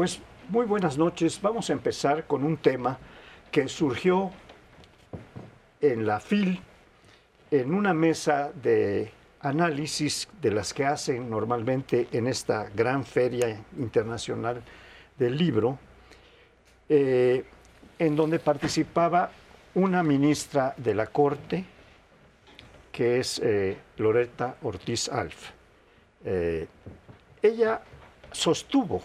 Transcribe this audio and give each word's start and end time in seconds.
Pues 0.00 0.18
muy 0.48 0.64
buenas 0.64 0.96
noches. 0.96 1.42
Vamos 1.42 1.68
a 1.68 1.74
empezar 1.74 2.26
con 2.26 2.42
un 2.42 2.56
tema 2.56 2.98
que 3.50 3.68
surgió 3.68 4.30
en 5.78 6.06
la 6.06 6.20
FIL, 6.20 6.58
en 7.50 7.74
una 7.74 7.92
mesa 7.92 8.50
de 8.62 9.12
análisis 9.40 10.26
de 10.40 10.52
las 10.52 10.72
que 10.72 10.86
hacen 10.86 11.28
normalmente 11.28 12.08
en 12.12 12.28
esta 12.28 12.70
gran 12.74 13.04
feria 13.04 13.62
internacional 13.76 14.62
del 15.18 15.36
libro, 15.36 15.78
eh, 16.88 17.44
en 17.98 18.16
donde 18.16 18.38
participaba 18.38 19.30
una 19.74 20.02
ministra 20.02 20.72
de 20.78 20.94
la 20.94 21.08
Corte, 21.08 21.62
que 22.90 23.20
es 23.20 23.38
eh, 23.44 23.76
Loretta 23.98 24.56
Ortiz 24.62 25.10
Alf. 25.10 25.50
Eh, 26.24 26.66
ella 27.42 27.82
sostuvo 28.32 29.02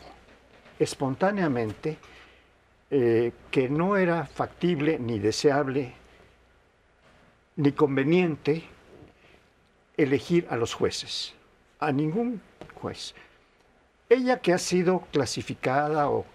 espontáneamente 0.80 1.98
que 2.90 3.68
no 3.70 3.98
era 3.98 4.26
factible 4.26 5.00
ni 5.00 5.20
deseable 5.20 5.94
ni 7.58 7.72
conveniente 7.72 8.64
elegir 9.98 10.48
a 10.50 10.56
los 10.56 10.74
jueces, 10.74 11.34
a 11.80 11.92
ningún 11.92 12.42
juez. 12.76 13.14
Ella 14.10 14.40
que 14.40 14.54
ha 14.54 14.58
sido 14.58 15.02
clasificada 15.12 16.10
o 16.10 16.26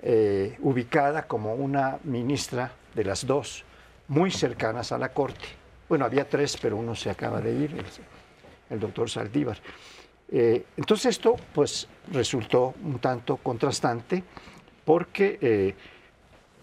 eh, 0.00 0.56
ubicada 0.60 1.26
como 1.26 1.54
una 1.54 1.98
ministra 2.04 2.72
de 2.94 3.04
las 3.04 3.26
dos, 3.26 3.64
muy 4.08 4.30
cercanas 4.30 4.92
a 4.92 4.98
la 4.98 5.12
Corte. 5.12 5.46
Bueno, 5.88 6.04
había 6.04 6.28
tres, 6.28 6.56
pero 6.56 6.76
uno 6.76 6.94
se 6.94 7.10
acaba 7.10 7.40
de 7.40 7.52
ir, 7.52 7.84
el, 8.70 8.80
doctor 8.80 9.08
Saldívar. 9.08 9.58
Eh, 10.30 10.64
entonces 10.76 11.06
esto 11.06 11.36
pues 11.54 11.88
resultó 12.12 12.74
un 12.84 12.98
tanto 12.98 13.38
contrastante 13.38 14.22
porque 14.84 15.38
eh, 15.40 15.74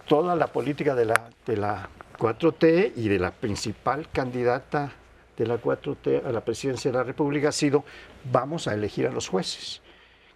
toda 0.07 0.35
la 0.35 0.47
política 0.47 0.93
de 0.93 1.05
la, 1.05 1.29
de 1.45 1.57
la 1.57 1.89
4T 2.17 2.93
y 2.95 3.07
de 3.07 3.19
la 3.19 3.31
principal 3.31 4.09
candidata 4.11 4.91
de 5.35 5.47
la 5.47 5.61
4T 5.61 6.25
a 6.25 6.31
la 6.31 6.41
presidencia 6.41 6.91
de 6.91 6.97
la 6.97 7.03
República 7.03 7.49
ha 7.49 7.51
sido 7.51 7.83
vamos 8.31 8.67
a 8.67 8.73
elegir 8.73 9.07
a 9.07 9.11
los 9.11 9.27
jueces. 9.27 9.81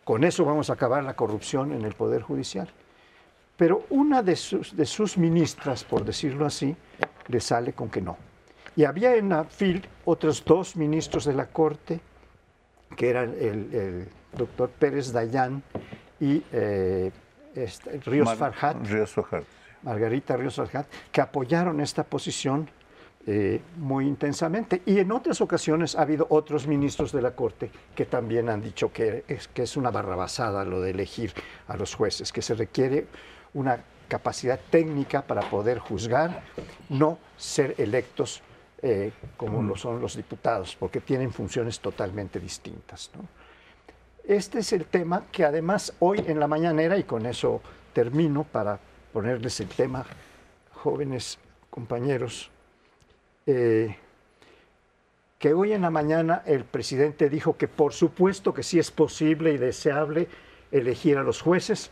Con 0.03 0.23
eso 0.23 0.44
vamos 0.44 0.69
a 0.69 0.73
acabar 0.73 1.03
la 1.03 1.16
corrupción 1.16 1.72
en 1.72 1.85
el 1.85 1.94
Poder 1.94 2.23
Judicial. 2.23 2.69
Pero 3.55 3.85
una 3.89 4.23
de 4.23 4.35
sus, 4.35 4.75
de 4.75 4.85
sus 4.85 5.17
ministras, 5.17 5.83
por 5.83 6.03
decirlo 6.03 6.45
así, 6.45 6.75
le 7.27 7.39
sale 7.39 7.73
con 7.73 7.89
que 7.89 8.02
no. 8.02 8.17
Y 8.75 8.85
había 8.85 9.16
en 9.16 9.30
la 9.30 9.44
FIL 9.44 9.85
otros 10.05 10.44
dos 10.45 10.75
ministros 10.75 11.25
de 11.25 11.33
la 11.33 11.47
Corte, 11.47 12.00
que 12.95 13.09
eran 13.09 13.36
el, 13.40 14.08
doctor 14.38 14.70
Pérez 14.70 15.12
Dayán 15.12 15.64
y 16.20 16.44
eh, 16.52 17.12
este, 17.56 18.00
Ríos 18.06 18.34
Farhat. 18.36 18.86
Ríos 18.88 19.12
Farhat. 19.12 19.44
Margarita 19.84 20.38
Ríos 20.38 20.56
Farhat, 20.56 20.88
que 21.12 21.22
apoyaron 21.22 21.81
esta 21.81 22.04
posición 22.04 22.70
eh, 23.26 23.62
muy 23.78 24.08
intensamente. 24.08 24.81
Y 24.86 25.00
en 25.00 25.12
otras 25.12 25.42
ocasiones 25.42 25.96
ha 25.96 26.02
habido 26.02 26.28
otros 26.30 26.68
ministros 26.68 27.12
de 27.12 27.22
la 27.22 27.31
Corte 27.31 27.72
que 27.96 28.06
también 28.06 28.50
han 28.50 28.62
dicho 28.62 28.92
que 28.92 29.24
es, 29.28 29.48
que 29.48 29.64
es 29.64 29.78
una 29.78 29.92
barrabasada 29.92 30.64
lo 30.64 30.81
de 30.81 30.92
elegir 30.92 31.34
a 31.68 31.76
los 31.76 31.96
jueces, 31.96 32.31
que 32.31 32.42
se 32.42 32.56
requiere 32.56 33.08
una 33.53 33.80
capacidad 34.08 34.59
técnica 34.70 35.22
para 35.22 35.42
poder 35.50 35.80
juzgar, 35.80 36.42
no 36.90 37.20
ser 37.38 37.75
electos 37.78 38.42
eh, 38.81 39.12
como 39.35 39.62
lo 39.62 39.75
son 39.75 40.00
los 40.00 40.16
diputados, 40.16 40.75
porque 40.79 41.01
tienen 41.01 41.31
funciones 41.31 41.79
totalmente 41.79 42.40
distintas. 42.40 43.12
Este 44.23 44.59
es 44.59 44.73
el 44.73 44.85
tema 44.85 45.23
que 45.31 45.44
además 45.44 45.94
hoy 46.00 46.23
en 46.25 46.40
la 46.40 46.47
mañanera, 46.47 46.97
y 46.97 47.03
con 47.03 47.25
eso 47.25 47.62
termino 47.94 48.44
para 48.44 48.79
ponerles 49.12 49.59
el 49.59 49.68
tema, 49.68 50.06
jóvenes 50.72 51.39
compañeros, 51.69 52.50
eh, 53.45 53.95
que 55.38 55.53
hoy 55.53 55.73
en 55.73 55.81
la 55.81 55.89
mañana 55.89 56.44
el 56.45 56.63
presidente 56.63 57.29
dijo 57.29 57.57
que 57.57 57.68
por 57.68 57.94
supuesto 57.94 58.53
que 58.53 58.63
sí 58.63 58.78
es 58.78 58.91
posible 58.91 59.53
y 59.53 59.57
deseable 59.57 60.28
elegir 60.72 61.18
a 61.18 61.23
los 61.23 61.41
jueces, 61.41 61.91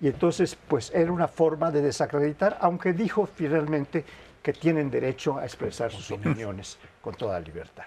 y 0.00 0.08
entonces 0.08 0.56
pues 0.68 0.90
era 0.94 1.12
una 1.12 1.28
forma 1.28 1.70
de 1.70 1.82
desacreditar, 1.82 2.58
aunque 2.60 2.92
dijo 2.92 3.26
finalmente 3.26 4.04
que 4.42 4.52
tienen 4.52 4.90
derecho 4.90 5.38
a 5.38 5.44
expresar 5.44 5.90
sus 5.90 6.10
opiniones 6.10 6.78
con 7.00 7.14
toda 7.14 7.38
libertad. 7.40 7.84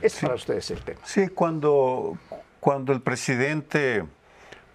Es 0.00 0.20
para 0.20 0.34
ustedes 0.34 0.70
el 0.70 0.82
tema. 0.82 1.00
Sí, 1.04 1.28
cuando, 1.28 2.18
cuando 2.60 2.92
el 2.92 3.00
presidente 3.00 4.04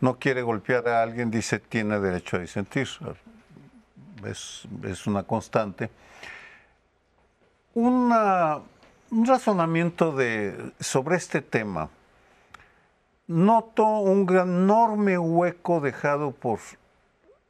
no 0.02 0.18
quiere 0.18 0.42
golpear 0.42 0.88
a 0.88 1.04
alguien, 1.04 1.30
dice 1.30 1.60
tiene 1.60 2.00
derecho 2.00 2.38
a 2.38 2.40
disentir. 2.40 2.88
Es, 4.26 4.64
es 4.84 5.06
una 5.06 5.24
constante. 5.24 5.90
Una, 7.74 8.60
un 9.12 9.26
razonamiento 9.26 10.12
de, 10.12 10.72
sobre 10.80 11.18
este 11.18 11.42
tema 11.42 11.90
noto 13.28 13.86
un 13.86 14.28
enorme 14.36 15.18
hueco 15.18 15.82
dejado 15.82 16.32
por 16.32 16.60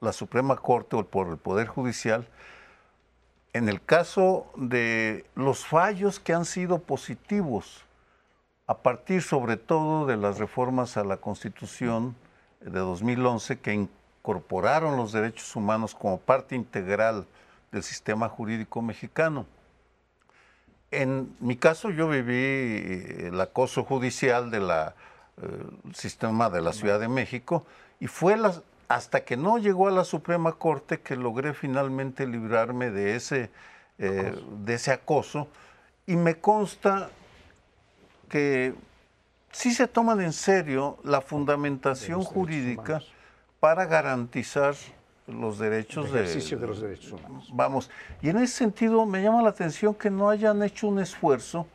la 0.01 0.11
Suprema 0.11 0.55
Corte 0.55 0.95
o 0.95 1.05
por 1.05 1.27
el 1.27 1.37
Poder 1.37 1.67
Judicial 1.67 2.27
en 3.57 3.69
el 3.69 3.81
caso 3.81 4.51
de 4.55 5.25
los 5.35 5.65
fallos 5.65 6.19
que 6.19 6.33
han 6.33 6.45
sido 6.45 6.79
positivos 6.79 7.83
a 8.67 8.77
partir 8.77 9.21
sobre 9.21 9.57
todo 9.57 10.05
de 10.05 10.17
las 10.17 10.37
reformas 10.37 10.97
a 10.97 11.03
la 11.03 11.17
Constitución 11.17 12.15
de 12.61 12.79
2011 12.79 13.59
que 13.59 13.73
incorporaron 13.73 14.95
los 14.95 15.11
derechos 15.11 15.55
humanos 15.55 15.95
como 15.95 16.19
parte 16.19 16.55
integral 16.55 17.25
del 17.71 17.83
sistema 17.83 18.29
jurídico 18.29 18.81
mexicano. 18.81 19.45
En 20.91 21.35
mi 21.39 21.55
caso 21.55 21.89
yo 21.89 22.07
viví 22.07 23.25
el 23.25 23.39
acoso 23.41 23.83
judicial 23.83 24.51
de 24.51 24.59
la 24.59 24.95
el 25.41 25.95
sistema 25.95 26.49
de 26.49 26.61
la 26.61 26.73
Ciudad 26.73 26.99
de 26.99 27.07
México, 27.07 27.65
y 27.99 28.07
fue 28.07 28.37
hasta 28.87 29.25
que 29.25 29.37
no 29.37 29.57
llegó 29.57 29.87
a 29.87 29.91
la 29.91 30.03
Suprema 30.03 30.53
Corte 30.53 31.01
que 31.01 31.15
logré 31.15 31.53
finalmente 31.53 32.25
librarme 32.25 32.89
de 32.89 33.15
ese, 33.15 33.49
eh, 33.97 34.33
de 34.63 34.73
ese 34.73 34.91
acoso, 34.91 35.47
y 36.05 36.15
me 36.15 36.35
consta 36.35 37.09
que 38.29 38.73
sí 39.51 39.73
se 39.73 39.87
toman 39.87 40.21
en 40.21 40.33
serio 40.33 40.97
la 41.03 41.21
fundamentación 41.21 42.23
jurídica 42.23 43.01
para 43.59 43.85
garantizar 43.85 44.75
los 45.27 45.59
derechos 45.59 46.11
de, 46.13 46.23
de 46.23 46.67
los 46.67 46.79
derechos 46.79 47.11
humanos. 47.11 47.49
Vamos, 47.53 47.89
y 48.21 48.29
en 48.29 48.37
ese 48.37 48.55
sentido 48.55 49.05
me 49.05 49.21
llama 49.21 49.41
la 49.41 49.49
atención 49.49 49.93
que 49.93 50.09
no 50.09 50.29
hayan 50.29 50.63
hecho 50.63 50.87
un 50.87 50.99
esfuerzo 50.99 51.67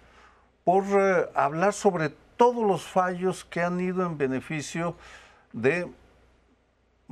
por 0.65 0.85
eh, 0.85 1.29
hablar 1.35 1.75
sobre 1.75 2.11
todos 2.37 2.67
los 2.67 2.83
fallos 2.83 3.45
que 3.45 3.61
han 3.61 3.79
ido 3.81 4.07
en 4.07 4.17
beneficio 4.17 4.97
de 5.53 5.87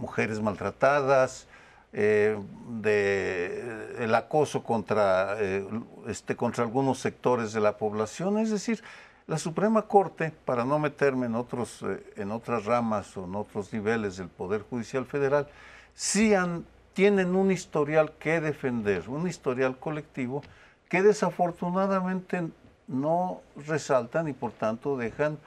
mujeres 0.01 0.41
maltratadas, 0.41 1.47
eh, 1.93 2.39
de 2.69 4.05
el 4.05 4.15
acoso 4.15 4.63
contra, 4.63 5.37
eh, 5.41 5.69
este, 6.07 6.37
contra 6.37 6.65
algunos 6.65 6.99
sectores 6.99 7.53
de 7.53 7.61
la 7.61 7.77
población. 7.77 8.39
Es 8.39 8.51
decir, 8.51 8.83
la 9.27 9.39
Suprema 9.39 9.83
Corte, 9.83 10.33
para 10.45 10.65
no 10.65 10.79
meterme 10.79 11.27
en, 11.27 11.35
otros, 11.35 11.83
eh, 11.83 12.13
en 12.17 12.31
otras 12.31 12.65
ramas 12.65 13.17
o 13.17 13.25
en 13.25 13.35
otros 13.35 13.73
niveles 13.73 14.17
del 14.17 14.29
Poder 14.29 14.63
Judicial 14.63 15.05
Federal, 15.05 15.49
sí 15.95 16.33
han, 16.35 16.65
tienen 16.95 17.35
un 17.35 17.51
historial 17.51 18.13
que 18.19 18.41
defender, 18.41 19.09
un 19.09 19.29
historial 19.29 19.77
colectivo 19.77 20.43
que 20.89 21.03
desafortunadamente 21.03 22.49
no 22.89 23.41
resaltan 23.67 24.29
y 24.29 24.33
por 24.33 24.53
tanto 24.53 24.97
dejan 24.97 25.39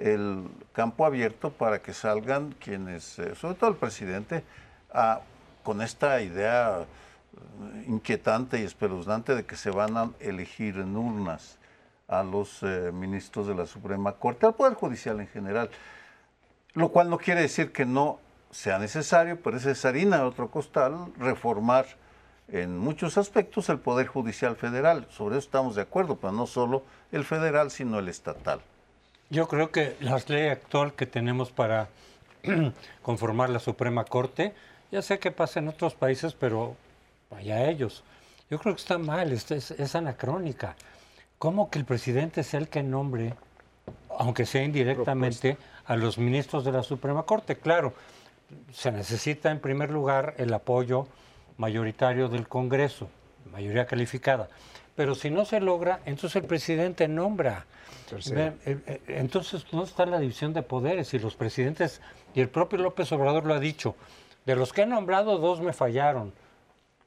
el 0.00 0.48
campo 0.72 1.06
abierto 1.06 1.50
para 1.50 1.80
que 1.80 1.92
salgan 1.92 2.54
quienes, 2.58 3.18
eh, 3.18 3.34
sobre 3.34 3.54
todo 3.54 3.70
el 3.70 3.76
presidente, 3.76 4.44
con 5.64 5.82
esta 5.82 6.22
idea 6.22 6.82
eh, 6.82 7.84
inquietante 7.88 8.60
y 8.60 8.62
espeluznante 8.62 9.34
de 9.34 9.44
que 9.44 9.56
se 9.56 9.70
van 9.70 9.96
a 9.96 10.10
elegir 10.20 10.76
en 10.76 10.96
urnas 10.96 11.58
a 12.06 12.22
los 12.22 12.62
eh, 12.62 12.90
ministros 12.92 13.46
de 13.46 13.54
la 13.54 13.66
Suprema 13.66 14.12
Corte, 14.12 14.46
al 14.46 14.54
Poder 14.54 14.74
Judicial 14.74 15.20
en 15.20 15.28
general. 15.28 15.70
Lo 16.74 16.90
cual 16.90 17.08
no 17.10 17.18
quiere 17.18 17.40
decir 17.40 17.72
que 17.72 17.86
no 17.86 18.18
sea 18.50 18.78
necesario, 18.78 19.40
pero 19.42 19.56
es 19.56 19.84
harina 19.84 20.18
de 20.18 20.24
otro 20.24 20.50
costal 20.50 21.12
reformar 21.18 21.86
en 22.48 22.78
muchos 22.78 23.16
aspectos 23.16 23.68
el 23.68 23.78
Poder 23.78 24.06
Judicial 24.06 24.54
Federal. 24.56 25.06
Sobre 25.10 25.38
eso 25.38 25.46
estamos 25.46 25.74
de 25.76 25.82
acuerdo, 25.82 26.16
pero 26.16 26.32
no 26.32 26.46
solo 26.46 26.84
el 27.10 27.24
federal, 27.24 27.70
sino 27.70 27.98
el 27.98 28.08
estatal. 28.08 28.60
Yo 29.34 29.48
creo 29.48 29.72
que 29.72 29.96
la 29.98 30.22
ley 30.28 30.46
actual 30.46 30.92
que 30.92 31.06
tenemos 31.06 31.50
para 31.50 31.88
conformar 33.02 33.50
la 33.50 33.58
Suprema 33.58 34.04
Corte, 34.04 34.54
ya 34.92 35.02
sé 35.02 35.18
que 35.18 35.32
pasa 35.32 35.58
en 35.58 35.66
otros 35.66 35.94
países, 35.94 36.34
pero 36.34 36.76
vaya 37.32 37.68
ellos. 37.68 38.04
Yo 38.48 38.60
creo 38.60 38.76
que 38.76 38.80
está 38.80 38.96
mal, 38.96 39.32
es, 39.32 39.50
es, 39.50 39.94
anacrónica. 39.96 40.76
¿Cómo 41.36 41.68
que 41.68 41.80
el 41.80 41.84
presidente 41.84 42.44
sea 42.44 42.60
el 42.60 42.68
que 42.68 42.84
nombre, 42.84 43.34
aunque 44.16 44.46
sea 44.46 44.62
indirectamente, 44.62 45.58
a 45.84 45.96
los 45.96 46.16
ministros 46.16 46.64
de 46.64 46.70
la 46.70 46.84
Suprema 46.84 47.24
Corte? 47.24 47.56
Claro, 47.56 47.92
se 48.72 48.92
necesita 48.92 49.50
en 49.50 49.58
primer 49.58 49.90
lugar 49.90 50.34
el 50.38 50.54
apoyo 50.54 51.08
mayoritario 51.56 52.28
del 52.28 52.46
Congreso, 52.46 53.08
mayoría 53.50 53.84
calificada. 53.86 54.48
Pero 54.96 55.14
si 55.14 55.30
no 55.30 55.44
se 55.44 55.60
logra, 55.60 56.00
entonces 56.04 56.42
el 56.42 56.48
presidente 56.48 57.08
nombra. 57.08 57.66
Eh, 58.12 58.52
eh, 58.66 59.00
entonces 59.08 59.64
no 59.72 59.84
está 59.84 60.06
la 60.06 60.18
división 60.18 60.52
de 60.52 60.62
poderes 60.62 61.14
y 61.14 61.18
los 61.18 61.36
presidentes, 61.36 62.00
y 62.34 62.40
el 62.40 62.48
propio 62.48 62.78
López 62.78 63.10
Obrador 63.12 63.46
lo 63.46 63.54
ha 63.54 63.60
dicho, 63.60 63.96
de 64.46 64.56
los 64.56 64.72
que 64.72 64.82
he 64.82 64.86
nombrado, 64.86 65.38
dos 65.38 65.60
me 65.60 65.72
fallaron. 65.72 66.32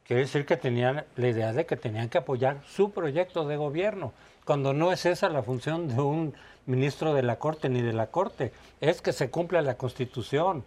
Quiere 0.05 0.23
decir 0.23 0.45
que 0.45 0.57
tenían 0.57 1.05
la 1.15 1.27
idea 1.27 1.53
de 1.53 1.65
que 1.65 1.75
tenían 1.75 2.09
que 2.09 2.17
apoyar 2.17 2.61
su 2.65 2.91
proyecto 2.91 3.45
de 3.45 3.57
gobierno, 3.57 4.13
cuando 4.45 4.73
no 4.73 4.91
es 4.91 5.05
esa 5.05 5.29
la 5.29 5.43
función 5.43 5.89
de 5.89 6.01
un 6.01 6.33
ministro 6.65 7.13
de 7.13 7.21
la 7.21 7.37
Corte 7.37 7.69
ni 7.69 7.81
de 7.81 7.93
la 7.93 8.07
Corte, 8.07 8.53
es 8.79 9.01
que 9.01 9.11
se 9.11 9.29
cumpla 9.29 9.61
la 9.61 9.75
Constitución, 9.75 10.63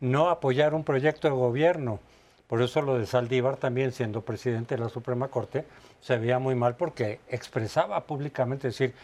no 0.00 0.30
apoyar 0.30 0.74
un 0.74 0.84
proyecto 0.84 1.28
de 1.28 1.34
gobierno. 1.34 2.00
Por 2.46 2.62
eso 2.62 2.80
lo 2.80 2.98
de 2.98 3.06
Saldívar 3.06 3.58
también 3.58 3.92
siendo 3.92 4.22
presidente 4.22 4.76
de 4.76 4.80
la 4.80 4.88
Suprema 4.88 5.28
Corte 5.28 5.66
se 6.00 6.16
veía 6.16 6.38
muy 6.38 6.54
mal 6.54 6.76
porque 6.76 7.20
expresaba 7.28 8.04
públicamente 8.04 8.68
decir, 8.68 8.94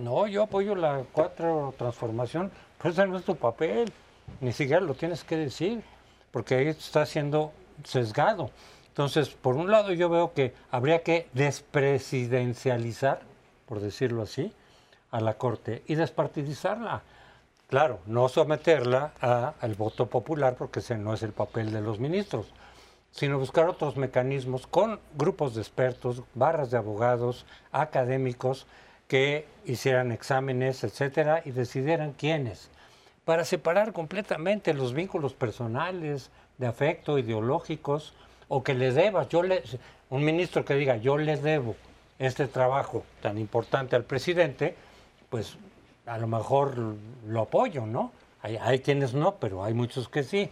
no, 0.00 0.26
yo 0.26 0.44
apoyo 0.44 0.74
la 0.74 1.02
cuatro 1.12 1.74
transformación, 1.76 2.50
pero 2.80 2.92
ese 2.92 3.06
no 3.06 3.16
es 3.16 3.24
tu 3.24 3.36
papel, 3.36 3.90
ni 4.40 4.52
siquiera 4.52 4.80
lo 4.80 4.94
tienes 4.94 5.24
que 5.24 5.36
decir, 5.36 5.82
porque 6.30 6.54
ahí 6.56 6.68
está 6.68 7.06
siendo 7.06 7.52
sesgado. 7.84 8.50
Entonces, 8.88 9.30
por 9.30 9.56
un 9.56 9.70
lado 9.70 9.92
yo 9.92 10.08
veo 10.08 10.32
que 10.34 10.54
habría 10.70 11.02
que 11.02 11.28
despresidencializar, 11.32 13.20
por 13.66 13.80
decirlo 13.80 14.22
así, 14.22 14.52
a 15.10 15.20
la 15.20 15.34
Corte 15.34 15.82
y 15.86 15.94
despartidizarla. 15.94 17.02
Claro, 17.68 18.00
no 18.06 18.28
someterla 18.28 19.12
al 19.60 19.74
voto 19.74 20.06
popular 20.06 20.56
porque 20.56 20.80
ese 20.80 20.96
no 20.96 21.14
es 21.14 21.22
el 21.22 21.32
papel 21.32 21.70
de 21.70 21.80
los 21.80 21.98
ministros 22.00 22.46
sino 23.10 23.38
buscar 23.38 23.68
otros 23.68 23.96
mecanismos 23.96 24.66
con 24.66 25.00
grupos 25.16 25.54
de 25.54 25.60
expertos, 25.60 26.22
barras 26.34 26.70
de 26.70 26.78
abogados, 26.78 27.46
académicos, 27.72 28.66
que 29.08 29.46
hicieran 29.64 30.12
exámenes, 30.12 30.84
etcétera, 30.84 31.42
y 31.44 31.50
decidieran 31.50 32.12
quiénes, 32.12 32.70
para 33.24 33.44
separar 33.44 33.92
completamente 33.92 34.74
los 34.74 34.92
vínculos 34.92 35.32
personales, 35.32 36.30
de 36.58 36.66
afecto, 36.66 37.18
ideológicos, 37.18 38.14
o 38.48 38.62
que 38.62 38.74
le 38.74 38.92
debas, 38.92 39.28
yo 39.28 39.42
le, 39.42 39.62
un 40.10 40.24
ministro 40.24 40.64
que 40.64 40.74
diga, 40.74 40.96
yo 40.96 41.18
le 41.18 41.36
debo 41.36 41.76
este 42.18 42.46
trabajo 42.48 43.04
tan 43.22 43.38
importante 43.38 43.96
al 43.96 44.04
presidente, 44.04 44.74
pues 45.30 45.56
a 46.06 46.18
lo 46.18 46.26
mejor 46.26 46.96
lo 47.26 47.42
apoyo, 47.42 47.86
¿no? 47.86 48.12
Hay, 48.42 48.56
hay 48.56 48.80
quienes 48.80 49.14
no, 49.14 49.36
pero 49.36 49.64
hay 49.64 49.74
muchos 49.74 50.08
que 50.08 50.22
sí. 50.22 50.50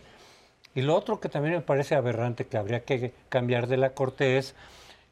Y 0.76 0.82
lo 0.82 0.94
otro 0.94 1.20
que 1.20 1.30
también 1.30 1.54
me 1.54 1.62
parece 1.62 1.94
aberrante 1.94 2.46
que 2.46 2.58
habría 2.58 2.84
que 2.84 3.14
cambiar 3.30 3.66
de 3.66 3.78
la 3.78 3.94
Corte 3.94 4.36
es 4.36 4.54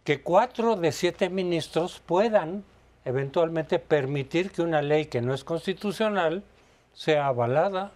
que 0.05 0.21
cuatro 0.21 0.77
de 0.77 0.93
siete 0.93 1.31
ministros 1.31 2.03
puedan 2.05 2.63
eventualmente 3.07 3.79
permitir 3.79 4.51
que 4.51 4.61
una 4.61 4.83
ley 4.83 5.07
que 5.07 5.23
no 5.23 5.33
es 5.33 5.43
constitucional 5.43 6.45
sea 6.93 7.29
avalada. 7.29 7.93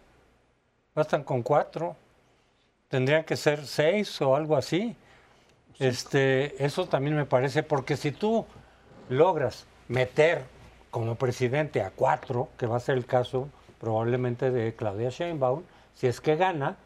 Bastan 0.94 1.22
con 1.24 1.42
cuatro. 1.42 1.94
Tendrían 2.88 3.24
que 3.24 3.36
ser 3.36 3.66
seis 3.66 4.18
o 4.22 4.34
algo 4.34 4.56
así. 4.56 4.96
Este, 5.78 6.64
eso 6.64 6.86
también 6.86 7.16
me 7.16 7.26
parece, 7.26 7.62
porque 7.62 7.98
si 7.98 8.12
tú 8.12 8.46
logras 9.10 9.66
meter 9.88 10.42
como 10.90 11.16
presidente 11.16 11.82
a 11.82 11.90
cuatro, 11.90 12.48
que 12.56 12.66
va 12.66 12.78
a 12.78 12.80
ser 12.80 12.96
el 12.96 13.04
caso 13.04 13.50
probablemente 13.78 14.50
de 14.50 14.74
Claudia 14.74 15.10
Sheinbaum, 15.10 15.64
si 15.94 16.06
es 16.06 16.22
que 16.22 16.36
gana, 16.36 16.78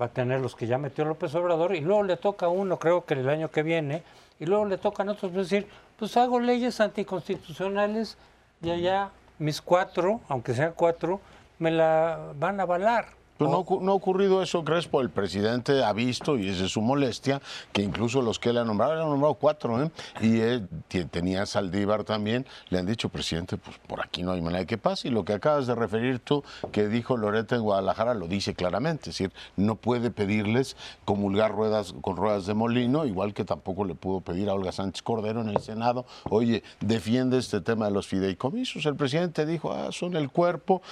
va 0.00 0.06
a 0.06 0.08
tener 0.08 0.40
los 0.40 0.54
que 0.54 0.66
ya 0.66 0.78
metió 0.78 1.04
López 1.04 1.34
Obrador 1.34 1.74
y 1.74 1.80
luego 1.80 2.02
le 2.02 2.16
toca 2.16 2.46
a 2.46 2.48
uno, 2.48 2.78
creo 2.78 3.04
que 3.04 3.14
el 3.14 3.28
año 3.28 3.50
que 3.50 3.62
viene, 3.62 4.02
y 4.38 4.46
luego 4.46 4.64
le 4.64 4.78
tocan 4.78 5.08
otros 5.08 5.32
decir, 5.32 5.66
pues 5.98 6.16
hago 6.16 6.38
leyes 6.38 6.80
anticonstitucionales 6.80 8.16
y 8.62 8.70
allá 8.70 9.10
mis 9.38 9.60
cuatro, 9.60 10.20
aunque 10.28 10.54
sean 10.54 10.72
cuatro, 10.74 11.20
me 11.58 11.70
la 11.70 12.32
van 12.36 12.60
a 12.60 12.62
avalar. 12.62 13.17
Pues 13.38 13.48
no, 13.50 13.64
no, 13.80 13.92
ha 13.92 13.94
ocurrido 13.94 14.42
eso, 14.42 14.64
Crespo. 14.64 15.00
El 15.00 15.10
presidente 15.10 15.84
ha 15.84 15.92
visto, 15.92 16.36
y 16.36 16.48
es 16.48 16.58
de 16.58 16.68
su 16.68 16.80
molestia, 16.80 17.40
que 17.72 17.82
incluso 17.82 18.20
los 18.20 18.40
que 18.40 18.52
le 18.52 18.58
han 18.58 18.66
nombrado, 18.66 18.96
le 18.96 19.02
han 19.02 19.08
nombrado 19.08 19.34
cuatro, 19.34 19.80
¿eh? 19.80 19.90
y 20.20 20.40
él, 20.40 20.68
tenía 21.10 21.46
Saldívar 21.46 22.02
también, 22.02 22.46
le 22.68 22.80
han 22.80 22.86
dicho, 22.86 23.08
presidente, 23.10 23.56
pues 23.56 23.78
por 23.86 24.00
aquí 24.00 24.24
no 24.24 24.32
hay 24.32 24.42
manera 24.42 24.60
de 24.60 24.66
que 24.66 24.76
pase. 24.76 25.06
Y 25.06 25.10
lo 25.12 25.24
que 25.24 25.34
acabas 25.34 25.68
de 25.68 25.76
referir 25.76 26.18
tú, 26.18 26.42
que 26.72 26.88
dijo 26.88 27.16
Loreta 27.16 27.54
en 27.54 27.62
Guadalajara, 27.62 28.14
lo 28.14 28.26
dice 28.26 28.54
claramente. 28.54 29.10
Es 29.10 29.18
decir, 29.18 29.32
no 29.56 29.76
puede 29.76 30.10
pedirles 30.10 30.76
comulgar 31.04 31.52
ruedas 31.52 31.94
con 32.00 32.16
ruedas 32.16 32.44
de 32.46 32.54
molino, 32.54 33.06
igual 33.06 33.34
que 33.34 33.44
tampoco 33.44 33.84
le 33.84 33.94
pudo 33.94 34.20
pedir 34.20 34.48
a 34.48 34.54
Olga 34.54 34.72
Sánchez 34.72 35.02
Cordero 35.02 35.42
en 35.42 35.50
el 35.50 35.60
Senado, 35.60 36.06
oye, 36.28 36.64
defiende 36.80 37.38
este 37.38 37.60
tema 37.60 37.84
de 37.84 37.92
los 37.92 38.08
fideicomisos. 38.08 38.84
El 38.84 38.96
presidente 38.96 39.46
dijo, 39.46 39.72
ah, 39.72 39.92
son 39.92 40.16
el 40.16 40.28
cuerpo, 40.28 40.82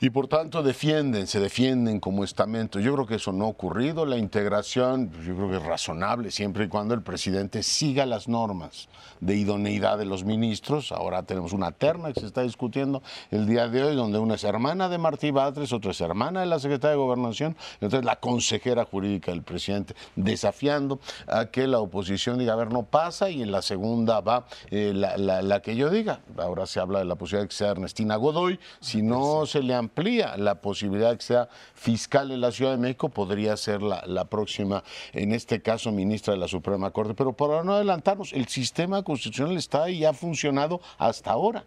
y 0.00 0.10
por 0.10 0.26
tanto 0.26 0.64
defienden, 0.64 1.28
se 1.28 1.38
defienden 1.38 1.75
como 2.00 2.24
estamento. 2.24 2.80
Yo 2.80 2.94
creo 2.94 3.06
que 3.06 3.16
eso 3.16 3.32
no 3.32 3.46
ha 3.46 3.48
ocurrido. 3.48 4.06
La 4.06 4.16
integración, 4.16 5.10
yo 5.24 5.34
creo 5.34 5.50
que 5.50 5.56
es 5.56 5.62
razonable 5.62 6.30
siempre 6.30 6.64
y 6.64 6.68
cuando 6.68 6.94
el 6.94 7.02
presidente 7.02 7.62
siga 7.62 8.06
las 8.06 8.28
normas 8.28 8.88
de 9.20 9.36
idoneidad 9.36 9.98
de 9.98 10.04
los 10.04 10.24
ministros. 10.24 10.92
Ahora 10.92 11.22
tenemos 11.22 11.52
una 11.52 11.72
terna 11.72 12.12
que 12.12 12.20
se 12.20 12.26
está 12.26 12.42
discutiendo 12.42 13.02
el 13.30 13.46
día 13.46 13.68
de 13.68 13.82
hoy, 13.82 13.96
donde 13.96 14.18
una 14.18 14.34
es 14.34 14.44
hermana 14.44 14.88
de 14.88 14.98
Martí 14.98 15.30
Batres, 15.30 15.72
otra 15.72 15.90
es 15.90 16.00
hermana 16.00 16.40
de 16.40 16.46
la 16.46 16.58
secretaria 16.58 16.92
de 16.92 16.96
Gobernación, 16.96 17.56
entonces 17.74 18.04
la 18.04 18.16
consejera 18.16 18.84
jurídica 18.84 19.30
del 19.32 19.42
presidente, 19.42 19.94
desafiando 20.14 21.00
a 21.26 21.46
que 21.46 21.66
la 21.66 21.80
oposición 21.80 22.38
diga, 22.38 22.52
a 22.52 22.56
ver, 22.56 22.72
no 22.72 22.84
pasa, 22.84 23.30
y 23.30 23.42
en 23.42 23.52
la 23.52 23.62
segunda 23.62 24.20
va 24.20 24.46
eh, 24.70 24.92
la, 24.94 25.16
la, 25.16 25.60
que 25.60 25.76
yo 25.76 25.90
diga. 25.90 26.20
Ahora 26.38 26.66
se 26.66 26.80
habla 26.80 27.00
de 27.00 27.04
la 27.04 27.14
posibilidad 27.16 27.44
de 27.44 27.48
que 27.48 27.54
sea 27.54 27.70
Ernestina 27.70 28.16
Godoy, 28.16 28.58
si 28.80 29.02
no 29.02 29.46
se 29.46 29.62
le 29.62 29.74
amplía 29.74 30.36
la 30.36 30.56
posibilidad 30.60 31.10
de 31.10 31.16
que 31.16 31.24
sea 31.24 31.48
fiscal 31.74 32.30
en 32.30 32.40
la 32.40 32.52
Ciudad 32.52 32.72
de 32.72 32.78
México, 32.78 33.08
podría 33.08 33.56
ser 33.56 33.82
la, 33.82 34.02
la 34.06 34.26
próxima, 34.26 34.82
en 35.12 35.32
este 35.32 35.62
caso, 35.62 35.92
ministra 35.92 36.34
de 36.34 36.40
la 36.40 36.48
Suprema 36.48 36.90
Corte. 36.90 37.14
Pero 37.14 37.32
para 37.32 37.62
no 37.64 37.74
adelantarnos, 37.74 38.32
el 38.32 38.48
sistema 38.48 39.02
constitucional 39.02 39.56
está 39.56 39.90
y 39.90 40.04
ha 40.04 40.12
funcionado 40.12 40.80
hasta 40.98 41.30
ahora. 41.30 41.64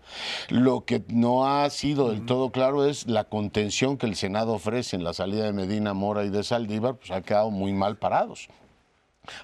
Lo 0.49 0.85
que 0.85 1.03
no 1.07 1.45
ha 1.45 1.69
sido 1.69 2.09
del 2.09 2.25
todo 2.25 2.51
claro 2.51 2.85
es 2.85 3.07
la 3.07 3.25
contención 3.25 3.97
que 3.97 4.05
el 4.05 4.15
Senado 4.15 4.53
ofrece 4.53 4.95
en 4.95 5.03
la 5.03 5.13
salida 5.13 5.45
de 5.45 5.53
Medina 5.53 5.93
Mora 5.93 6.23
y 6.23 6.29
de 6.29 6.43
Saldívar, 6.43 6.95
pues 6.95 7.11
ha 7.11 7.21
quedado 7.21 7.51
muy 7.51 7.73
mal 7.73 7.97
parados. 7.97 8.47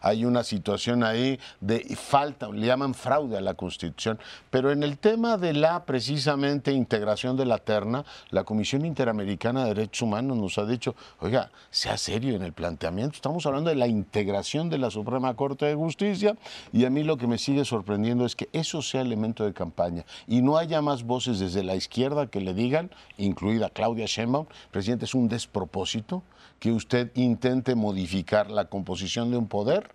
Hay 0.02 0.26
una 0.26 0.44
situación 0.44 1.04
ahí 1.04 1.40
de 1.62 1.96
falta, 1.96 2.50
le 2.50 2.68
llaman 2.68 2.94
fraude 2.94 3.38
a 3.38 3.42
la 3.42 3.54
Constitución. 3.54 4.20
Pero 4.50 4.72
en 4.72 4.84
el 4.84 4.98
tema 4.98 5.38
de 5.38 5.54
la 5.54 5.86
precisamente 5.86 6.72
integración 6.72 7.38
de 7.38 7.46
la 7.46 7.58
terna, 7.58 8.06
la 8.30 8.44
Comisión 8.44 8.86
Interamericana 8.86 9.64
de 9.64 9.74
Derechos 9.74 10.02
Humanos 10.02 10.38
nos 10.38 10.58
ha 10.58 10.66
dicho, 10.66 10.96
oiga, 11.20 11.52
sea 11.70 11.98
serio 11.98 12.36
en 12.36 12.44
el 12.44 12.54
planteamiento. 12.54 13.16
Estamos 13.16 13.46
hablando 13.46 13.70
de 13.70 13.76
la 13.76 13.88
integración 13.88 14.70
de 14.70 14.78
la 14.78 14.92
Suprema 14.92 15.34
Corte 15.36 15.66
de 15.66 15.76
Justicia 15.76 16.36
y 16.72 16.86
a 16.86 16.90
mí 16.90 17.04
lo 17.04 17.18
que 17.18 17.28
me 17.28 17.38
sigue 17.38 17.66
sorprendiendo 17.66 18.26
es 18.26 18.36
que 18.36 18.50
eso 18.54 18.82
sea 18.82 19.02
elemento 19.02 19.46
de 19.46 19.54
campaña 19.54 20.06
y 20.28 20.42
no 20.42 20.58
haya 20.58 20.82
más 20.82 21.04
voces 21.04 21.40
desde 21.40 21.64
la 21.64 21.76
izquierda 21.76 22.28
que 22.28 22.42
le 22.42 22.54
digan, 22.54 22.92
incluida 23.18 23.70
Claudia 23.70 24.06
Sheinbaum, 24.06 24.46
presidente, 24.72 25.06
es 25.06 25.16
un 25.16 25.28
despropósito 25.28 26.24
que 26.60 26.72
usted 26.72 27.12
intente 27.16 27.76
modificar 27.76 28.50
la 28.50 28.66
composición 28.66 29.32
de 29.32 29.38
un 29.38 29.48
poder, 29.48 29.92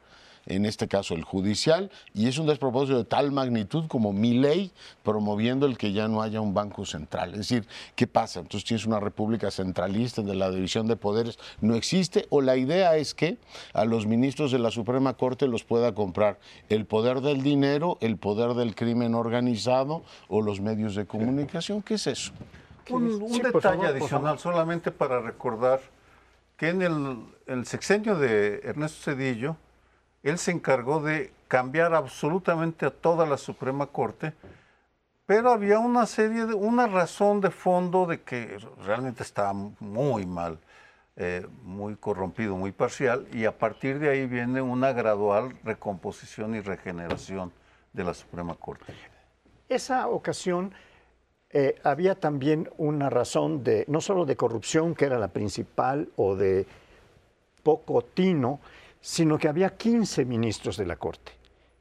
en 0.46 0.66
este 0.66 0.88
caso 0.88 1.14
el 1.14 1.24
judicial, 1.24 1.90
y 2.14 2.26
es 2.26 2.38
un 2.38 2.46
despropósito 2.46 2.98
de 2.98 3.04
tal 3.04 3.32
magnitud 3.32 3.86
como 3.88 4.12
mi 4.12 4.38
ley 4.38 4.72
promoviendo 5.02 5.66
el 5.66 5.76
que 5.76 5.92
ya 5.92 6.08
no 6.08 6.22
haya 6.22 6.40
un 6.40 6.54
banco 6.54 6.84
central. 6.84 7.30
Es 7.32 7.48
decir, 7.48 7.66
¿qué 7.94 8.06
pasa? 8.06 8.40
Entonces 8.40 8.66
tienes 8.66 8.86
una 8.86 9.00
república 9.00 9.50
centralista 9.50 10.22
donde 10.22 10.36
la 10.36 10.50
división 10.50 10.86
de 10.86 10.96
poderes 10.96 11.38
no 11.60 11.74
existe, 11.74 12.26
o 12.30 12.40
la 12.40 12.56
idea 12.56 12.96
es 12.96 13.14
que 13.14 13.38
a 13.72 13.84
los 13.84 14.06
ministros 14.06 14.50
de 14.52 14.58
la 14.58 14.70
Suprema 14.70 15.14
Corte 15.14 15.46
los 15.46 15.64
pueda 15.64 15.94
comprar 15.94 16.38
el 16.68 16.86
poder 16.86 17.20
del 17.20 17.42
dinero, 17.42 17.98
el 18.00 18.16
poder 18.16 18.54
del 18.54 18.74
crimen 18.74 19.14
organizado 19.14 20.02
o 20.28 20.42
los 20.42 20.60
medios 20.60 20.94
de 20.94 21.06
comunicación. 21.06 21.82
¿Qué 21.82 21.94
es 21.94 22.06
eso? 22.06 22.32
Un, 22.88 23.20
detalle 23.40 23.86
adicional, 23.86 24.38
solamente 24.40 24.90
para 24.90 25.20
recordar 25.20 25.80
que 26.60 26.68
en 26.68 26.82
el, 27.46 27.64
sexenio 27.64 28.16
de 28.16 28.60
Ernesto 28.62 29.12
Cedillo, 29.12 29.56
él 30.22 30.36
se 30.36 30.50
encargó 30.50 31.00
de 31.00 31.32
cambiar 31.48 31.94
absolutamente 31.94 32.84
a 32.84 32.90
toda 32.90 33.24
la 33.24 33.38
Suprema 33.38 33.86
Corte, 33.86 34.34
pero 35.24 35.52
había 35.52 35.78
una 35.78 36.04
serie 36.04 36.44
de, 36.44 36.52
una 36.52 36.86
razón 36.86 37.40
de 37.40 37.50
fondo 37.50 38.04
de 38.04 38.20
que 38.20 38.58
realmente 38.84 39.22
estaba 39.22 39.54
muy 39.54 40.26
mal, 40.26 40.58
eh, 41.16 41.46
muy 41.62 41.96
corrompido, 41.96 42.54
muy 42.58 42.72
parcial, 42.72 43.26
y 43.32 43.46
a 43.46 43.56
partir 43.56 43.98
de 43.98 44.10
ahí 44.10 44.26
viene 44.26 44.60
una 44.60 44.92
gradual 44.92 45.56
recomposición 45.64 46.54
y 46.54 46.60
regeneración 46.60 47.54
de 47.94 48.04
la 48.04 48.12
Suprema 48.12 48.54
Corte. 48.54 48.92
Esa 49.66 50.08
ocasión 50.08 50.74
eh, 51.52 51.76
había 51.82 52.14
también 52.14 52.70
una 52.78 53.10
razón 53.10 53.64
de, 53.64 53.84
no 53.88 54.00
solo 54.00 54.24
de 54.24 54.36
corrupción, 54.36 54.94
que 54.94 55.06
era 55.06 55.18
la 55.18 55.28
principal, 55.28 56.08
o 56.16 56.36
de 56.36 56.66
poco 57.62 58.02
tino, 58.02 58.60
sino 59.00 59.38
que 59.38 59.48
había 59.48 59.76
15 59.76 60.24
ministros 60.24 60.76
de 60.76 60.86
la 60.86 60.96
Corte. 60.96 61.32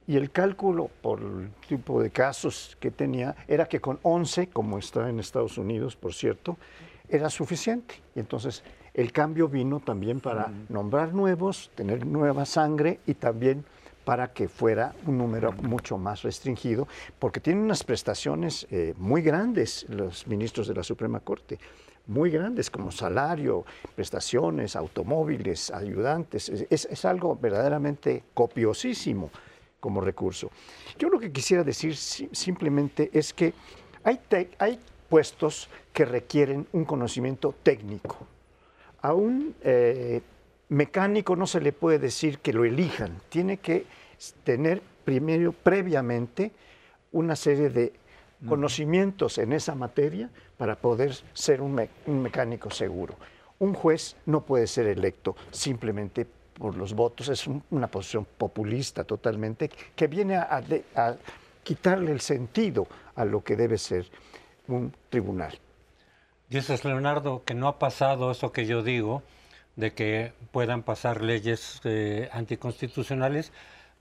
Y 0.08 0.18
el 0.18 0.32
cálculo 0.32 0.90
por 1.02 1.22
el 1.22 1.52
tipo 1.68 2.02
de 2.02 2.10
casos 2.10 2.76
que 2.80 2.90
tenía 2.90 3.36
era 3.48 3.68
que 3.68 3.80
con 3.80 4.00
11, 4.02 4.48
como 4.48 4.80
está 4.80 5.08
en 5.08 5.20
Estados 5.20 5.58
Unidos, 5.60 5.96
por 5.96 6.16
cierto, 6.16 6.58
era 7.08 7.30
suficiente. 7.30 7.96
Y 8.16 8.20
entonces 8.22 8.64
el 8.96 9.12
cambio 9.12 9.48
vino 9.48 9.80
también 9.82 10.20
para 10.20 10.52
nombrar 10.68 11.14
nuevos, 11.14 11.70
tener 11.76 12.08
nueva 12.08 12.46
sangre 12.46 13.00
y 13.06 13.14
también 13.14 13.66
para 14.10 14.34
que 14.34 14.48
fuera 14.48 14.96
un 15.06 15.20
número 15.20 15.52
mucho 15.52 15.96
más 16.00 16.24
restringido, 16.24 16.88
porque 17.20 17.40
tienen 17.40 17.64
unas 17.64 17.84
prestaciones 17.84 18.66
eh, 18.72 18.96
muy 18.98 19.22
grandes 19.22 19.86
los 19.88 20.26
ministros 20.26 20.68
de 20.68 20.74
la 20.74 20.82
Suprema 20.82 21.20
Corte 21.20 21.60
muy 22.08 22.32
grandes 22.32 22.72
como 22.72 22.90
salario, 22.90 23.66
prestaciones, 23.96 24.76
automóviles, 24.76 25.70
ayudantes. 25.70 26.50
Es, 26.50 26.86
es 26.86 27.06
algo 27.06 27.36
verdaderamente 27.36 28.24
copiosísimo 28.34 29.30
como 29.80 30.02
recurso. 30.02 30.50
Yo 30.98 31.10
lo 31.10 31.20
que 31.20 31.32
quisiera 31.32 31.64
decir 31.64 31.96
simplemente 31.96 33.12
es 33.14 33.32
que 33.32 33.54
hay, 34.04 34.20
hay 34.58 34.80
puestos 35.08 35.70
que 35.94 36.06
requieren 36.06 36.66
un 36.74 36.84
conocimiento 36.84 37.54
técnico. 37.62 38.18
A 39.04 39.14
un 39.14 39.54
eh, 39.62 40.24
mecánico 40.70 41.36
no 41.36 41.48
se 41.48 41.62
le 41.62 41.74
puede 41.74 42.00
decir 42.00 42.40
que 42.40 42.54
lo 42.54 42.66
elijan, 42.66 43.20
tiene 43.30 43.58
que 43.58 43.86
tener 44.44 44.82
primero, 45.04 45.52
previamente, 45.52 46.52
una 47.12 47.36
serie 47.36 47.70
de 47.70 47.94
conocimientos 48.48 49.38
en 49.38 49.52
esa 49.52 49.76
materia 49.76 50.30
para 50.58 50.76
poder 50.76 51.14
ser 51.34 51.62
un, 51.62 51.88
un 52.06 52.22
mecánico 52.22 52.70
seguro. 52.70 53.16
Un 53.60 53.74
juez 53.74 54.16
no 54.26 54.42
puede 54.42 54.68
ser 54.68 54.88
electo 54.88 55.36
simplemente 55.52 56.26
por 56.60 56.76
los 56.76 56.94
votos, 56.94 57.30
es 57.30 57.48
una 57.48 57.88
posición 57.88 58.28
populista 58.38 59.04
totalmente, 59.06 59.70
que 59.96 60.08
viene 60.08 60.36
a, 60.36 60.62
quitarle 61.64 62.12
el 62.12 62.22
sentido 62.22 62.88
a 63.16 63.26
lo 63.26 63.44
que 63.44 63.56
debe 63.56 63.78
ser 63.78 64.06
un 64.68 64.94
tribunal. 65.10 65.58
Dices, 66.50 66.84
Leonardo, 66.84 67.44
que 67.46 67.54
no 67.54 67.68
ha 67.68 67.80
pasado 67.80 68.32
eso 68.32 68.52
que 68.52 68.66
yo 68.66 68.84
digo, 68.84 69.24
de 69.80 69.94
que 69.94 70.34
puedan 70.52 70.84
pasar 70.84 71.22
leyes 71.22 71.80
eh, 71.86 72.30
anticonstitucionales, 72.34 73.54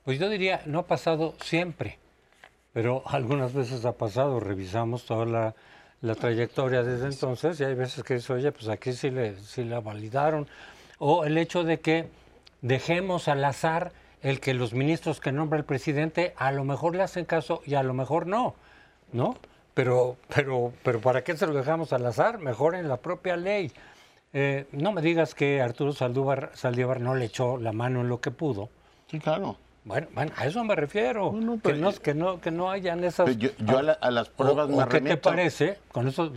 pues 0.05 0.19
yo 0.19 0.29
diría, 0.29 0.61
no 0.67 0.81
ha 0.81 0.87
pasado 0.89 1.35
siempre, 1.41 1.99
pero 2.73 3.03
algunas 3.07 3.53
veces 3.53 3.85
ha 3.85 3.93
pasado, 3.93 4.41
revisamos 4.41 5.07
toda 5.07 5.25
la, 5.25 5.55
la 6.01 6.15
trayectoria 6.17 6.83
desde 6.83 7.07
entonces 7.07 7.61
y 7.61 7.65
hay 7.65 7.75
veces 7.75 8.03
que 8.03 8.15
dice, 8.15 8.33
oye, 8.33 8.51
pues 8.51 8.69
aquí 8.69 8.93
sí, 8.93 9.11
le, 9.11 9.39
sí 9.39 9.63
la 9.63 9.79
validaron, 9.79 10.49
o 10.99 11.25
el 11.25 11.39
hecho 11.39 11.63
de 11.63 11.79
que 11.79 12.07
dejemos 12.61 13.29
al 13.29 13.45
azar 13.45 13.93
el 14.21 14.41
que 14.41 14.55
los 14.55 14.73
ministros 14.73 15.21
que 15.21 15.31
nombra 15.31 15.61
el 15.61 15.65
presidente 15.65 16.35
a 16.37 16.51
lo 16.51 16.65
mejor 16.65 16.97
le 16.97 17.05
hacen 17.05 17.25
caso 17.25 17.63
y 17.65 17.75
a 17.77 17.85
lo 17.85 17.95
mejor 17.95 18.27
no, 18.27 18.57
¿no? 19.13 19.37
Pero, 19.75 20.17
pero, 20.35 20.73
pero 20.83 21.01
¿para 21.01 21.23
qué 21.23 21.37
se 21.37 21.47
lo 21.47 21.53
dejamos 21.55 21.93
al 21.93 22.05
azar? 22.05 22.39
Mejor 22.39 22.75
en 22.75 22.89
la 22.89 22.97
propia 22.97 23.37
ley. 23.37 23.71
Eh, 24.33 24.67
no 24.73 24.93
me 24.93 25.01
digas 25.01 25.35
que 25.35 25.63
Arturo 25.63 25.93
Saldívar, 25.93 26.51
Saldívar 26.55 27.01
no 27.01 27.15
le 27.15 27.27
echó 27.27 27.57
la 27.57 27.73
mano 27.73 28.03
en 28.03 28.09
lo 28.09 28.21
que 28.21 28.31
pudo. 28.31 28.69
Sí, 29.11 29.19
claro. 29.19 29.57
Bueno, 29.85 30.07
bueno, 30.15 30.33
a 30.37 30.47
eso 30.47 30.63
me 30.65 30.75
refiero. 30.75 31.33
que, 31.63 31.73
no, 31.73 31.93
que, 31.93 32.15
no, 32.15 32.41
que 32.43 32.51
no 32.51 32.71
hayan 32.71 33.05
esas. 33.05 33.35
Yo, 33.39 33.51
a, 34.01 34.11
las 34.11 34.29
pruebas 34.29 34.69
me 34.69 34.83
o 34.83 34.87
¿Qué 34.87 35.01
te 35.01 35.17
parece, 35.17 35.79
con 35.91 36.09
eso, 36.09 36.31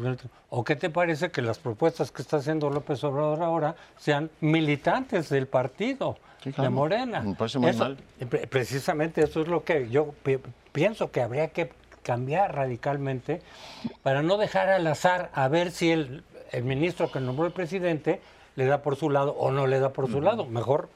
o 0.50 0.64
qué 0.64 0.78
te 0.78 0.90
parece 0.90 1.32
que 1.32 1.42
las 1.42 1.60
propuestas 1.60 2.14
que 2.14 2.22
está 2.22 2.38
haciendo 2.38 2.70
López 2.70 3.04
Obrador 3.04 3.44
ahora 3.44 3.76
sean 3.98 4.30
militantes 4.40 5.28
del 5.28 5.48
partido 5.48 6.18
de 6.46 6.70
Morena? 6.70 7.20
Me 7.20 7.36
parece 7.36 7.60
muy 7.60 7.74
mal. 7.74 7.98
Precisamente 8.50 9.22
eso 9.22 9.42
es 9.42 9.50
lo 9.50 9.66
que 9.66 9.90
yo 9.90 10.14
pienso 10.72 11.12
que 11.12 11.22
habría 11.22 11.50
que 11.50 11.72
cambiar 12.04 12.56
radicalmente 12.56 13.42
para 14.02 14.24
no 14.24 14.38
dejar 14.38 14.70
al 14.70 14.88
azar 14.88 15.30
a 15.34 15.50
ver 15.50 15.72
si 15.72 15.92
el, 15.92 16.24
el 16.52 16.64
ministro 16.64 17.12
que 17.12 17.20
nombró 17.20 17.46
el 17.46 17.54
presidente 17.54 18.22
le 18.56 18.66
da 18.66 18.82
por 18.82 18.96
su 18.96 19.10
lado 19.10 19.32
o 19.34 19.52
no 19.52 19.68
le 19.68 19.80
da 19.80 19.94
por 19.94 20.10
su 20.10 20.22
lado. 20.22 20.46
Mejor 20.46 20.90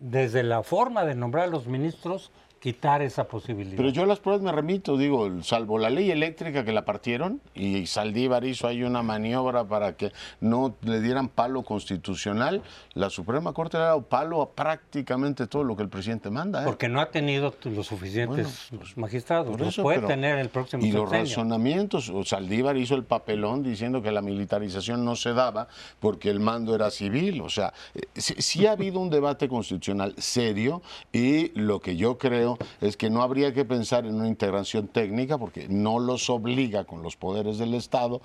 desde 0.00 0.42
la 0.42 0.62
forma 0.62 1.04
de 1.04 1.14
nombrar 1.14 1.44
a 1.44 1.48
los 1.48 1.66
ministros, 1.66 2.30
quitar 2.60 3.00
esa 3.00 3.24
posibilidad. 3.24 3.76
Pero 3.76 3.88
yo 3.88 4.02
a 4.02 4.06
las 4.06 4.20
pruebas 4.20 4.42
me 4.42 4.52
remito, 4.52 4.98
digo, 4.98 5.42
salvo 5.42 5.78
la 5.78 5.88
ley 5.88 6.10
eléctrica 6.10 6.62
que 6.62 6.72
la 6.72 6.84
partieron 6.84 7.40
y 7.54 7.86
Saldívar 7.86 8.44
hizo 8.44 8.68
ahí 8.68 8.82
una 8.82 9.02
maniobra 9.02 9.64
para 9.64 9.96
que 9.96 10.12
no 10.40 10.74
le 10.82 11.00
dieran 11.00 11.28
palo 11.28 11.62
constitucional, 11.62 12.62
la 12.92 13.08
Suprema 13.08 13.54
Corte 13.54 13.78
le 13.78 13.84
ha 13.84 13.86
dado 13.86 14.02
palo 14.02 14.42
a 14.42 14.50
prácticamente 14.50 15.46
todo 15.46 15.64
lo 15.64 15.74
que 15.74 15.84
el 15.84 15.88
presidente 15.88 16.28
manda. 16.28 16.62
¿eh? 16.62 16.66
Porque 16.66 16.90
no 16.90 17.00
ha 17.00 17.10
tenido 17.10 17.54
los 17.64 17.86
suficientes 17.86 18.68
pues, 18.76 18.94
magistrados, 18.98 19.74
puede 19.76 20.00
tener 20.02 20.38
el 20.38 20.50
próximo 20.50 20.84
Y 20.84 20.92
los 20.92 21.08
razonamientos, 21.08 22.12
Saldívar 22.26 22.76
hizo 22.76 22.94
el 22.94 23.04
papelón 23.04 23.62
diciendo 23.62 24.02
que 24.02 24.12
la 24.12 24.20
militarización 24.20 25.02
no 25.02 25.16
se 25.16 25.32
daba 25.32 25.68
porque 25.98 26.28
el 26.28 26.40
mando 26.40 26.74
era 26.74 26.90
civil, 26.90 27.40
o 27.40 27.48
sea, 27.48 27.72
eh, 27.94 28.02
sí 28.14 28.66
ha 28.66 28.72
habido 28.72 29.00
un 29.00 29.08
debate 29.08 29.48
constitucional 29.48 30.14
serio 30.18 30.82
y 31.10 31.58
lo 31.58 31.80
que 31.80 31.96
yo 31.96 32.18
creo 32.18 32.49
es 32.80 32.96
que 32.96 33.10
no 33.10 33.22
habría 33.22 33.52
que 33.52 33.64
pensar 33.64 34.06
en 34.06 34.14
una 34.14 34.28
integración 34.28 34.88
técnica 34.88 35.38
porque 35.38 35.68
no 35.68 35.98
los 35.98 36.30
obliga 36.30 36.84
con 36.84 37.02
los 37.02 37.16
poderes 37.16 37.58
del 37.58 37.74
Estado, 37.74 38.20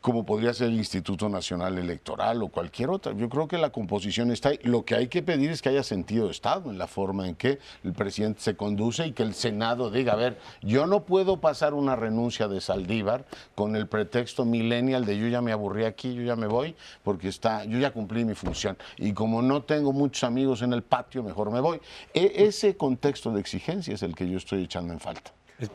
como 0.00 0.24
podría 0.24 0.54
ser 0.54 0.68
el 0.68 0.76
Instituto 0.76 1.28
Nacional 1.28 1.78
Electoral 1.78 2.42
o 2.42 2.48
cualquier 2.48 2.90
otra. 2.90 3.12
Yo 3.12 3.28
creo 3.28 3.48
que 3.48 3.58
la 3.58 3.70
composición 3.70 4.30
está 4.30 4.50
ahí. 4.50 4.58
Lo 4.62 4.84
que 4.84 4.94
hay 4.94 5.08
que 5.08 5.22
pedir 5.22 5.50
es 5.50 5.62
que 5.62 5.68
haya 5.68 5.82
sentido 5.82 6.26
de 6.26 6.32
Estado 6.32 6.70
en 6.70 6.78
la 6.78 6.86
forma 6.86 7.28
en 7.28 7.34
que 7.34 7.58
el 7.84 7.92
presidente 7.92 8.40
se 8.40 8.56
conduce 8.56 9.06
y 9.06 9.12
que 9.12 9.22
el 9.22 9.34
Senado 9.34 9.90
diga, 9.90 10.14
a 10.14 10.16
ver, 10.16 10.38
yo 10.62 10.86
no 10.86 11.04
puedo 11.04 11.40
pasar 11.40 11.74
una 11.74 11.96
renuncia 11.96 12.48
de 12.48 12.60
Saldívar 12.60 13.24
con 13.54 13.76
el 13.76 13.86
pretexto 13.86 14.44
millennial 14.44 15.04
de 15.04 15.18
yo 15.18 15.28
ya 15.28 15.40
me 15.40 15.52
aburrí 15.52 15.84
aquí, 15.84 16.14
yo 16.14 16.22
ya 16.22 16.36
me 16.36 16.46
voy, 16.46 16.74
porque 17.02 17.28
está, 17.28 17.64
yo 17.64 17.78
ya 17.78 17.92
cumplí 17.92 18.24
mi 18.24 18.34
función. 18.34 18.76
Y 18.96 19.12
como 19.12 19.42
no 19.42 19.62
tengo 19.62 19.92
muchos 19.92 20.24
amigos 20.24 20.62
en 20.62 20.72
el 20.72 20.82
patio, 20.82 21.22
mejor 21.22 21.50
me 21.50 21.60
voy. 21.60 21.80
E 22.14 22.44
ese 22.46 22.76
contexto 22.76 23.32
de 23.32 23.40
exigencia 23.40 23.67
es 23.68 24.02
el 24.02 24.14
que 24.14 24.28
yo 24.28 24.38
estoy 24.38 24.64
echando 24.64 24.94
en 24.94 25.00
falta. 25.00 25.30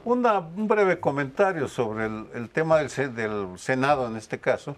un 0.05 0.67
breve 0.67 0.99
comentario 0.99 1.67
sobre 1.67 2.05
el, 2.05 2.49
tema 2.49 2.77
del, 2.77 2.89
Senado 3.57 4.07
en 4.07 4.17
este 4.17 4.39
caso. 4.39 4.75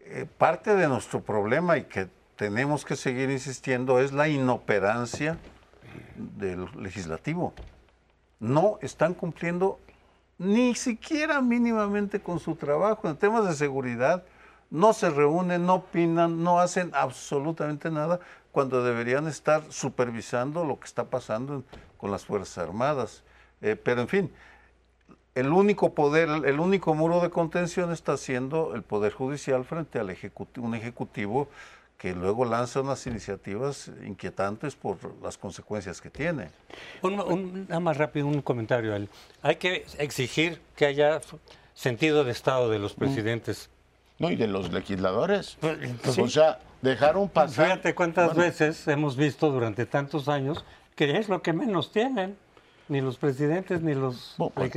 Eh, 0.00 0.26
parte 0.36 0.74
de 0.74 0.88
nuestro 0.88 1.22
problema 1.22 1.78
y 1.78 1.84
que 1.84 2.08
tenemos 2.36 2.84
que 2.84 2.96
seguir 2.96 3.30
insistiendo 3.30 4.00
es 4.00 4.12
la 4.12 4.28
inoperancia 4.28 5.38
del 6.16 6.66
legislativo. 6.76 7.54
No 8.40 8.78
están 8.82 9.14
cumpliendo 9.14 9.78
ni 10.36 10.74
siquiera 10.74 11.40
mínimamente 11.40 12.20
con 12.20 12.40
su 12.40 12.56
trabajo 12.56 13.08
en 13.08 13.16
temas 13.16 13.46
de 13.46 13.54
seguridad. 13.54 14.24
No 14.70 14.92
se 14.92 15.08
reúnen, 15.08 15.66
no 15.66 15.74
opinan, 15.74 16.42
no 16.42 16.58
hacen 16.58 16.90
absolutamente 16.94 17.92
nada 17.92 18.18
cuando 18.50 18.82
deberían 18.82 19.28
estar 19.28 19.62
supervisando 19.70 20.64
lo 20.64 20.80
que 20.80 20.86
está 20.86 21.04
pasando 21.04 21.62
con 22.04 22.10
las 22.10 22.26
Fuerzas 22.26 22.58
Armadas. 22.58 23.22
Eh, 23.62 23.76
pero 23.82 24.02
en 24.02 24.08
fin, 24.08 24.30
el 25.34 25.50
único 25.50 25.94
poder, 25.94 26.28
el 26.28 26.60
único 26.60 26.92
muro 26.92 27.22
de 27.22 27.30
contención 27.30 27.92
está 27.92 28.18
siendo 28.18 28.74
el 28.74 28.82
Poder 28.82 29.14
Judicial 29.14 29.64
frente 29.64 29.98
al 29.98 30.10
ejecutivo, 30.10 30.66
un 30.66 30.74
ejecutivo 30.74 31.48
que 31.96 32.12
luego 32.14 32.44
lanza 32.44 32.82
unas 32.82 33.06
iniciativas 33.06 33.90
inquietantes 34.04 34.76
por 34.76 34.98
las 35.22 35.38
consecuencias 35.38 36.02
que 36.02 36.10
tiene. 36.10 36.50
Un, 37.00 37.64
nada 37.68 37.80
más 37.80 37.96
rápido 37.96 38.26
un 38.26 38.42
comentario. 38.42 38.94
Hay 39.40 39.56
que 39.56 39.86
exigir 39.96 40.60
que 40.76 40.84
haya 40.84 41.22
sentido 41.72 42.22
de 42.22 42.32
Estado 42.32 42.68
de 42.68 42.80
los 42.80 42.94
mm. 42.94 43.00
presidentes. 43.00 43.70
No, 44.18 44.30
y 44.30 44.36
de 44.36 44.46
los 44.46 44.70
legisladores. 44.70 45.56
Pues, 45.58 46.18
o 46.18 46.28
sea, 46.28 46.58
dejaron 46.82 47.30
pasar... 47.30 47.64
Fíjate 47.64 47.94
cuántas 47.94 48.36
veces 48.36 48.86
hemos 48.88 49.16
visto 49.16 49.50
durante 49.50 49.86
tantos 49.86 50.28
años 50.28 50.66
que 50.94 51.18
es 51.18 51.28
lo 51.28 51.42
que 51.42 51.52
menos 51.52 51.92
tienen 51.92 52.36
ni 52.88 53.00
los 53.00 53.16
presidentes 53.16 53.80
ni 53.80 53.94
los 53.94 54.34
bueno, 54.36 54.52
pues, 54.54 54.70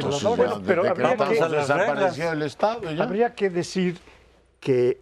pero 0.65 0.87
habría 0.87 1.17
que, 1.17 2.27
el 2.29 2.41
Estado, 2.41 2.81
habría 3.01 3.35
que 3.35 3.49
decir 3.49 3.99
que 4.59 5.01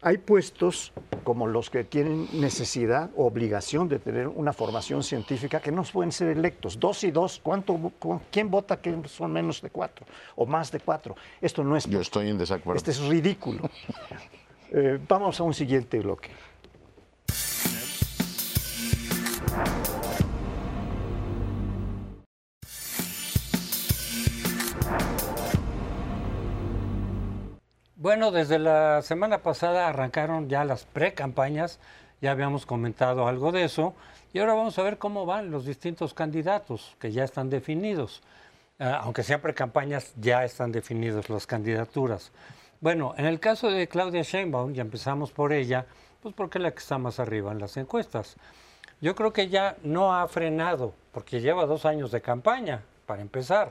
hay 0.00 0.18
puestos 0.18 0.92
como 1.22 1.46
los 1.46 1.70
que 1.70 1.84
tienen 1.84 2.28
necesidad 2.32 3.10
o 3.14 3.26
obligación 3.26 3.88
de 3.88 4.00
tener 4.00 4.26
una 4.26 4.52
formación 4.52 5.04
científica 5.04 5.60
que 5.60 5.70
no 5.70 5.84
pueden 5.84 6.10
ser 6.10 6.36
electos. 6.36 6.80
Dos 6.80 7.04
y 7.04 7.12
dos, 7.12 7.40
¿cuánto, 7.40 7.92
¿quién 8.32 8.50
vota 8.50 8.80
que 8.80 8.96
son 9.06 9.32
menos 9.32 9.62
de 9.62 9.70
cuatro 9.70 10.04
o 10.34 10.44
más 10.44 10.72
de 10.72 10.80
cuatro? 10.80 11.14
Esto 11.40 11.62
no 11.62 11.76
es... 11.76 11.86
Yo 11.86 12.00
estoy 12.00 12.30
en 12.30 12.38
desacuerdo. 12.38 12.78
Este 12.78 12.90
es 12.90 13.00
ridículo. 13.00 13.70
Eh, 14.74 14.98
vamos 15.06 15.38
a 15.38 15.42
un 15.42 15.52
siguiente 15.52 15.98
bloque. 15.98 16.30
Bueno, 28.02 28.32
desde 28.32 28.58
la 28.58 29.00
semana 29.02 29.38
pasada 29.38 29.86
arrancaron 29.86 30.48
ya 30.48 30.64
las 30.64 30.84
pre-campañas 30.86 31.78
ya 32.20 32.32
habíamos 32.32 32.66
comentado 32.66 33.28
algo 33.28 33.52
de 33.52 33.62
eso, 33.62 33.94
y 34.32 34.40
ahora 34.40 34.54
vamos 34.54 34.76
a 34.76 34.82
ver 34.82 34.98
cómo 34.98 35.24
van 35.24 35.52
los 35.52 35.64
distintos 35.64 36.12
candidatos 36.12 36.96
que 36.98 37.12
ya 37.12 37.22
están 37.22 37.48
definidos, 37.48 38.20
Ah, 38.80 39.02
aunque 39.04 39.22
siempre 39.22 39.54
campañas 39.54 40.14
ya 40.16 40.44
están 40.44 40.72
definidas 40.72 41.30
las 41.30 41.46
candidaturas. 41.46 42.32
Bueno, 42.80 43.14
en 43.16 43.26
el 43.26 43.38
caso 43.38 43.70
de 43.70 43.86
Claudia 43.86 44.22
Sheinbaum, 44.22 44.72
ya 44.72 44.82
empezamos 44.82 45.30
por 45.30 45.52
ella, 45.52 45.86
pues 46.20 46.34
porque 46.34 46.58
es 46.58 46.62
la 46.64 46.72
que 46.72 46.80
está 46.80 46.98
más 46.98 47.20
arriba 47.20 47.52
en 47.52 47.60
las 47.60 47.76
encuestas. 47.76 48.34
Yo 49.00 49.14
creo 49.14 49.32
que 49.32 49.48
ya 49.48 49.76
no 49.84 50.12
ha 50.12 50.26
frenado, 50.26 50.92
porque 51.12 51.40
lleva 51.40 51.66
dos 51.66 51.86
años 51.86 52.10
de 52.10 52.20
campaña, 52.20 52.82
para 53.06 53.22
empezar. 53.22 53.70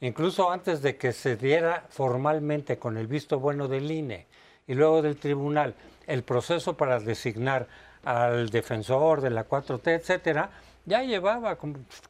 Incluso 0.00 0.50
antes 0.50 0.80
de 0.80 0.96
que 0.96 1.12
se 1.12 1.36
diera 1.36 1.84
formalmente 1.88 2.78
con 2.78 2.96
el 2.96 3.08
visto 3.08 3.40
bueno 3.40 3.66
del 3.66 3.90
INE 3.90 4.26
y 4.66 4.74
luego 4.74 5.02
del 5.02 5.16
tribunal 5.16 5.74
el 6.06 6.22
proceso 6.22 6.76
para 6.76 7.00
designar 7.00 7.66
al 8.04 8.48
defensor 8.48 9.20
de 9.20 9.30
la 9.30 9.48
4T, 9.48 9.88
etcétera, 9.88 10.50
ya 10.86 11.02
llevaba 11.02 11.58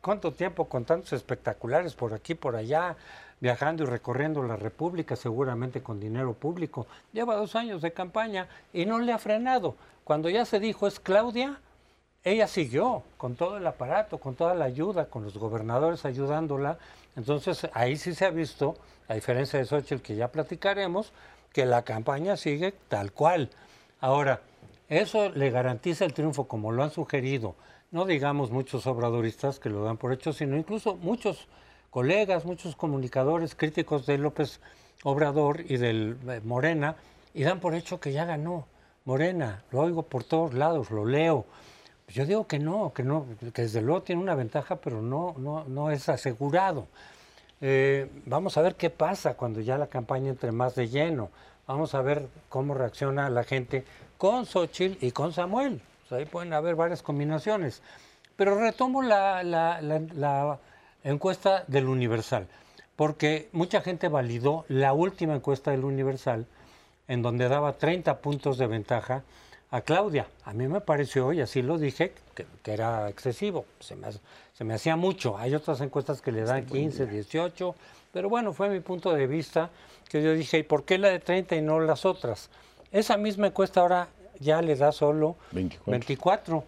cuánto 0.00 0.33
tiempo 0.33 0.68
con 0.68 0.85
tantos 0.85 1.12
espectaculares 1.14 1.95
por 1.95 2.14
aquí, 2.14 2.35
por 2.35 2.54
allá, 2.54 2.97
viajando 3.40 3.85
y 3.85 3.87
recorriendo 3.87 4.42
la 4.42 4.57
República, 4.57 5.16
seguramente 5.16 5.83
con 5.83 5.99
dinero 5.99 6.35
público. 6.35 6.87
Lleva 7.12 7.37
dos 7.37 7.57
años 7.57 7.83
de 7.83 7.92
campaña 7.92 8.49
y 8.73 8.87
no 8.87 8.99
le 8.99 9.12
ha 9.12 9.18
frenado. 9.18 9.76
Cuando 10.04 10.28
ya 10.28 10.45
se 10.45 10.61
dijo 10.61 10.87
es 10.87 11.00
Claudia, 11.00 11.61
ella 12.25 12.47
siguió 12.47 13.03
con 13.17 13.37
todo 13.37 13.57
el 13.57 13.67
aparato, 13.67 14.19
con 14.19 14.35
toda 14.35 14.55
la 14.55 14.65
ayuda, 14.67 15.07
con 15.07 15.25
los 15.25 15.39
gobernadores 15.39 16.05
ayudándola. 16.05 16.79
Entonces 17.17 17.69
ahí 17.73 17.97
sí 17.97 18.15
se 18.15 18.27
ha 18.27 18.31
visto, 18.31 18.77
a 19.09 19.15
diferencia 19.15 19.59
de 19.59 19.65
Xochitl 19.65 20.03
que 20.03 20.17
ya 20.17 20.29
platicaremos, 20.29 21.13
que 21.53 21.65
la 21.65 21.83
campaña 21.83 22.37
sigue 22.37 22.73
tal 22.89 23.13
cual. 23.13 23.51
Ahora, 24.01 24.43
eso 24.89 25.31
le 25.31 25.51
garantiza 25.51 26.05
el 26.05 26.15
triunfo 26.15 26.49
como 26.49 26.73
lo 26.73 26.83
han 26.83 26.91
sugerido 26.91 27.55
no 27.91 28.05
digamos 28.05 28.51
muchos 28.51 28.87
obradoristas 28.87 29.59
que 29.59 29.71
lo 29.71 29.83
dan 29.83 29.97
por 29.97 30.13
hecho, 30.13 30.33
sino 30.33 30.57
incluso 30.57 30.97
muchos 30.97 31.49
colegas, 31.91 32.45
muchos 32.45 32.77
comunicadores 32.77 33.55
críticos 33.55 34.07
de 34.07 34.19
López 34.19 34.61
Obrador 35.05 35.63
y 35.67 35.79
del 35.79 36.19
eh, 36.29 36.41
Morena, 36.45 36.97
y 37.33 37.45
dan 37.45 37.61
por 37.61 37.75
hecho 37.75 38.01
que 38.01 38.13
ya 38.13 38.25
ganó 38.25 38.67
Morena, 39.05 39.65
lo 39.71 39.81
oigo 39.81 40.03
por 40.03 40.25
todos 40.25 40.53
lados, 40.53 40.91
lo 40.91 41.07
leo. 41.07 41.47
Yo 42.09 42.27
digo 42.27 42.47
que 42.47 42.59
no, 42.59 42.93
que 42.93 43.03
no, 43.03 43.27
que 43.53 43.62
desde 43.62 43.83
luego 43.83 44.03
tiene 44.03 44.23
una 44.23 44.35
ventaja, 44.35 44.77
pero 44.77 45.03
no, 45.03 45.35
no, 45.38 45.65
no 45.65 45.91
es 45.91 46.09
asegurado. 46.09 46.87
Eh, 47.61 48.11
vamos 48.27 48.57
a 48.57 48.62
ver 48.62 48.77
qué 48.77 48.91
pasa 48.91 49.35
cuando 49.35 49.61
ya 49.61 49.77
la 49.79 49.88
campaña 49.88 50.31
entre 50.31 50.53
más 50.53 50.75
de 50.75 50.88
lleno. 50.88 51.31
Vamos 51.67 51.95
a 51.95 52.03
ver 52.03 52.29
cómo 52.49 52.75
reacciona 52.75 53.29
la 53.29 53.45
gente 53.45 53.85
con 54.17 54.47
Xochitl 54.47 55.05
y 55.05 55.11
con 55.12 55.33
Samuel 55.33 55.83
ahí 56.17 56.25
pueden 56.25 56.53
haber 56.53 56.75
varias 56.75 57.03
combinaciones. 57.03 57.83
Pero 58.37 58.59
retomo 58.59 59.03
la, 59.03 60.59
encuesta 61.05 61.65
del 61.67 61.88
Universal, 61.88 62.47
porque 62.97 63.49
mucha 63.53 63.81
gente 63.81 64.09
validó 64.09 64.65
la 64.69 64.93
última 64.93 65.35
encuesta 65.35 65.71
del 65.71 65.85
Universal, 65.85 66.47
en 67.09 67.23
donde 67.23 67.49
daba 67.49 67.79
30 67.79 68.19
puntos 68.19 68.59
de 68.59 68.67
ventaja 68.67 69.23
a 69.71 69.81
Claudia. 69.83 70.27
A 70.45 70.53
mí 70.53 70.67
me 70.69 70.81
pareció, 70.81 71.33
y 71.33 71.41
así 71.41 71.63
lo 71.63 71.79
dije, 71.79 72.13
que, 72.35 72.47
era 72.73 73.09
excesivo, 73.09 73.66
se 73.81 73.97
me, 73.97 74.09
se 74.53 74.64
me, 74.64 74.75
hacía 74.75 74.97
mucho. 74.97 75.37
Hay 75.37 75.55
otras 75.55 75.81
encuestas 75.81 76.21
que 76.21 76.33
le 76.33 76.42
dan 76.42 76.64
15, 76.66 77.07
18, 77.07 77.75
pero 78.12 78.29
bueno, 78.29 78.53
fue 78.53 78.69
mi 78.69 78.81
punto 78.81 79.12
de 79.12 79.27
vista 79.27 79.71
que 80.09 80.23
yo 80.23 80.33
dije, 80.33 80.59
¿y 80.59 80.62
por 80.62 80.85
qué 80.85 80.99
la 80.99 81.09
de 81.09 81.19
30 81.19 81.57
y 81.57 81.62
no 81.62 81.81
las 81.81 82.07
otras? 82.07 82.51
Esa 82.92 83.16
misma 83.16 83.49
encuesta 83.49 83.81
ahora 83.81 84.09
ya 84.40 84.62
le 84.62 84.75
da 84.77 84.92
solo 84.92 85.37
24, 85.87 86.64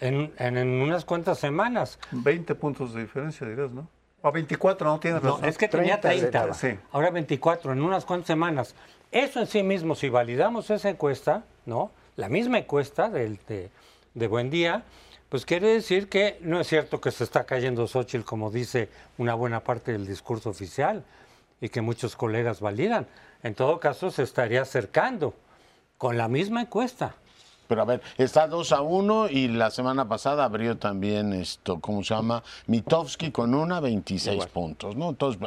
en, 0.00 0.32
en, 0.38 0.58
unas 0.80 1.04
cuantas 1.04 1.38
semanas. 1.38 1.98
20 2.12 2.54
puntos 2.54 2.94
de 2.94 3.02
diferencia, 3.02 3.46
dirás, 3.46 3.72
¿no? 3.72 3.88
O 4.22 4.32
24, 4.32 4.86
no 4.86 5.00
tienes 5.00 5.22
razón. 5.22 5.42
No, 5.42 5.46
es 5.46 5.58
que 5.58 5.68
tenía 5.68 6.00
30, 6.00 6.48
ahora 6.92 7.10
24, 7.10 7.72
en 7.72 7.82
unas 7.82 8.04
cuantas 8.04 8.28
semanas. 8.28 8.74
Eso 9.10 9.40
en 9.40 9.46
sí 9.46 9.62
mismo, 9.62 9.94
si 9.94 10.08
validamos 10.08 10.70
esa 10.70 10.88
encuesta, 10.88 11.44
¿no? 11.66 11.90
La 12.16 12.28
misma 12.28 12.58
encuesta 12.58 13.08
de, 13.08 13.70
de 14.14 14.26
Buen 14.28 14.50
Día, 14.50 14.84
pues 15.28 15.44
quiere 15.44 15.68
decir 15.68 16.08
que 16.08 16.38
no 16.42 16.60
es 16.60 16.68
cierto 16.68 17.00
que 17.00 17.10
se 17.10 17.24
está 17.24 17.44
cayendo 17.44 17.86
Xochitl, 17.86 18.24
como 18.24 18.50
dice 18.50 18.88
una 19.18 19.34
buena 19.34 19.60
parte 19.60 19.92
del 19.92 20.06
discurso 20.06 20.50
oficial, 20.50 21.04
y 21.60 21.68
que 21.68 21.80
muchos 21.80 22.14
colegas 22.14 22.60
validan. 22.60 23.06
En 23.42 23.54
todo 23.54 23.80
caso, 23.80 24.10
se 24.10 24.22
estaría 24.22 24.62
acercando 24.62 25.34
con 25.98 26.16
la 26.16 26.28
misma 26.28 26.62
encuesta. 26.62 27.14
Pero 27.66 27.82
a 27.82 27.84
ver, 27.84 28.02
está 28.18 28.46
2 28.46 28.72
a 28.72 28.82
1 28.82 29.30
y 29.30 29.48
la 29.48 29.70
semana 29.70 30.06
pasada 30.06 30.44
abrió 30.44 30.76
también 30.76 31.32
esto, 31.32 31.80
¿cómo 31.80 32.04
se 32.04 32.14
llama? 32.14 32.42
Mitowski 32.66 33.30
con 33.30 33.54
una 33.54 33.80
26 33.80 34.46
puntos, 34.46 34.96
¿no? 34.96 35.08
Entonces, 35.10 35.40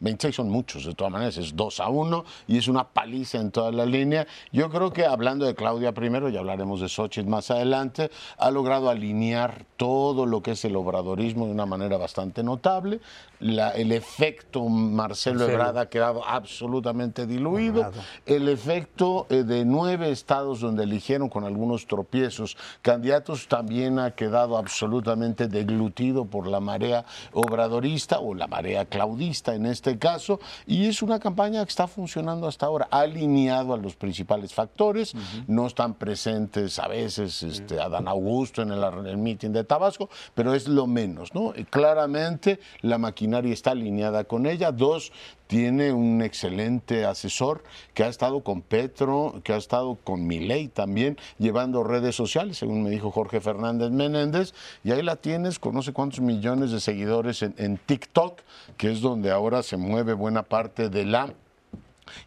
26 0.00 0.36
son 0.36 0.50
muchos, 0.50 0.84
de 0.84 0.94
todas 0.94 1.12
maneras, 1.12 1.36
es 1.36 1.56
2 1.56 1.80
a 1.80 1.88
1 1.88 2.24
y 2.48 2.58
es 2.58 2.68
una 2.68 2.84
paliza 2.84 3.38
en 3.38 3.50
toda 3.50 3.72
la 3.72 3.84
línea. 3.84 4.26
Yo 4.52 4.70
creo 4.70 4.92
que 4.92 5.04
hablando 5.04 5.46
de 5.46 5.54
Claudia 5.54 5.92
primero, 5.92 6.28
ya 6.28 6.40
hablaremos 6.40 6.80
de 6.80 6.88
Xochitl 6.88 7.28
más 7.28 7.50
adelante, 7.50 8.10
ha 8.38 8.50
logrado 8.50 8.90
alinear 8.90 9.64
todo 9.76 10.26
lo 10.26 10.42
que 10.42 10.52
es 10.52 10.64
el 10.64 10.76
obradorismo 10.76 11.46
de 11.46 11.52
una 11.52 11.64
manera 11.64 11.96
bastante 11.96 12.42
notable. 12.42 13.00
el 13.40 13.92
efecto 13.92 14.68
Marcelo 14.68 15.48
Ebrard 15.48 15.78
ha 15.78 15.88
quedado 15.88 16.22
absolutamente 16.26 17.26
diluido. 17.26 17.90
El 18.26 18.48
efecto 18.48 19.26
eh, 19.30 19.42
de 19.42 19.64
nueve 19.64 20.10
estados 20.10 20.60
donde 20.60 20.84
eligieron 20.84 21.30
con 21.30 21.44
algunos 21.44 21.86
tropiezos 21.86 22.58
candidatos 22.82 23.48
también 23.48 23.98
ha 23.98 24.10
quedado 24.10 24.58
absolutamente 24.58 25.48
deglutido 25.48 26.26
por 26.26 26.46
la 26.46 26.60
marea 26.60 27.06
obradorista 27.32 28.18
o 28.18 28.34
la 28.34 28.46
marea 28.46 28.84
claudista 28.84 29.54
en 29.54 29.64
este 29.64 29.79
caso. 29.98 30.40
Y 30.66 30.86
es 30.86 31.02
una 31.02 31.18
campaña 31.18 31.64
que 31.64 31.70
está 31.70 31.86
funcionando 31.86 32.46
hasta 32.46 32.66
ahora, 32.66 32.88
alineado 32.90 33.74
a 33.74 33.76
los 33.76 33.96
principales 33.96 34.52
factores. 34.52 35.14
No 35.46 35.66
están 35.66 35.94
presentes 35.94 36.78
a 36.78 36.88
veces 36.88 37.42
este, 37.42 37.80
Adán 37.80 38.08
Augusto 38.08 38.62
en 38.62 38.72
el, 38.72 38.82
el 39.06 39.18
meeting 39.18 39.50
de 39.50 39.64
Tabasco, 39.64 40.08
pero 40.34 40.54
es 40.54 40.68
lo 40.68 40.86
menos, 40.86 41.34
¿no? 41.34 41.52
Claramente 41.70 42.60
la 42.82 42.98
maquinaria 42.98 43.52
está 43.52 43.72
alineada 43.72 44.24
con 44.24 44.46
ella. 44.46 44.72
Dos, 44.72 45.12
tiene 45.50 45.92
un 45.92 46.22
excelente 46.22 47.04
asesor 47.04 47.64
que 47.92 48.04
ha 48.04 48.08
estado 48.08 48.44
con 48.44 48.62
Petro, 48.62 49.40
que 49.42 49.52
ha 49.52 49.56
estado 49.56 49.96
con 49.96 50.24
Milei 50.24 50.68
también, 50.68 51.18
llevando 51.40 51.82
redes 51.82 52.14
sociales, 52.14 52.56
según 52.56 52.84
me 52.84 52.90
dijo 52.90 53.10
Jorge 53.10 53.40
Fernández 53.40 53.90
Menéndez, 53.90 54.54
y 54.84 54.92
ahí 54.92 55.02
la 55.02 55.16
tienes 55.16 55.58
con 55.58 55.74
no 55.74 55.82
sé 55.82 55.92
cuántos 55.92 56.20
millones 56.20 56.70
de 56.70 56.78
seguidores 56.78 57.42
en, 57.42 57.56
en 57.58 57.78
TikTok, 57.78 58.38
que 58.76 58.92
es 58.92 59.00
donde 59.00 59.32
ahora 59.32 59.64
se 59.64 59.76
mueve 59.76 60.12
buena 60.12 60.44
parte 60.44 60.88
de 60.88 61.04
la 61.04 61.34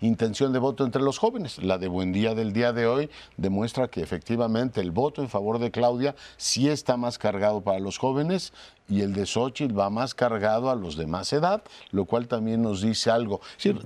intención 0.01 0.53
de 0.53 0.59
voto 0.59 0.83
entre 0.83 1.01
los 1.01 1.17
jóvenes. 1.17 1.61
La 1.63 1.77
de 1.77 1.87
Buen 1.87 2.13
Día 2.13 2.35
del 2.35 2.53
día 2.53 2.73
de 2.73 2.87
hoy 2.87 3.09
demuestra 3.37 3.87
que 3.87 4.01
efectivamente 4.01 4.81
el 4.81 4.91
voto 4.91 5.21
en 5.21 5.29
favor 5.29 5.59
de 5.59 5.71
Claudia 5.71 6.15
sí 6.37 6.69
está 6.69 6.97
más 6.97 7.17
cargado 7.17 7.61
para 7.61 7.79
los 7.79 7.97
jóvenes 7.97 8.53
y 8.89 9.01
el 9.01 9.13
de 9.13 9.25
Xochitl 9.25 9.77
va 9.77 9.89
más 9.89 10.13
cargado 10.13 10.69
a 10.69 10.75
los 10.75 10.97
de 10.97 11.07
más 11.07 11.31
edad, 11.33 11.63
lo 11.91 12.05
cual 12.05 12.27
también 12.27 12.61
nos 12.61 12.81
dice 12.81 13.09
algo. 13.09 13.41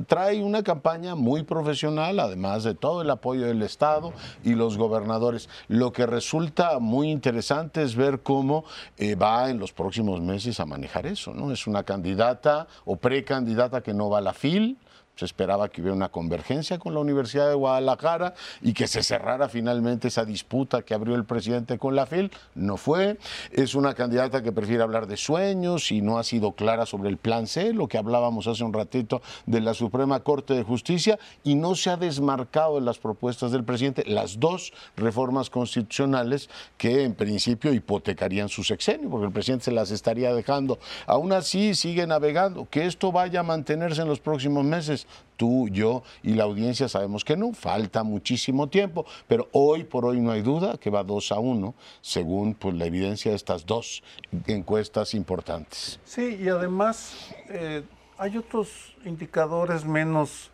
trae 0.07 0.43
una 0.43 0.63
campaña 0.63 1.15
muy 1.15 1.43
profesional, 1.43 2.19
además 2.19 2.63
de 2.63 2.73
todo 2.73 3.01
el 3.01 3.09
apoyo 3.09 3.45
del 3.45 3.61
Estado 3.61 4.13
y 4.43 4.55
los 4.55 4.77
gobernadores. 4.77 5.49
Lo 5.67 5.91
que 5.93 6.05
resulta 6.05 6.79
muy 6.79 7.11
interesante 7.11 7.83
es 7.83 7.95
ver 7.95 8.21
cómo 8.21 8.65
eh, 8.97 9.15
va 9.15 9.49
en 9.49 9.59
los 9.59 9.71
próximos 9.71 10.21
meses 10.21 10.59
a 10.59 10.65
manejar 10.65 11.05
eso. 11.05 11.33
¿no? 11.33 11.51
Es 11.51 11.67
una 11.67 11.83
candidata 11.83 12.67
o 12.85 12.95
precandidata 12.95 13.81
que 13.81 13.93
no 13.93 14.09
va 14.09 14.17
a 14.19 14.21
la 14.21 14.33
FIL, 14.33 14.77
se 15.17 15.25
esperaba 15.25 15.69
que 15.69 15.81
hubiera 15.81 15.95
una 15.95 16.09
convergencia 16.09 16.77
con 16.77 16.93
la 16.93 16.99
Universidad 16.99 17.49
de 17.49 17.55
Guadalajara 17.55 18.35
y 18.61 18.73
que 18.73 18.87
se 18.87 19.01
cerrara 19.01 19.49
finalmente 19.49 20.09
esa 20.09 20.25
disputa 20.25 20.83
que 20.83 20.93
abrió 20.93 21.15
el 21.15 21.25
presidente 21.25 21.79
con 21.79 21.95
la 21.95 22.05
FIL. 22.05 22.31
No 22.53 22.77
fue. 22.77 23.17
Es 23.51 23.73
una 23.73 23.95
candidata 23.95 24.43
que 24.43 24.51
prefiere 24.51 24.83
hablar 24.83 25.07
de 25.07 25.17
sueños 25.17 25.91
y 25.91 26.01
no 26.01 26.19
ha 26.19 26.23
sido 26.23 26.51
clara 26.51 26.85
sobre 26.85 27.09
el 27.09 27.17
plan 27.17 27.47
C, 27.47 27.73
lo 27.73 27.87
que 27.87 27.97
hablábamos 27.97 28.45
hace 28.45 28.63
un 28.63 28.73
ratito 28.73 29.21
de 29.47 29.59
la 29.59 29.73
Suprema 29.73 30.19
Corte 30.19 30.53
de 30.53 30.63
Justicia, 30.63 31.17
y 31.43 31.55
no 31.55 31.73
se 31.73 31.89
ha 31.89 31.97
desmarcado 31.97 32.77
en 32.77 32.85
las 32.85 32.99
propuestas 32.99 33.51
del 33.51 33.63
presidente 33.63 34.03
las 34.05 34.39
dos 34.39 34.71
reformas 34.95 35.49
constitucionales 35.49 36.49
que 36.77 37.03
en 37.03 37.15
principio 37.15 37.73
hipotecarían 37.73 38.49
su 38.49 38.63
sexenio, 38.63 39.09
porque 39.09 39.25
el 39.25 39.33
presidente 39.33 39.65
se 39.65 39.71
las 39.71 39.89
estaría 39.89 40.33
dejando. 40.33 40.77
Aún 41.07 41.31
así 41.33 41.73
sigue 41.73 42.05
navegando. 42.05 42.67
Que 42.69 42.85
esto 42.85 43.11
vaya 43.11 43.39
a 43.39 43.43
mantenerse 43.43 44.01
en 44.01 44.07
los 44.07 44.19
próximos 44.19 44.63
meses 44.63 45.06
tú, 45.37 45.69
yo 45.69 46.03
y 46.23 46.33
la 46.33 46.43
audiencia 46.43 46.89
sabemos 46.89 47.23
que 47.23 47.37
no, 47.37 47.53
falta 47.53 48.03
muchísimo 48.03 48.67
tiempo, 48.67 49.05
pero 49.27 49.47
hoy 49.51 49.83
por 49.83 50.05
hoy 50.05 50.19
no 50.19 50.31
hay 50.31 50.41
duda 50.41 50.77
que 50.77 50.89
va 50.89 51.03
2 51.03 51.31
a 51.31 51.39
1, 51.39 51.75
según 52.01 52.55
pues, 52.55 52.75
la 52.75 52.85
evidencia 52.85 53.31
de 53.31 53.37
estas 53.37 53.65
dos 53.65 54.03
encuestas 54.47 55.13
importantes. 55.13 55.99
Sí, 56.03 56.37
y 56.41 56.49
además 56.49 57.33
eh, 57.49 57.83
hay 58.17 58.37
otros 58.37 58.95
indicadores 59.05 59.85
menos 59.85 60.51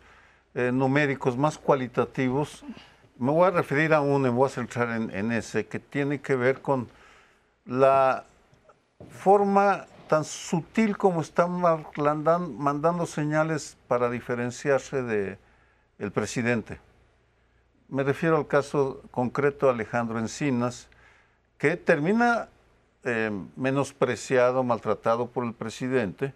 eh, 0.54 0.70
numéricos, 0.72 1.36
más 1.36 1.58
cualitativos, 1.58 2.62
me 3.18 3.30
voy 3.30 3.46
a 3.46 3.50
referir 3.50 3.94
a 3.94 4.00
uno 4.00 4.28
y 4.28 4.30
voy 4.30 4.46
a 4.46 4.50
centrar 4.50 4.90
en, 4.90 5.10
en 5.14 5.32
ese, 5.32 5.66
que 5.66 5.78
tiene 5.78 6.20
que 6.20 6.34
ver 6.34 6.60
con 6.60 6.88
la 7.64 8.24
forma 9.08 9.86
tan 10.08 10.24
sutil 10.24 10.96
como 10.96 11.20
están 11.20 11.60
mandando 11.60 13.06
señales 13.06 13.76
para 13.88 14.10
diferenciarse 14.10 15.02
de 15.02 15.38
el 15.98 16.12
presidente. 16.12 16.80
Me 17.88 18.02
refiero 18.02 18.36
al 18.36 18.46
caso 18.46 19.02
concreto 19.10 19.66
de 19.66 19.72
Alejandro 19.72 20.18
Encinas, 20.18 20.88
que 21.58 21.76
termina 21.76 22.48
eh, 23.04 23.30
menospreciado, 23.56 24.64
maltratado 24.64 25.28
por 25.28 25.44
el 25.44 25.54
presidente, 25.54 26.34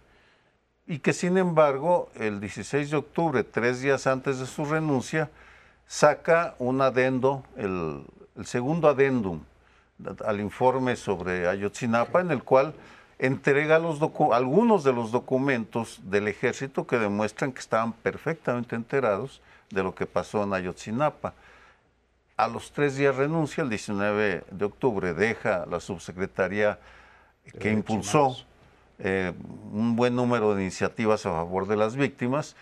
y 0.87 0.99
que 0.99 1.13
sin 1.13 1.37
embargo 1.37 2.09
el 2.15 2.39
16 2.39 2.91
de 2.91 2.97
octubre, 2.97 3.43
tres 3.43 3.81
días 3.81 4.07
antes 4.07 4.39
de 4.39 4.45
su 4.45 4.65
renuncia, 4.65 5.29
saca 5.85 6.55
un 6.59 6.81
adendo, 6.81 7.43
el, 7.57 8.05
el 8.35 8.45
segundo 8.45 8.87
adendum 8.87 9.41
al 10.25 10.39
informe 10.39 10.95
sobre 10.95 11.47
Ayotzinapa, 11.47 12.21
en 12.21 12.31
el 12.31 12.43
cual 12.43 12.73
entrega 13.19 13.79
los 13.79 13.99
algunos 14.31 14.85
de 14.85 14.93
los 14.93 15.11
documentos 15.11 15.99
del 16.03 16.29
ejército 16.29 16.87
que 16.87 16.97
demuestran 16.97 17.51
que 17.51 17.59
estaban 17.59 17.91
perfectamente 17.91 18.77
enterados 18.77 19.41
de 19.69 19.83
lo 19.83 19.93
que 19.93 20.05
pasó 20.05 20.43
en 20.43 20.53
Ayotzinapa. 20.53 21.33
A 22.37 22.47
los 22.47 22.71
tres 22.71 22.95
días 22.95 23.17
renuncia, 23.17 23.61
el 23.61 23.69
19 23.69 24.45
de 24.49 24.65
octubre 24.65 25.13
deja 25.13 25.65
la 25.65 25.81
subsecretaría 25.81 26.79
que 27.59 27.71
impulsó 27.71 28.37
eh, 28.99 29.33
un 29.73 29.97
buen 29.97 30.15
número 30.15 30.55
de 30.55 30.61
iniciativas 30.61 31.25
a 31.25 31.31
favor 31.31 31.67
de 31.67 31.75
las 31.75 31.97
víctimas. 31.97 32.55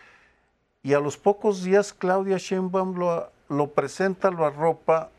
Y 0.81 0.93
a 0.93 0.99
los 0.99 1.17
pocos 1.17 1.63
días 1.63 1.93
Claudia 1.93 2.37
Sheinbaum 2.37 2.97
lo, 2.97 3.31
lo 3.49 3.69
presenta, 3.69 4.31
lo 4.31 4.45
arropa 4.45 5.11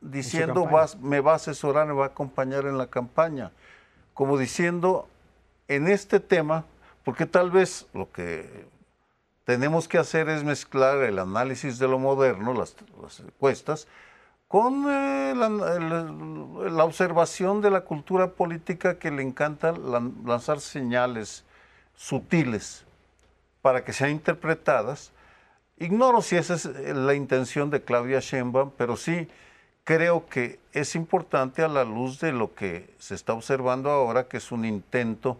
diciendo 0.00 0.68
me 1.00 1.20
va 1.20 1.32
a 1.32 1.36
asesorar, 1.36 1.88
me 1.88 1.94
va 1.94 2.04
a 2.04 2.08
acompañar 2.08 2.66
en 2.66 2.78
la 2.78 2.86
campaña 2.86 3.50
como 4.16 4.38
diciendo, 4.38 5.10
en 5.68 5.88
este 5.88 6.20
tema, 6.20 6.64
porque 7.04 7.26
tal 7.26 7.50
vez 7.50 7.86
lo 7.92 8.10
que 8.10 8.66
tenemos 9.44 9.88
que 9.88 9.98
hacer 9.98 10.30
es 10.30 10.42
mezclar 10.42 11.02
el 11.02 11.18
análisis 11.18 11.78
de 11.78 11.86
lo 11.86 11.98
moderno, 11.98 12.54
las, 12.54 12.74
encuestas, 13.20 13.86
con 14.48 14.86
eh, 14.88 15.34
la, 15.36 16.84
observación 16.84 17.60
de 17.60 17.70
la 17.70 17.82
cultura 17.82 18.28
política 18.30 18.98
que 18.98 19.10
le 19.10 19.20
encanta 19.20 19.72
lanzar 19.72 20.60
señales 20.60 21.44
sutiles 21.94 22.86
para 23.60 23.84
que 23.84 23.92
sean 23.92 24.12
interpretadas. 24.12 25.12
Ignoro 25.76 26.22
si 26.22 26.36
esa 26.36 26.54
es 26.54 26.64
la 26.64 27.12
intención 27.12 27.68
de 27.68 27.82
Claudia 27.82 28.20
Sheinbaum, 28.20 28.70
pero 28.78 28.96
sí 28.96 29.28
creo 29.86 30.26
que 30.26 30.58
es 30.72 30.96
importante 30.96 31.62
a 31.62 31.68
la 31.68 31.84
luz 31.84 32.18
de 32.18 32.32
lo 32.32 32.56
que 32.56 32.92
se 32.98 33.14
está 33.14 33.34
observando 33.34 33.88
ahora, 33.88 34.26
que 34.26 34.38
es 34.38 34.50
un 34.50 34.64
intento 34.64 35.38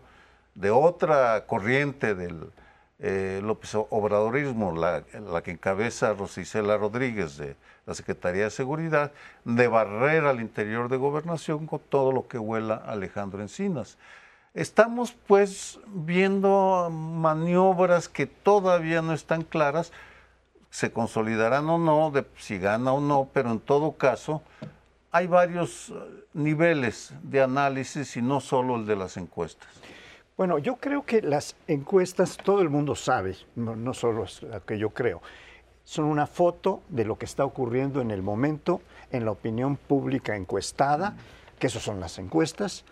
de 0.54 0.70
otra 0.70 1.46
corriente 1.46 2.14
del 2.14 2.52
eh, 3.00 3.40
López 3.42 3.74
Obradorismo, 3.74 4.70
la, 4.70 5.02
que 5.42 5.50
encabeza 5.50 6.14
Rosicela 6.14 6.76
Rodríguez 6.76 7.36
de 7.36 7.56
la 7.86 7.94
Secretaría 7.94 8.44
de 8.44 8.50
Seguridad, 8.50 9.10
de 9.44 9.66
barrer 9.66 10.24
al 10.26 10.40
interior 10.40 10.88
de 10.88 10.96
gobernación 10.96 11.66
con 11.66 11.80
todo 11.80 12.12
lo 12.12 12.28
que 12.28 12.38
huela 12.38 12.76
Alejandro 12.76 13.42
Encinas. 13.42 13.98
Estamos 14.54 15.12
pues 15.26 15.80
viendo 15.88 16.88
maniobras 16.88 18.08
que 18.08 18.26
todavía 18.26 19.02
no 19.02 19.12
están 19.12 19.42
claras, 19.42 19.90
se 20.76 20.92
consolidarán 20.92 21.70
o 21.70 21.78
no, 21.78 22.10
de 22.10 22.26
si 22.36 22.58
gana 22.58 22.92
o 22.92 23.00
no, 23.00 23.30
pero 23.32 23.50
en 23.50 23.60
todo 23.60 23.92
caso 23.92 24.42
hay 25.10 25.26
varios 25.26 25.88
eh, 25.88 25.94
niveles 26.34 27.14
de 27.22 27.40
análisis 27.40 28.14
y 28.18 28.20
no 28.20 28.40
solo 28.40 28.76
el 28.76 28.84
de 28.84 28.94
las 28.94 29.16
encuestas. 29.16 29.70
Bueno, 30.36 30.58
yo 30.58 30.76
creo 30.76 31.06
que 31.06 31.22
las 31.22 31.56
encuestas, 31.66 32.36
todo 32.36 32.60
el 32.60 32.68
mundo 32.68 32.94
sabe, 32.94 33.36
no, 33.54 33.94
solo 33.94 34.24
es 34.24 34.42
lo 34.42 34.62
que 34.66 34.76
yo 34.76 34.90
creo, 34.90 35.22
son 35.84 36.04
una 36.04 36.26
foto 36.26 36.82
de 36.90 37.06
lo 37.06 37.16
que 37.16 37.24
está 37.24 37.46
ocurriendo 37.46 38.02
en 38.02 38.10
el 38.10 38.20
momento 38.20 38.82
en 39.10 39.24
la 39.24 39.30
opinión 39.30 39.78
pública 39.78 40.36
encuestada, 40.36 41.16
que 41.58 41.68
esas 41.68 41.84
son 41.84 42.00
las 42.00 42.18
encuestas, 42.18 42.84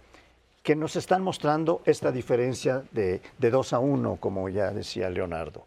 que 0.62 0.74
nos 0.74 0.96
están 0.96 1.22
mostrando 1.22 1.82
esta 1.84 2.12
diferencia 2.12 2.82
de, 2.92 3.20
de 3.36 3.50
2 3.50 3.74
a 3.74 3.78
1, 3.78 4.16
como 4.20 4.48
ya 4.48 4.70
decía 4.70 5.10
Leonardo. 5.10 5.66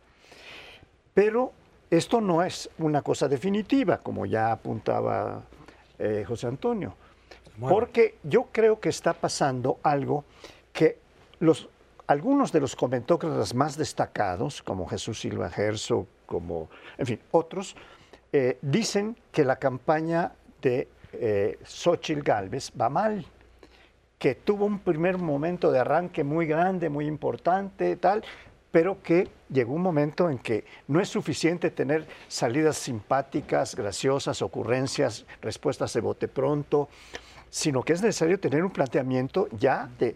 Pero 1.14 1.54
esto 1.90 2.22
no 2.22 2.44
es 2.44 2.70
una 2.78 3.02
cosa 3.02 3.28
definitiva, 3.28 3.98
como 4.00 4.26
ya 4.26 4.52
apuntaba 4.52 5.44
eh, 6.00 6.24
José 6.28 6.48
Antonio, 6.48 6.96
porque 7.60 8.18
yo 8.24 8.48
creo 8.52 8.80
que 8.80 8.90
está 8.90 9.14
pasando 9.14 9.80
algo 9.82 10.26
que 10.74 11.00
los, 11.40 11.70
algunos 12.06 12.52
de 12.52 12.60
los 12.60 12.76
comentócratas 12.76 13.56
más 13.56 13.78
destacados, 13.78 14.62
como 14.62 14.88
Jesús 14.88 15.22
Silva 15.22 15.50
Gerso, 15.50 16.08
como, 16.26 16.70
en 16.98 17.06
fin, 17.06 17.20
otros, 17.32 17.76
eh, 18.32 18.58
dicen 18.62 19.16
que 19.32 19.44
la 19.44 19.56
campaña 19.56 20.34
de 20.62 20.88
eh, 21.14 21.58
Xochitl 21.64 22.22
Galvez 22.22 22.72
va 22.80 22.90
mal, 22.90 23.26
que 24.20 24.36
tuvo 24.36 24.66
un 24.66 24.80
primer 24.80 25.18
momento 25.18 25.72
de 25.72 25.80
arranque 25.80 26.24
muy 26.24 26.46
grande, 26.48 26.90
muy 26.90 27.06
importante, 27.06 27.96
tal, 27.96 28.24
pero 28.78 29.02
que 29.02 29.28
llegó 29.50 29.74
un 29.74 29.82
momento 29.82 30.30
en 30.30 30.38
que 30.38 30.64
no 30.88 31.02
es 31.02 31.10
suficiente 31.10 31.72
tener 31.72 32.06
salidas 32.28 32.78
simpáticas, 32.78 33.74
graciosas, 33.74 34.44
ocurrencias, 34.44 35.26
respuestas 35.42 35.92
de 35.94 36.02
bote 36.02 36.28
pronto, 36.28 36.88
sino 37.50 37.82
que 37.82 37.94
es 37.94 38.04
necesario 38.04 38.40
tener 38.40 38.64
un 38.64 38.70
planteamiento 38.70 39.48
ya 39.58 39.90
de 39.98 40.16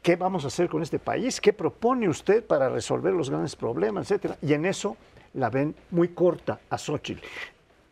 qué 0.00 0.16
vamos 0.16 0.44
a 0.44 0.46
hacer 0.46 0.70
con 0.70 0.82
este 0.82 0.98
país, 0.98 1.38
qué 1.38 1.52
propone 1.52 2.08
usted 2.08 2.42
para 2.42 2.70
resolver 2.70 3.12
los 3.12 3.28
grandes 3.28 3.54
problemas, 3.56 4.10
etcétera. 4.10 4.38
Y 4.40 4.54
en 4.54 4.64
eso 4.64 4.96
la 5.34 5.50
ven 5.50 5.74
muy 5.90 6.08
corta 6.08 6.60
a 6.70 6.78
Xochitl. 6.78 7.20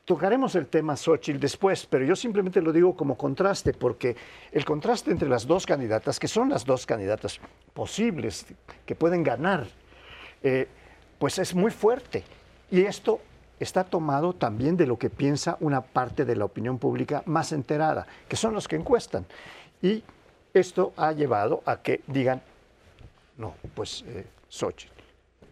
Tocaremos 0.06 0.54
el 0.54 0.68
tema 0.68 0.96
Xochitl 0.96 1.38
después, 1.38 1.84
pero 1.84 2.06
yo 2.06 2.16
simplemente 2.16 2.62
lo 2.62 2.72
digo 2.72 2.96
como 2.96 3.18
contraste, 3.18 3.74
porque 3.74 4.16
el 4.50 4.64
contraste 4.64 5.10
entre 5.10 5.28
las 5.28 5.46
dos 5.46 5.66
candidatas, 5.66 6.18
que 6.18 6.26
son 6.26 6.48
las 6.48 6.64
dos 6.64 6.86
candidatas 6.86 7.38
posibles 7.74 8.46
que 8.86 8.94
pueden 8.94 9.22
ganar 9.22 9.66
eh, 10.42 10.68
pues 11.18 11.38
es 11.38 11.54
muy 11.54 11.70
fuerte. 11.70 12.24
Y 12.70 12.82
esto 12.82 13.20
está 13.58 13.84
tomado 13.84 14.32
también 14.32 14.76
de 14.76 14.86
lo 14.86 14.98
que 14.98 15.10
piensa 15.10 15.56
una 15.60 15.82
parte 15.82 16.24
de 16.24 16.36
la 16.36 16.46
opinión 16.46 16.78
pública 16.78 17.22
más 17.26 17.52
enterada, 17.52 18.06
que 18.28 18.36
son 18.36 18.54
los 18.54 18.66
que 18.66 18.76
encuestan. 18.76 19.26
Y 19.82 20.02
esto 20.54 20.92
ha 20.96 21.12
llevado 21.12 21.62
a 21.66 21.76
que 21.82 22.00
digan, 22.06 22.42
no, 23.36 23.54
pues 23.74 24.02
eh, 24.06 24.26
Xochitl. 24.48 24.92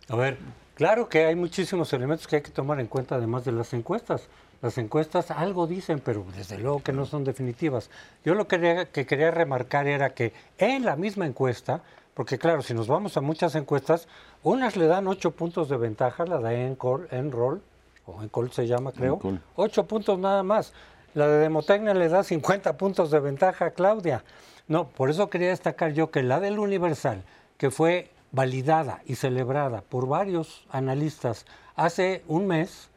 A 0.08 0.16
ver, 0.16 0.38
claro 0.74 1.08
que 1.08 1.26
hay 1.26 1.36
muchísimos 1.36 1.92
elementos 1.92 2.26
que 2.26 2.36
hay 2.36 2.42
que 2.42 2.50
tomar 2.50 2.80
en 2.80 2.86
cuenta 2.86 3.16
además 3.16 3.44
de 3.44 3.52
las 3.52 3.72
encuestas. 3.74 4.28
Las 4.60 4.76
encuestas 4.78 5.30
algo 5.30 5.66
dicen, 5.66 6.00
pero 6.04 6.26
desde 6.34 6.58
luego 6.58 6.82
que 6.82 6.92
no 6.92 7.06
son 7.06 7.24
definitivas. 7.24 7.90
Yo 8.24 8.34
lo 8.34 8.48
que 8.48 8.88
quería 9.06 9.30
remarcar 9.30 9.86
era 9.86 10.10
que 10.14 10.32
en 10.56 10.84
la 10.84 10.96
misma 10.96 11.26
encuesta 11.26 11.82
porque 12.18 12.36
claro, 12.36 12.62
si 12.62 12.74
nos 12.74 12.88
vamos 12.88 13.16
a 13.16 13.20
muchas 13.20 13.54
encuestas, 13.54 14.08
unas 14.42 14.76
le 14.76 14.88
dan 14.88 15.06
ocho 15.06 15.30
puntos 15.30 15.68
de 15.68 15.76
ventaja, 15.76 16.26
la 16.26 16.40
de 16.40 16.66
Enroll, 16.66 17.62
o 18.06 18.22
Encol 18.24 18.50
se 18.50 18.66
llama 18.66 18.90
creo, 18.90 19.20
ocho 19.54 19.86
puntos 19.86 20.18
nada 20.18 20.42
más. 20.42 20.72
La 21.14 21.28
de 21.28 21.38
Demotecnia 21.38 21.94
le 21.94 22.08
da 22.08 22.24
50 22.24 22.76
puntos 22.76 23.12
de 23.12 23.20
ventaja 23.20 23.66
a 23.66 23.70
Claudia. 23.70 24.24
No, 24.66 24.88
por 24.88 25.10
eso 25.10 25.30
quería 25.30 25.50
destacar 25.50 25.92
yo 25.92 26.10
que 26.10 26.24
la 26.24 26.40
del 26.40 26.58
Universal, 26.58 27.22
que 27.56 27.70
fue 27.70 28.10
validada 28.32 29.00
y 29.06 29.14
celebrada 29.14 29.82
por 29.82 30.08
varios 30.08 30.66
analistas 30.72 31.46
hace 31.76 32.24
un 32.26 32.48
mes, 32.48 32.88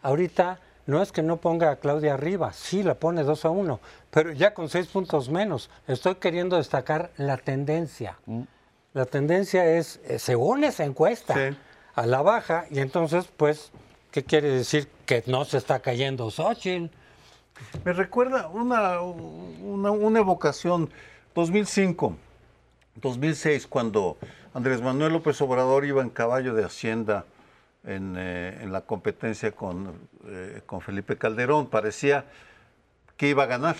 ahorita 0.00 0.60
no 0.86 1.02
es 1.02 1.12
que 1.12 1.22
no 1.22 1.36
ponga 1.36 1.72
a 1.72 1.76
Claudia 1.76 2.14
arriba, 2.14 2.54
sí 2.54 2.82
la 2.82 2.94
pone 2.94 3.22
2 3.22 3.44
a 3.44 3.50
1, 3.50 3.80
pero 4.10 4.32
ya 4.32 4.54
con 4.54 4.70
seis 4.70 4.86
puntos 4.86 5.28
menos. 5.28 5.68
Estoy 5.86 6.14
queriendo 6.14 6.56
destacar 6.56 7.10
la 7.18 7.36
tendencia. 7.36 8.16
Mm 8.24 8.44
la 8.94 9.06
tendencia 9.06 9.64
es, 9.64 10.00
eh, 10.04 10.18
según 10.18 10.64
esa 10.64 10.84
encuesta, 10.84 11.34
a 11.94 12.06
la 12.06 12.22
baja, 12.22 12.66
y 12.70 12.80
entonces, 12.80 13.28
pues, 13.36 13.70
¿qué 14.10 14.24
quiere 14.24 14.48
decir? 14.48 14.88
Que 15.06 15.22
no 15.26 15.44
se 15.44 15.58
está 15.58 15.80
cayendo 15.80 16.30
Xochitl. 16.30 16.94
Me 17.84 17.92
recuerda 17.92 18.48
una, 18.48 19.00
una, 19.00 20.18
evocación, 20.18 20.90
2005, 21.34 22.16
2006, 22.96 23.66
cuando 23.66 24.16
Andrés 24.54 24.80
Manuel 24.80 25.12
López 25.12 25.40
Obrador 25.40 25.84
iba 25.84 26.02
en 26.02 26.10
caballo 26.10 26.54
de 26.54 26.64
Hacienda 26.64 27.24
en, 27.84 28.14
eh, 28.16 28.66
la 28.68 28.82
competencia 28.82 29.52
con, 29.52 30.08
eh, 30.26 30.62
con 30.66 30.80
Felipe 30.80 31.16
Calderón, 31.16 31.68
parecía 31.68 32.24
que 33.16 33.28
iba 33.28 33.44
a 33.44 33.46
ganar. 33.46 33.76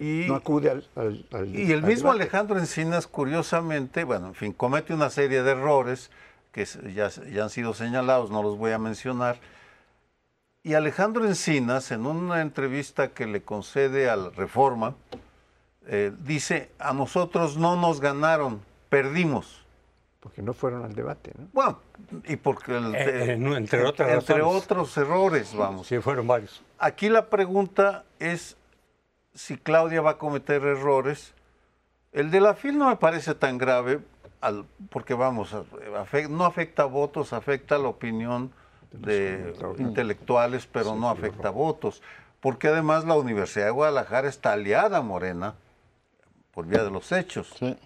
Y, 0.00 0.24
no 0.28 0.34
acude 0.36 0.70
al, 0.70 1.26
Y 1.54 1.72
el 1.72 1.82
mismo 1.82 2.10
Alejandro 2.10 2.58
Encinas, 2.58 3.06
curiosamente, 3.06 4.04
bueno, 4.04 4.28
en 4.28 4.34
fin, 4.34 4.52
comete 4.54 4.94
una 4.94 5.10
serie 5.10 5.42
de 5.42 5.50
errores 5.50 6.10
que 6.52 6.64
ya, 6.94 7.10
ya 7.10 7.42
han 7.44 7.50
sido 7.50 7.74
señalados, 7.74 8.30
no 8.30 8.42
los 8.42 8.56
voy 8.56 8.72
a 8.72 8.78
mencionar, 8.78 9.38
Y 10.62 10.74
Alejandro 10.74 11.24
Encinas, 11.26 11.90
en 11.92 12.06
una 12.06 12.40
entrevista 12.40 13.08
que 13.12 13.26
le 13.26 13.42
concede 13.42 14.08
al 14.10 14.34
Reforma, 14.34 14.94
eh, 15.86 16.12
dice, 16.24 16.70
a 16.78 16.92
nosotros 16.92 17.56
no 17.56 17.76
nos 17.76 18.00
ganaron, 18.00 18.60
perdimos. 18.88 19.64
Porque 20.20 20.42
no 20.42 20.52
fueron 20.52 20.84
al 20.84 20.94
debate, 20.94 21.32
¿no? 21.38 21.46
Bueno, 21.54 21.78
y 22.24 22.36
porque... 22.36 22.76
el- 22.76 22.94
Eh, 22.94 23.32
eh, 23.32 23.36
no, 23.38 23.56
entre 23.56 23.84
otras 23.86 24.10
entre 24.10 24.36
razones. 24.38 24.62
otros 24.64 24.96
errores, 24.98 25.54
vamos. 25.54 25.86
Sí, 25.86 25.98
fueron 25.98 26.26
varios. 26.26 26.62
Aquí 26.78 27.08
la 27.08 27.30
pregunta 27.30 28.04
es 28.18 28.56
si 29.40 29.56
Claudia 29.56 30.00
va 30.02 30.10
a 30.12 30.18
cometer 30.18 30.62
errores. 30.64 31.32
El 32.12 32.30
de 32.30 32.40
la 32.40 32.54
FIL 32.54 32.76
no 32.76 32.88
me 32.88 32.96
parece 32.96 33.34
tan 33.34 33.56
grave, 33.56 34.00
al- 34.40 34.66
porque 34.90 35.14
vamos, 35.14 35.54
afe- 35.54 36.28
no 36.28 36.44
afecta 36.44 36.84
votos, 36.84 37.32
afecta 37.32 37.78
la 37.78 37.88
opinión 37.88 38.52
de 38.92 39.54
intelectuales, 39.88 40.66
pero 40.66 40.94
no 41.00 41.08
afecta 41.08 41.50
votos. 41.50 42.02
Porque 42.40 42.68
además 42.68 43.04
la 43.04 43.14
Universidad 43.14 43.66
de 43.66 43.70
Guadalajara 43.70 44.28
está 44.28 44.52
aliada 44.52 44.98
a 44.98 45.02
Morena 45.02 45.54
por 46.52 46.66
vía 46.66 46.82
de 46.84 46.90
los 46.90 47.10
hechos. 47.12 47.50
Sí. 47.58 47.76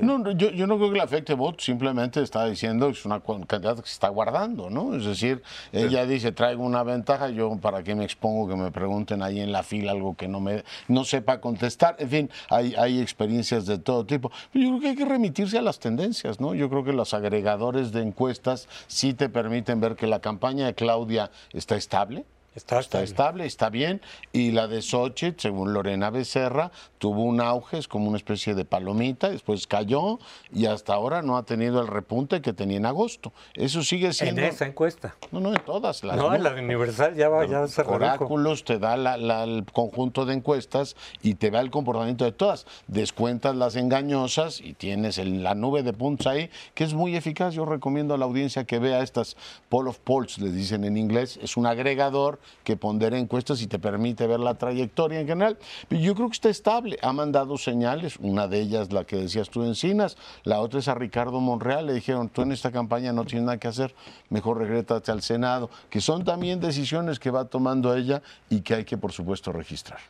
No, 0.00 0.18
no, 0.18 0.30
yo, 0.32 0.50
yo 0.50 0.66
no 0.66 0.76
creo 0.76 0.90
que 0.90 0.96
le 0.96 1.02
afecte 1.02 1.34
voto, 1.34 1.62
simplemente 1.62 2.22
está 2.22 2.46
diciendo 2.46 2.86
que 2.86 2.92
es 2.92 3.04
una 3.04 3.20
candidata 3.20 3.82
que 3.82 3.88
se 3.88 3.94
está 3.94 4.08
guardando, 4.08 4.70
¿no? 4.70 4.94
Es 4.94 5.04
decir, 5.04 5.42
ella 5.72 6.06
dice, 6.06 6.32
traigo 6.32 6.62
una 6.62 6.82
ventaja, 6.82 7.28
yo 7.28 7.56
para 7.56 7.82
qué 7.82 7.94
me 7.94 8.04
expongo 8.04 8.48
que 8.48 8.56
me 8.56 8.70
pregunten 8.70 9.22
ahí 9.22 9.40
en 9.40 9.52
la 9.52 9.62
fila 9.62 9.92
algo 9.92 10.14
que 10.16 10.28
no 10.28 10.40
me 10.40 10.64
no 10.88 11.04
sepa 11.04 11.40
contestar. 11.40 11.96
En 11.98 12.08
fin, 12.08 12.30
hay, 12.48 12.74
hay 12.76 13.00
experiencias 13.00 13.66
de 13.66 13.78
todo 13.78 14.04
tipo. 14.04 14.30
Pero 14.52 14.64
yo 14.64 14.70
creo 14.70 14.80
que 14.80 14.88
hay 14.88 14.96
que 14.96 15.04
remitirse 15.04 15.58
a 15.58 15.62
las 15.62 15.78
tendencias, 15.78 16.40
¿no? 16.40 16.54
Yo 16.54 16.68
creo 16.68 16.84
que 16.84 16.92
los 16.92 17.14
agregadores 17.14 17.92
de 17.92 18.02
encuestas 18.02 18.68
sí 18.86 19.14
te 19.14 19.28
permiten 19.28 19.80
ver 19.80 19.96
que 19.96 20.06
la 20.06 20.20
campaña 20.20 20.66
de 20.66 20.74
Claudia 20.74 21.30
está 21.52 21.76
estable. 21.76 22.24
Está 22.54 22.80
Está 22.80 23.02
estable, 23.02 23.46
está 23.46 23.70
bien. 23.70 24.00
Y 24.32 24.50
la 24.50 24.66
de 24.66 24.82
Xochitl, 24.82 25.40
según 25.40 25.72
Lorena 25.72 26.10
Becerra, 26.10 26.72
tuvo 26.98 27.22
un 27.22 27.40
auge, 27.40 27.78
es 27.78 27.86
como 27.86 28.08
una 28.08 28.16
especie 28.16 28.54
de 28.56 28.64
palomita, 28.64 29.30
después 29.30 29.68
cayó 29.68 30.18
y 30.52 30.66
hasta 30.66 30.94
ahora 30.94 31.22
no 31.22 31.36
ha 31.36 31.44
tenido 31.44 31.80
el 31.80 31.86
repunte 31.86 32.42
que 32.42 32.52
tenía 32.52 32.78
en 32.78 32.86
agosto. 32.86 33.32
Eso 33.54 33.82
sigue 33.84 34.08
En 34.08 34.14
siendo... 34.14 34.42
esa 34.42 34.66
encuesta. 34.66 35.14
No, 35.30 35.38
no, 35.38 35.50
en 35.54 35.60
todas 35.64 36.02
las. 36.02 36.16
No, 36.16 36.34
en 36.34 36.42
la 36.42 36.50
de 36.52 36.60
Universal 36.62 37.14
ya, 37.14 37.28
va, 37.28 37.46
ya 37.46 37.68
se. 37.68 37.82
Oráculos 37.82 38.64
te 38.64 38.78
da 38.80 38.96
la- 38.96 39.16
la- 39.16 39.44
el 39.44 39.64
conjunto 39.72 40.26
de 40.26 40.34
encuestas 40.34 40.96
y 41.22 41.34
te 41.34 41.50
da 41.52 41.60
el 41.60 41.70
comportamiento 41.70 42.24
de 42.24 42.32
todas. 42.32 42.66
Descuentas 42.88 43.54
las 43.54 43.76
engañosas 43.76 44.60
y 44.60 44.74
tienes 44.74 45.18
el- 45.18 45.44
la 45.44 45.54
nube 45.54 45.84
de 45.84 45.92
puntos 45.92 46.26
ahí, 46.26 46.50
que 46.74 46.82
es 46.82 46.94
muy 46.94 47.14
eficaz. 47.14 47.54
Yo 47.54 47.64
recomiendo 47.64 48.14
a 48.14 48.18
la 48.18 48.24
audiencia 48.24 48.64
que 48.64 48.80
vea 48.80 49.02
estas 49.02 49.36
poll 49.68 49.86
of 49.86 49.98
polls, 50.00 50.38
les 50.38 50.52
dicen 50.52 50.82
en 50.84 50.96
inglés. 50.96 51.38
Es 51.40 51.56
un 51.56 51.66
agregador 51.66 52.40
que 52.64 52.76
pondera 52.76 53.18
encuestas 53.18 53.62
y 53.62 53.66
te 53.66 53.78
permite 53.78 54.26
ver 54.26 54.40
la 54.40 54.54
trayectoria 54.54 55.20
en 55.20 55.26
general. 55.26 55.58
Pero 55.88 56.00
yo 56.00 56.14
creo 56.14 56.28
que 56.28 56.34
está 56.34 56.48
estable. 56.48 56.98
Ha 57.02 57.12
mandado 57.12 57.56
señales, 57.56 58.16
una 58.20 58.48
de 58.48 58.60
ellas 58.60 58.92
la 58.92 59.04
que 59.04 59.16
decías 59.16 59.50
tú, 59.50 59.62
Encinas, 59.64 60.16
la 60.44 60.60
otra 60.60 60.80
es 60.80 60.88
a 60.88 60.94
Ricardo 60.94 61.40
Monreal. 61.40 61.86
Le 61.86 61.94
dijeron, 61.94 62.28
tú 62.28 62.42
en 62.42 62.52
esta 62.52 62.70
campaña 62.70 63.12
no 63.12 63.24
tienes 63.24 63.46
nada 63.46 63.58
que 63.58 63.68
hacer, 63.68 63.94
mejor 64.28 64.58
regrétate 64.58 65.10
al 65.10 65.22
Senado. 65.22 65.70
Que 65.88 66.00
son 66.00 66.24
también 66.24 66.60
decisiones 66.60 67.18
que 67.18 67.30
va 67.30 67.44
tomando 67.46 67.94
ella 67.94 68.22
y 68.48 68.60
que 68.60 68.74
hay 68.74 68.84
que, 68.84 68.98
por 68.98 69.12
supuesto, 69.12 69.52
registrar. 69.52 70.00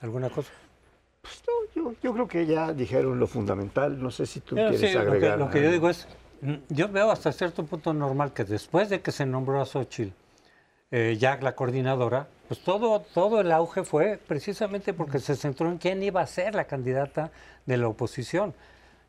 ¿Alguna 0.00 0.28
cosa? 0.30 0.50
Pues 1.22 1.42
no, 1.46 1.82
yo, 1.90 1.94
yo 2.02 2.12
creo 2.12 2.28
que 2.28 2.46
ya 2.46 2.72
dijeron 2.72 3.18
lo 3.18 3.26
fundamental. 3.26 4.02
No 4.02 4.10
sé 4.10 4.26
si 4.26 4.40
tú 4.40 4.54
Pero 4.54 4.70
quieres 4.70 4.90
sí, 4.90 4.96
lo 4.96 5.02
que, 5.04 5.08
agregar. 5.08 5.38
lo 5.38 5.50
que 5.50 5.62
yo 5.62 5.70
digo 5.70 5.88
es, 5.88 6.06
mm, 6.42 6.54
yo 6.68 6.88
veo 6.88 7.10
hasta 7.10 7.32
cierto 7.32 7.64
punto 7.64 7.94
normal 7.94 8.32
que 8.32 8.44
después 8.44 8.90
de 8.90 9.00
que 9.00 9.10
se 9.12 9.24
nombró 9.24 9.62
a 9.62 9.64
Xochitl, 9.64 10.12
eh, 10.96 11.16
ya 11.18 11.36
la 11.42 11.56
coordinadora, 11.56 12.28
pues 12.46 12.60
todo, 12.60 13.00
todo 13.00 13.40
el 13.40 13.50
auge 13.50 13.82
fue 13.82 14.16
precisamente 14.28 14.94
porque 14.94 15.18
se 15.18 15.34
centró 15.34 15.68
en 15.68 15.78
quién 15.78 16.00
iba 16.04 16.20
a 16.20 16.26
ser 16.28 16.54
la 16.54 16.66
candidata 16.66 17.32
de 17.66 17.78
la 17.78 17.88
oposición. 17.88 18.54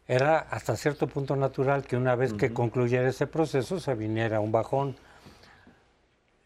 Era 0.08 0.40
hasta 0.40 0.76
cierto 0.78 1.06
punto 1.06 1.36
natural 1.36 1.84
que 1.84 1.96
una 1.96 2.16
vez 2.16 2.34
que 2.34 2.52
concluyera 2.52 3.08
ese 3.08 3.28
proceso 3.28 3.80
se 3.80 3.94
viniera 3.94 4.40
un 4.40 4.52
bajón. 4.52 4.96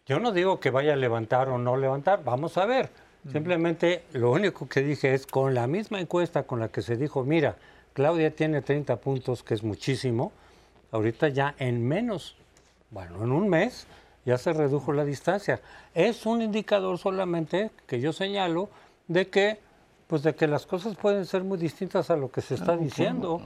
Yo 0.05 0.19
no 0.19 0.33
digo 0.33 0.59
que 0.59 0.71
vaya 0.71 0.91
a 0.91 0.97
levantar 0.97 1.47
o 1.47 1.57
no 1.57 1.77
levantar, 1.77 2.21
vamos 2.25 2.57
a 2.57 2.65
ver. 2.65 2.89
Simplemente 3.31 4.03
lo 4.11 4.31
único 4.31 4.67
que 4.67 4.81
dije 4.81 5.13
es 5.13 5.25
con 5.25 5.53
la 5.53 5.67
misma 5.67 6.01
encuesta 6.01 6.43
con 6.43 6.59
la 6.59 6.67
que 6.67 6.81
se 6.81 6.97
dijo, 6.97 7.23
mira, 7.23 7.55
Claudia 7.93 8.35
tiene 8.35 8.61
30 8.61 8.97
puntos, 8.97 9.41
que 9.43 9.53
es 9.53 9.63
muchísimo, 9.63 10.33
ahorita 10.91 11.29
ya 11.29 11.55
en 11.59 11.87
menos, 11.87 12.35
bueno, 12.91 13.23
en 13.23 13.31
un 13.31 13.47
mes 13.47 13.87
ya 14.25 14.37
se 14.37 14.53
redujo 14.53 14.93
la 14.93 15.05
distancia. 15.05 15.59
Es 15.93 16.25
un 16.25 16.41
indicador 16.41 16.97
solamente 16.97 17.71
que 17.87 17.99
yo 17.99 18.13
señalo 18.13 18.69
de 19.07 19.27
que 19.29 19.59
pues 20.07 20.23
de 20.23 20.33
que 20.33 20.47
las 20.47 20.65
cosas 20.65 20.95
pueden 20.95 21.25
ser 21.27 21.43
muy 21.43 21.59
distintas 21.59 22.09
a 22.09 22.15
lo 22.15 22.31
que 22.31 22.41
se 22.41 22.55
está 22.55 22.75
diciendo. 22.75 23.41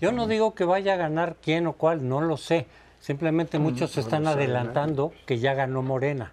Yo 0.00 0.10
no 0.10 0.26
digo 0.26 0.52
que 0.52 0.64
vaya 0.64 0.94
a 0.94 0.96
ganar 0.96 1.36
quién 1.40 1.68
o 1.68 1.74
cuál, 1.74 2.08
no 2.08 2.20
lo 2.20 2.36
sé. 2.36 2.66
Simplemente 3.00 3.60
muchos 3.60 3.92
se 3.92 4.00
están 4.00 4.24
adelantando 4.26 5.12
que 5.26 5.38
ya 5.38 5.54
ganó 5.54 5.80
Morena. 5.82 6.32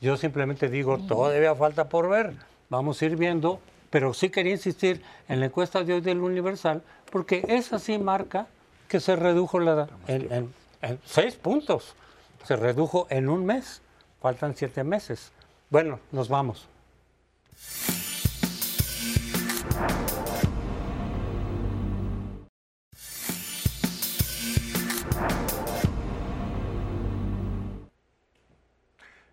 Yo 0.00 0.16
simplemente 0.16 0.70
digo, 0.70 0.96
todavía 0.98 1.54
falta 1.54 1.90
por 1.90 2.08
ver, 2.08 2.32
vamos 2.70 3.02
a 3.02 3.04
ir 3.04 3.16
viendo, 3.16 3.60
pero 3.90 4.14
sí 4.14 4.30
quería 4.30 4.52
insistir 4.52 5.02
en 5.28 5.40
la 5.40 5.46
encuesta 5.46 5.84
de 5.84 5.92
hoy 5.92 6.00
del 6.00 6.20
Universal, 6.22 6.80
porque 7.12 7.44
esa 7.48 7.78
sí 7.78 7.98
marca 7.98 8.46
que 8.88 9.00
se 9.00 9.16
redujo 9.16 9.58
la 9.60 9.86
en, 10.06 10.32
en- 10.32 10.54
en 10.80 10.98
seis 11.04 11.34
puntos, 11.34 11.94
se 12.46 12.54
redujo 12.54 13.08
en 13.10 13.28
un 13.28 13.44
mes, 13.44 13.82
faltan 14.22 14.54
siete 14.54 14.84
meses. 14.84 15.32
Bueno, 15.68 15.98
nos 16.12 16.28
vamos. 16.28 16.68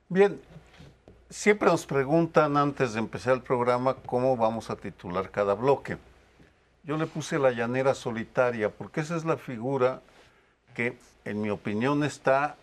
Bien, 0.10 0.42
siempre 1.30 1.70
nos 1.70 1.86
preguntan 1.86 2.58
antes 2.58 2.94
de 2.94 3.00
empezar 3.00 3.36
el 3.36 3.42
programa 3.42 3.96
cómo 4.08 4.36
vamos 4.36 4.72
a 4.72 4.76
titular 4.76 5.30
cada 5.30 5.54
bloque. 5.54 6.00
Yo 6.84 6.98
le 6.98 7.06
puse 7.06 7.38
la 7.38 7.52
llanera 7.52 7.94
solitaria 7.94 8.70
porque 8.70 9.02
esa 9.02 9.16
es 9.16 9.24
la 9.24 9.38
figura 9.38 10.02
que, 10.74 10.98
en 11.26 11.42
mi 11.42 11.52
opinión, 11.52 12.04
está 12.04 12.58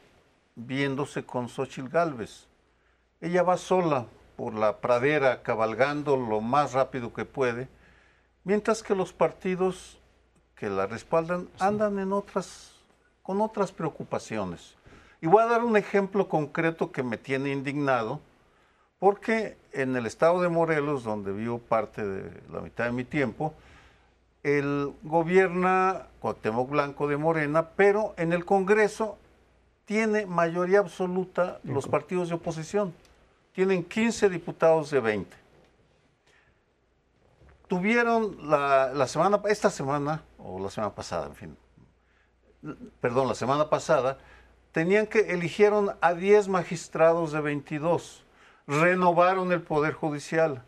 viéndose 0.57 1.25
con 1.25 1.49
Xochitl 1.49 1.89
Galvez. 1.89 2.47
Ella 3.21 3.43
va 3.43 3.57
sola 3.57 4.07
por 4.37 4.55
la 4.55 4.79
pradera, 4.79 5.43
cabalgando 5.43 6.17
lo 6.17 6.41
más 6.41 6.73
rápido 6.73 7.13
que 7.13 7.25
puede, 7.25 7.69
mientras 8.45 8.83
que 8.83 8.95
los 8.95 9.13
partidos 9.13 9.99
que 10.55 10.71
la 10.71 10.87
respaldan 10.87 11.49
andan 11.59 11.99
en 11.99 12.13
otras, 12.13 12.73
con 13.23 13.41
otras 13.41 13.73
preocupaciones. 13.73 14.75
Y 15.21 15.27
voy 15.27 15.43
a 15.43 15.47
dar 15.47 15.65
un 15.65 15.77
ejemplo 15.77 16.29
concreto 16.29 16.93
que 16.93 17.03
me 17.03 17.19
tiene 17.19 17.51
indignado, 17.51 18.21
porque 18.99 19.57
en 19.73 19.97
el 19.97 20.07
estado 20.07 20.41
de 20.41 20.49
Morelos, 20.49 21.05
donde 21.05 21.33
vivo 21.33 21.59
parte 21.59 22.07
de 22.07 22.43
la 22.51 22.61
mitad 22.61 22.85
de 22.85 22.93
mi 22.93 23.05
tiempo, 23.05 23.55
el 24.43 24.95
gobierna 25.03 26.07
Cuauhtémoc 26.21 26.71
Blanco 26.71 27.09
de 27.09 27.19
Morena, 27.19 27.69
pero 27.77 28.15
en 28.17 28.33
el 28.33 28.45
Congreso 28.47 29.19
tiene 29.91 30.25
mayoría 30.25 30.79
absoluta 30.79 31.59
los 31.65 31.89
partidos 31.89 32.29
de 32.29 32.37
oposición. 32.37 32.95
Tienen 33.53 33.83
15 33.83 34.29
diputados 34.29 34.89
de 34.93 35.01
20. 35.01 35.37
Tuvieron 37.67 38.37
la, 38.49 38.93
la 38.95 39.09
semana, 39.09 39.41
esta 39.49 39.69
semana, 39.69 40.23
o 40.39 40.61
la 40.61 40.71
semana 40.71 40.95
pasada, 40.95 41.27
en 41.27 41.35
fin, 41.35 41.57
perdón, 43.01 43.27
la 43.27 43.35
semana 43.35 43.69
pasada, 43.69 44.19
tenían 44.71 45.09
que 45.09 45.33
eligieron 45.33 45.97
a 46.01 46.15
10 46.15 46.47
magistrados 46.47 47.33
de 47.33 47.41
22, 47.41 48.25
renovaron 48.69 49.51
el 49.51 49.61
Poder 49.61 49.95
Judicial. 49.95 50.63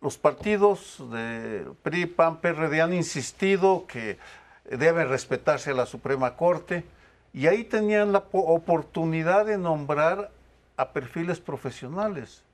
Los 0.00 0.18
partidos 0.18 0.96
de 1.12 1.64
PRI, 1.84 2.06
PAN, 2.06 2.40
PRD 2.40 2.80
han 2.80 2.92
insistido 2.92 3.86
que 3.86 4.18
debe 4.64 5.04
respetarse 5.04 5.72
la 5.74 5.86
Suprema 5.86 6.34
Corte 6.34 6.84
y 7.32 7.46
ahí 7.46 7.64
tenían 7.64 8.12
la 8.12 8.24
po- 8.24 8.40
oportunidad 8.40 9.46
de 9.46 9.56
nombrar 9.58 10.30
a 10.76 10.90
perfiles 10.92 11.40
profesionales. 11.40 12.44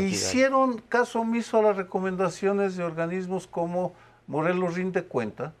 Hicieron 0.00 0.78
caso 0.78 1.20
omiso 1.20 1.58
a 1.58 1.62
las 1.62 1.76
recomendaciones 1.76 2.76
de 2.76 2.84
organismos 2.84 3.46
como 3.46 3.94
Morelos 4.26 4.74
Rinde 4.74 5.04
Cuenta, 5.04 5.52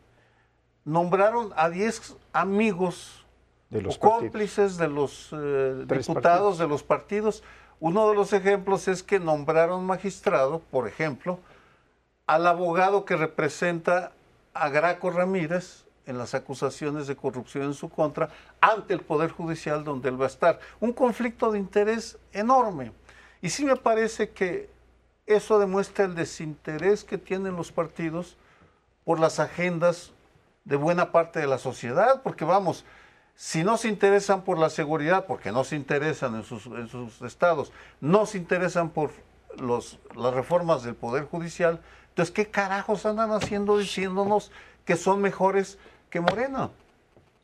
nombraron 0.84 1.52
a 1.56 1.68
10 1.68 2.16
amigos 2.32 3.24
De 3.70 3.82
los 3.82 3.96
o 3.96 4.00
cómplices 4.00 4.76
de 4.76 4.88
los 4.88 5.30
eh, 5.32 5.84
diputados 5.86 6.14
partidos. 6.14 6.58
de 6.58 6.68
los 6.68 6.82
partidos. 6.82 7.42
Uno 7.80 8.08
de 8.08 8.14
los 8.14 8.32
ejemplos 8.32 8.88
es 8.88 9.02
que 9.02 9.18
nombraron 9.20 9.84
magistrado, 9.84 10.60
por 10.70 10.88
ejemplo, 10.88 11.38
al 12.26 12.46
abogado 12.46 13.04
que 13.04 13.16
representa 13.16 14.12
a 14.54 14.68
Graco 14.68 15.10
Ramírez 15.10 15.84
en 16.06 16.18
las 16.18 16.34
acusaciones 16.34 17.06
de 17.06 17.16
corrupción 17.16 17.64
en 17.64 17.74
su 17.74 17.88
contra 17.88 18.30
ante 18.60 18.94
el 18.94 19.00
Poder 19.00 19.30
Judicial 19.30 19.84
donde 19.84 20.08
él 20.08 20.20
va 20.20 20.24
a 20.24 20.28
estar. 20.28 20.60
Un 20.80 20.92
conflicto 20.92 21.50
de 21.52 21.58
interés 21.58 22.18
enorme. 22.32 22.92
Y 23.42 23.50
sí 23.50 23.64
me 23.64 23.76
parece 23.76 24.30
que 24.30 24.70
eso 25.26 25.58
demuestra 25.58 26.04
el 26.04 26.14
desinterés 26.14 27.04
que 27.04 27.18
tienen 27.18 27.56
los 27.56 27.72
partidos 27.72 28.36
por 29.04 29.20
las 29.20 29.40
agendas 29.40 30.12
de 30.64 30.76
buena 30.76 31.12
parte 31.12 31.40
de 31.40 31.46
la 31.46 31.58
sociedad, 31.58 32.22
porque 32.22 32.44
vamos, 32.44 32.84
si 33.34 33.62
no 33.62 33.76
se 33.76 33.88
interesan 33.88 34.42
por 34.42 34.58
la 34.58 34.70
seguridad, 34.70 35.26
porque 35.26 35.52
no 35.52 35.64
se 35.64 35.76
interesan 35.76 36.34
en 36.34 36.44
sus, 36.44 36.66
en 36.66 36.88
sus 36.88 37.22
estados, 37.22 37.72
no 38.00 38.26
se 38.26 38.38
interesan 38.38 38.90
por 38.90 39.10
los, 39.58 39.98
las 40.16 40.34
reformas 40.34 40.82
del 40.82 40.94
Poder 40.94 41.24
Judicial, 41.24 41.80
entonces, 42.16 42.34
¿qué 42.34 42.46
carajos 42.46 43.04
andan 43.04 43.30
haciendo 43.30 43.76
diciéndonos 43.76 44.50
que 44.86 44.96
son 44.96 45.20
mejores 45.20 45.78
que 46.16 46.20
Morena? 46.20 46.70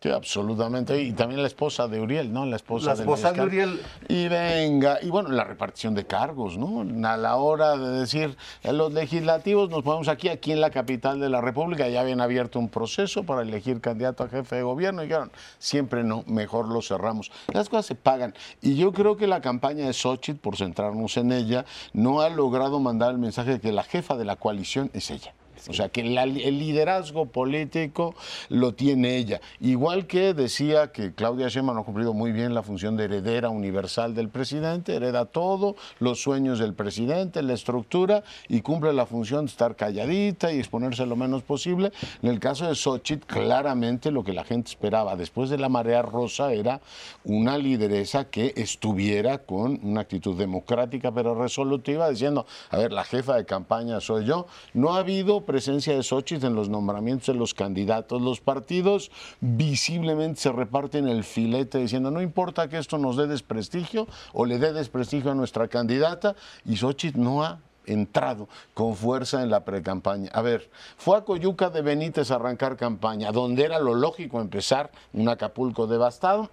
Sí, 0.02 0.10
absolutamente. 0.10 1.00
Y 1.00 1.12
también 1.12 1.42
la 1.42 1.46
esposa 1.46 1.86
de 1.86 2.00
Uriel, 2.00 2.32
¿no? 2.32 2.44
La 2.44 2.56
esposa, 2.56 2.86
La 2.86 2.94
del 2.94 3.02
esposa 3.02 3.32
de. 3.32 3.40
Uriel. 3.40 3.80
Y 4.08 4.26
venga, 4.26 4.98
y 5.00 5.10
bueno, 5.10 5.28
la 5.28 5.44
repartición 5.44 5.94
de 5.94 6.06
cargos, 6.06 6.58
¿no? 6.58 6.80
A 7.08 7.16
la 7.16 7.36
hora 7.36 7.76
de 7.76 8.00
decir, 8.00 8.36
en 8.64 8.78
los 8.78 8.92
legislativos 8.92 9.70
nos 9.70 9.84
ponemos 9.84 10.08
aquí, 10.08 10.28
aquí 10.28 10.50
en 10.50 10.60
la 10.60 10.70
capital 10.70 11.20
de 11.20 11.28
la 11.28 11.40
República, 11.40 11.88
ya 11.88 12.00
habían 12.00 12.20
abierto 12.20 12.58
un 12.58 12.68
proceso 12.68 13.22
para 13.22 13.42
elegir 13.42 13.80
candidato 13.80 14.24
a 14.24 14.28
jefe 14.28 14.56
de 14.56 14.62
gobierno 14.62 15.02
y 15.02 15.06
dijeron, 15.06 15.30
siempre 15.60 16.02
no, 16.02 16.24
mejor 16.26 16.66
lo 16.66 16.82
cerramos. 16.82 17.30
Las 17.52 17.68
cosas 17.68 17.86
se 17.86 17.94
pagan. 17.94 18.34
Y 18.60 18.74
yo 18.74 18.92
creo 18.92 19.16
que 19.16 19.28
la 19.28 19.40
campaña 19.40 19.86
de 19.86 19.92
Xochitl, 19.92 20.40
por 20.40 20.56
centrarnos 20.56 21.16
en 21.16 21.30
ella, 21.30 21.64
no 21.92 22.22
ha 22.22 22.28
logrado 22.28 22.80
mandar 22.80 23.12
el 23.12 23.18
mensaje 23.18 23.52
de 23.52 23.60
que 23.60 23.70
la 23.70 23.84
jefa 23.84 24.16
de 24.16 24.24
la 24.24 24.34
coalición 24.34 24.90
es 24.94 25.12
ella. 25.12 25.32
O 25.68 25.72
sea, 25.72 25.88
que 25.88 26.02
la- 26.04 26.24
el 26.24 26.58
liderazgo 26.58 27.26
político 27.26 28.14
lo 28.48 28.74
tiene 28.74 29.16
ella. 29.16 29.40
Igual 29.60 30.06
que 30.06 30.34
decía 30.34 30.92
que 30.92 31.12
Claudia 31.14 31.48
Sheinbaum 31.48 31.78
ha 31.78 31.84
cumplido 31.84 32.12
muy 32.14 32.32
bien 32.32 32.54
la 32.54 32.62
función 32.62 32.96
de 32.96 33.04
heredera 33.04 33.48
universal 33.50 34.14
del 34.14 34.28
presidente, 34.28 34.94
hereda 34.94 35.26
todo, 35.26 35.76
los 36.00 36.20
sueños 36.22 36.58
del 36.58 36.74
presidente, 36.74 37.42
la 37.42 37.54
estructura, 37.54 38.22
y 38.48 38.60
cumple 38.60 38.92
la 38.92 39.06
función 39.06 39.46
de 39.46 39.50
estar 39.50 39.76
calladita 39.76 40.52
y 40.52 40.58
exponerse 40.58 41.06
lo 41.06 41.16
menos 41.16 41.42
posible. 41.42 41.92
En 42.22 42.28
el 42.30 42.40
caso 42.40 42.66
de 42.66 42.74
Xochitl, 42.74 43.26
claramente 43.26 44.10
lo 44.10 44.24
que 44.24 44.32
la 44.32 44.44
gente 44.44 44.70
esperaba 44.70 45.16
después 45.16 45.50
de 45.50 45.58
la 45.58 45.68
marea 45.68 46.02
rosa 46.02 46.52
era 46.52 46.80
una 47.24 47.58
lideresa 47.58 48.24
que 48.24 48.52
estuviera 48.56 49.38
con 49.38 49.78
una 49.82 50.00
actitud 50.02 50.36
democrática 50.36 51.12
pero 51.12 51.34
resolutiva, 51.34 52.08
diciendo, 52.08 52.46
a 52.70 52.78
ver, 52.78 52.92
la 52.92 53.04
jefa 53.04 53.36
de 53.36 53.44
campaña 53.44 54.00
soy 54.00 54.24
yo. 54.24 54.46
No 54.74 54.94
ha 54.94 54.98
habido 54.98 55.42
presencia 55.52 55.94
de 55.94 56.02
Xochitl 56.02 56.46
en 56.46 56.54
los 56.54 56.70
nombramientos 56.70 57.26
de 57.26 57.34
los 57.34 57.52
candidatos. 57.52 58.22
Los 58.22 58.40
partidos 58.40 59.10
visiblemente 59.42 60.40
se 60.40 60.50
reparten 60.50 61.06
el 61.06 61.24
filete 61.24 61.76
diciendo, 61.76 62.10
no 62.10 62.22
importa 62.22 62.70
que 62.70 62.78
esto 62.78 62.96
nos 62.96 63.18
dé 63.18 63.26
desprestigio 63.26 64.06
o 64.32 64.46
le 64.46 64.58
dé 64.58 64.72
desprestigio 64.72 65.30
a 65.30 65.34
nuestra 65.34 65.68
candidata, 65.68 66.34
y 66.64 66.76
Xochitl 66.76 67.20
no 67.20 67.44
ha 67.44 67.58
entrado 67.84 68.48
con 68.72 68.96
fuerza 68.96 69.42
en 69.42 69.50
la 69.50 69.62
precampaña. 69.62 70.30
A 70.32 70.40
ver, 70.40 70.70
fue 70.96 71.18
a 71.18 71.20
Coyuca 71.20 71.68
de 71.68 71.82
Benítez 71.82 72.30
a 72.30 72.36
arrancar 72.36 72.78
campaña, 72.78 73.30
donde 73.30 73.64
era 73.64 73.78
lo 73.78 73.94
lógico 73.94 74.40
empezar, 74.40 74.90
un 75.12 75.28
Acapulco 75.28 75.86
devastado, 75.86 76.48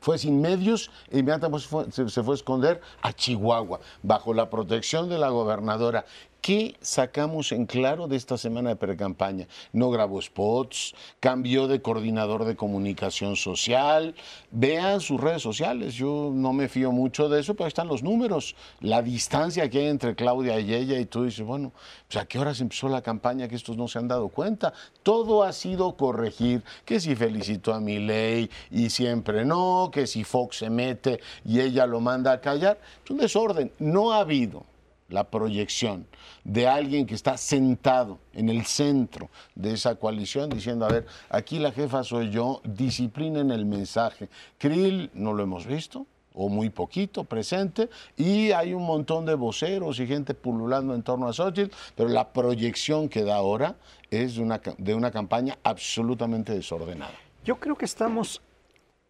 fue 0.00 0.16
sin 0.18 0.40
medios 0.40 0.90
e 1.10 1.18
inmediatamente 1.18 1.66
se 1.92 2.22
fue 2.22 2.34
a 2.34 2.36
esconder 2.36 2.80
a 3.02 3.12
Chihuahua, 3.12 3.80
bajo 4.02 4.32
la 4.32 4.48
protección 4.48 5.08
de 5.08 5.18
la 5.18 5.28
gobernadora. 5.28 6.04
¿Qué 6.40 6.76
sacamos 6.80 7.52
en 7.52 7.66
claro 7.66 8.06
de 8.06 8.16
esta 8.16 8.38
semana 8.38 8.70
de 8.70 8.76
precampaña? 8.76 9.48
No 9.72 9.90
grabó 9.90 10.22
spots, 10.22 10.94
cambió 11.20 11.66
de 11.66 11.82
coordinador 11.82 12.44
de 12.44 12.56
comunicación 12.56 13.36
social. 13.36 14.14
Vean 14.50 15.00
sus 15.00 15.20
redes 15.20 15.42
sociales. 15.42 15.94
Yo 15.94 16.30
no 16.32 16.52
me 16.52 16.68
fío 16.68 16.92
mucho 16.92 17.28
de 17.28 17.40
eso, 17.40 17.54
pero 17.54 17.66
están 17.66 17.88
los 17.88 18.02
números. 18.02 18.54
La 18.80 19.02
distancia 19.02 19.68
que 19.68 19.80
hay 19.80 19.86
entre 19.88 20.14
Claudia 20.14 20.58
y 20.60 20.72
ella, 20.72 20.98
y 20.98 21.06
tú 21.06 21.24
dices, 21.24 21.44
bueno, 21.44 21.72
pues 22.06 22.22
a 22.22 22.26
qué 22.26 22.38
horas 22.38 22.60
empezó 22.60 22.88
la 22.88 23.02
campaña 23.02 23.48
que 23.48 23.56
estos 23.56 23.76
no 23.76 23.88
se 23.88 23.98
han 23.98 24.08
dado 24.08 24.28
cuenta. 24.28 24.72
Todo 25.02 25.42
ha 25.42 25.52
sido 25.52 25.96
corregir, 25.96 26.62
que 26.84 27.00
si 27.00 27.16
felicitó 27.16 27.74
a 27.74 27.80
Milei 27.80 28.48
y 28.70 28.90
siempre 28.90 29.44
no, 29.44 29.90
que 29.92 30.06
si 30.06 30.24
Fox 30.24 30.58
se 30.58 30.70
mete 30.70 31.20
y 31.44 31.60
ella 31.60 31.84
lo 31.86 32.00
manda 32.00 32.32
a 32.32 32.40
callar. 32.40 32.78
Es 33.04 33.10
un 33.10 33.18
desorden. 33.18 33.72
No 33.80 34.12
ha 34.12 34.20
habido 34.20 34.64
la 35.08 35.24
proyección 35.24 36.06
de 36.44 36.66
alguien 36.66 37.06
que 37.06 37.14
está 37.14 37.36
sentado 37.36 38.18
en 38.32 38.48
el 38.48 38.64
centro 38.66 39.30
de 39.54 39.72
esa 39.72 39.94
coalición 39.94 40.50
diciendo, 40.50 40.86
a 40.86 40.90
ver, 40.90 41.06
aquí 41.30 41.58
la 41.58 41.72
jefa 41.72 42.04
soy 42.04 42.30
yo, 42.30 42.60
disciplinen 42.64 43.50
el 43.50 43.64
mensaje. 43.64 44.28
Krill 44.58 45.10
no 45.14 45.32
lo 45.32 45.42
hemos 45.42 45.66
visto, 45.66 46.06
o 46.34 46.48
muy 46.48 46.70
poquito 46.70 47.24
presente, 47.24 47.88
y 48.16 48.52
hay 48.52 48.72
un 48.72 48.84
montón 48.84 49.26
de 49.26 49.34
voceros 49.34 49.98
y 49.98 50.06
gente 50.06 50.34
pululando 50.34 50.94
en 50.94 51.02
torno 51.02 51.26
a 51.26 51.32
Xochitl, 51.32 51.74
pero 51.96 52.08
la 52.08 52.32
proyección 52.32 53.08
que 53.08 53.24
da 53.24 53.36
ahora 53.36 53.74
es 54.10 54.36
de 54.36 54.42
una, 54.42 54.60
de 54.78 54.94
una 54.94 55.10
campaña 55.10 55.58
absolutamente 55.64 56.54
desordenada. 56.54 57.14
Yo 57.44 57.56
creo 57.56 57.74
que 57.74 57.86
estamos 57.86 58.40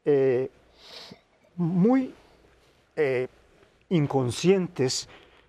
eh, 0.05 0.51
muy 1.57 2.15
eh, 2.97 3.29
inconscientes 3.91 5.09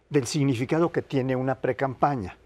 del 0.10 0.26
significado 0.26 0.92
que 0.92 1.02
tiene 1.02 1.36
una 1.36 1.56
precampaña. 1.56 2.38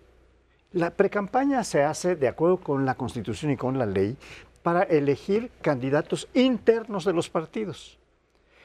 La 0.74 0.90
precampaña 0.92 1.64
se 1.64 1.84
hace 1.84 2.16
de 2.16 2.28
acuerdo 2.28 2.58
con 2.58 2.86
la 2.86 2.96
Constitución 2.96 3.52
y 3.52 3.58
con 3.58 3.78
la 3.78 3.86
ley 3.86 4.18
para 4.64 4.84
elegir 4.84 5.52
candidatos 5.62 6.28
internos 6.34 7.06
de 7.06 7.14
los 7.14 7.30
partidos. 7.30 7.98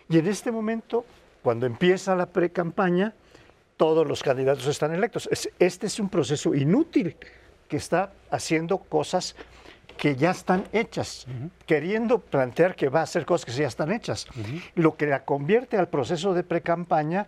Y 0.09 0.19
en 0.19 0.27
este 0.27 0.51
momento, 0.51 1.05
cuando 1.43 1.67
empieza 1.67 2.17
la 2.17 2.27
precampaña, 2.27 3.15
todos 3.77 4.07
los 4.07 4.23
candidatos 4.23 4.67
están 4.67 4.95
electos. 4.95 5.29
Es- 5.31 5.51
Este 5.59 5.87
es 5.87 6.01
un 6.01 6.09
proceso 6.09 6.55
inútil 6.55 7.17
que 7.69 7.77
está 7.77 8.13
haciendo 8.31 8.79
cosas 8.79 9.37
que 9.99 10.17
ya 10.17 10.31
están 10.31 10.65
hechas, 10.73 11.27
queriendo 11.67 12.21
plantear 12.21 12.77
que 12.77 12.89
va 12.89 13.01
a 13.01 13.03
hacer 13.03 13.27
cosas 13.27 13.45
que 13.45 13.53
ya 13.53 13.67
están 13.67 13.93
hechas. 13.93 14.27
Lo 14.77 14.97
que 14.97 15.07
la 15.07 15.25
convierte 15.25 15.77
al 15.77 15.89
proceso 15.89 16.33
de 16.33 16.45
precampaña, 16.45 17.27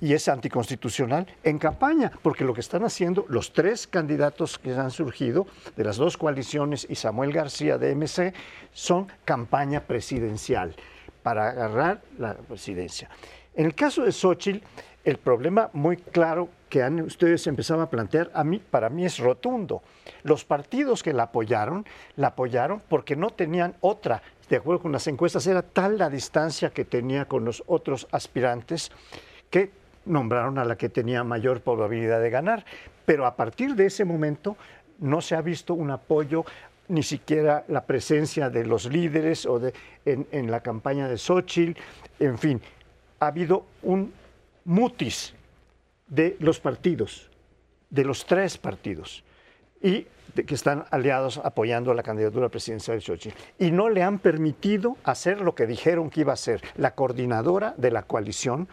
y 0.00 0.14
es 0.14 0.28
anticonstitucional, 0.28 1.26
en 1.44 1.58
campaña, 1.58 2.10
porque 2.22 2.44
lo 2.44 2.54
que 2.54 2.60
están 2.60 2.84
haciendo 2.84 3.26
los 3.28 3.52
tres 3.52 3.86
candidatos 3.86 4.58
que 4.58 4.72
han 4.72 4.90
surgido 4.90 5.46
de 5.76 5.84
las 5.84 5.98
dos 5.98 6.16
coaliciones 6.16 6.86
y 6.88 6.94
Samuel 6.94 7.32
García 7.32 7.76
de 7.78 7.94
MC 7.94 8.32
son 8.72 9.06
campaña 9.24 9.80
presidencial 9.80 10.74
para 11.22 11.50
agarrar 11.50 12.00
la 12.18 12.34
presidencia. 12.34 13.10
En 13.54 13.66
el 13.66 13.74
caso 13.74 14.04
de 14.04 14.12
Xochitl, 14.12 14.64
el 15.04 15.18
problema 15.18 15.70
muy 15.72 15.98
claro 15.98 16.48
que 16.68 16.82
han 16.82 17.00
ustedes 17.00 17.46
empezado 17.46 17.82
a 17.82 17.90
plantear, 17.90 18.30
a 18.34 18.44
mí, 18.44 18.58
para 18.58 18.88
mí 18.88 19.04
es 19.04 19.18
rotundo. 19.18 19.82
Los 20.22 20.44
partidos 20.44 21.02
que 21.02 21.12
la 21.12 21.24
apoyaron, 21.24 21.86
la 22.16 22.28
apoyaron 22.28 22.82
porque 22.88 23.16
no 23.16 23.30
tenían 23.30 23.74
otra, 23.80 24.22
de 24.48 24.56
acuerdo 24.56 24.82
con 24.82 24.92
las 24.92 25.06
encuestas, 25.06 25.46
era 25.46 25.62
tal 25.62 25.98
la 25.98 26.10
distancia 26.10 26.70
que 26.70 26.84
tenía 26.84 27.26
con 27.26 27.44
los 27.44 27.62
otros 27.66 28.08
aspirantes 28.10 28.90
que 29.50 29.70
nombraron 30.04 30.58
a 30.58 30.64
la 30.64 30.76
que 30.76 30.88
tenía 30.88 31.24
mayor 31.24 31.60
probabilidad 31.60 32.20
de 32.20 32.30
ganar. 32.30 32.64
Pero 33.04 33.26
a 33.26 33.36
partir 33.36 33.74
de 33.74 33.86
ese 33.86 34.04
momento 34.04 34.56
no 34.98 35.20
se 35.20 35.36
ha 35.36 35.42
visto 35.42 35.74
un 35.74 35.90
apoyo, 35.90 36.44
ni 36.88 37.02
siquiera 37.02 37.64
la 37.68 37.84
presencia 37.84 38.48
de 38.48 38.64
los 38.64 38.86
líderes 38.86 39.46
o 39.46 39.58
de, 39.58 39.74
en, 40.04 40.26
en 40.30 40.50
la 40.50 40.60
campaña 40.60 41.08
de 41.08 41.18
Xochitl. 41.18 41.80
En 42.20 42.38
fin, 42.38 42.60
ha 43.20 43.26
habido 43.26 43.66
un 43.82 44.12
mutis 44.64 45.34
de 46.06 46.36
los 46.40 46.60
partidos, 46.60 47.30
de 47.90 48.04
los 48.04 48.26
tres 48.26 48.58
partidos, 48.58 49.24
y 49.82 50.06
que 50.44 50.54
están 50.54 50.84
aliados 50.90 51.38
apoyando 51.42 51.94
la 51.94 52.02
candidatura 52.02 52.48
presidencial 52.48 52.98
de 52.98 53.04
Xochitl. 53.04 53.36
Y 53.58 53.70
no 53.70 53.88
le 53.88 54.02
han 54.02 54.18
permitido 54.18 54.96
hacer 55.04 55.40
lo 55.40 55.54
que 55.54 55.66
dijeron 55.66 56.10
que 56.10 56.20
iba 56.20 56.32
a 56.32 56.34
hacer. 56.34 56.60
La 56.76 56.94
coordinadora 56.94 57.74
de 57.76 57.90
la 57.90 58.02
coalición 58.02 58.68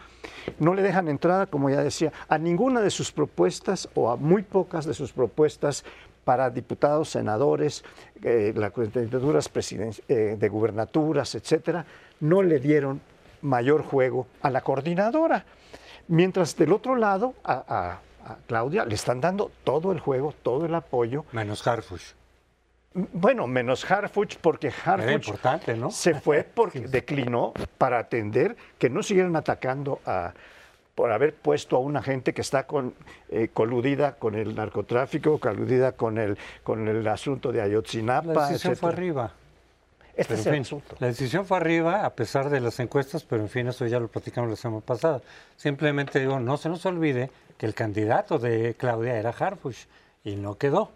no 0.58 0.74
le 0.74 0.82
dejan 0.82 1.08
entrada, 1.08 1.46
como 1.46 1.70
ya 1.70 1.82
decía, 1.82 2.12
a 2.28 2.38
ninguna 2.38 2.80
de 2.80 2.90
sus 2.90 3.12
propuestas 3.12 3.88
o 3.94 4.10
a 4.10 4.16
muy 4.16 4.42
pocas 4.42 4.84
de 4.84 4.94
sus 4.94 5.12
propuestas 5.12 5.84
para 6.24 6.50
diputados, 6.50 7.10
senadores, 7.10 7.84
eh, 8.22 8.52
las 8.56 8.72
candidaturas 8.72 9.50
eh, 10.08 10.36
de 10.38 10.48
gubernaturas, 10.48 11.34
etcétera, 11.34 11.84
no 12.20 12.42
le 12.42 12.58
dieron 12.58 13.00
mayor 13.42 13.82
juego 13.82 14.26
a 14.40 14.50
la 14.50 14.62
coordinadora. 14.62 15.44
Mientras 16.08 16.56
del 16.56 16.72
otro 16.72 16.96
lado, 16.96 17.34
a, 17.44 17.52
a- 17.68 18.00
a 18.32 18.36
Claudia 18.46 18.84
le 18.86 18.94
están 18.94 19.20
dando 19.20 19.50
todo 19.64 19.92
el 19.92 20.00
juego, 20.00 20.32
todo 20.42 20.64
el 20.66 20.74
apoyo. 20.74 21.24
Menos 21.32 21.66
Harfush. 21.66 22.12
Bueno, 23.12 23.46
menos 23.46 23.90
Harfuch, 23.90 24.36
porque 24.40 24.72
Harfuch 24.84 25.32
¿no? 25.76 25.90
se 25.90 26.14
fue 26.14 26.44
porque 26.54 26.80
declinó 26.80 27.52
para 27.76 27.98
atender 27.98 28.56
que 28.78 28.88
no 28.88 29.02
siguieran 29.02 29.34
atacando 29.34 30.00
a, 30.06 30.32
por 30.94 31.10
haber 31.10 31.34
puesto 31.34 31.76
a 31.76 31.80
una 31.80 32.02
gente 32.02 32.32
que 32.32 32.40
está 32.40 32.66
con, 32.68 32.94
eh, 33.28 33.48
coludida 33.52 34.14
con 34.14 34.36
el 34.36 34.54
narcotráfico, 34.54 35.38
coludida 35.38 35.92
con 35.92 36.18
el, 36.18 36.38
con 36.62 36.86
el 36.86 37.06
asunto 37.08 37.50
de 37.50 37.60
Ayotzinapa. 37.62 38.32
La 38.32 38.48
decisión 38.48 38.76
fue 38.76 38.90
arriba. 38.90 39.32
Este 40.16 40.36
Pero, 40.36 40.40
es 40.40 40.46
en 40.46 40.52
el 40.52 40.54
fin, 40.54 40.62
asunto. 40.62 40.96
la 41.00 41.06
decisión 41.08 41.44
fue 41.44 41.56
arriba, 41.56 42.04
a 42.04 42.10
pesar 42.14 42.48
de 42.50 42.60
las 42.60 42.78
encuestas, 42.80 43.24
pero 43.24 43.42
en 43.42 43.48
fin, 43.48 43.66
eso 43.66 43.86
ya 43.86 43.98
lo 43.98 44.08
platicamos 44.08 44.50
la 44.50 44.56
semana 44.56 44.80
pasada. 44.80 45.20
Simplemente 45.56 46.20
digo, 46.20 46.38
no 46.40 46.56
se 46.56 46.68
nos 46.68 46.86
olvide 46.86 47.30
que 47.58 47.66
el 47.66 47.74
candidato 47.74 48.38
de 48.38 48.74
Claudia 48.78 49.16
era 49.16 49.30
Harfush 49.30 49.84
y 50.24 50.36
no 50.36 50.56
quedó. 50.56 50.90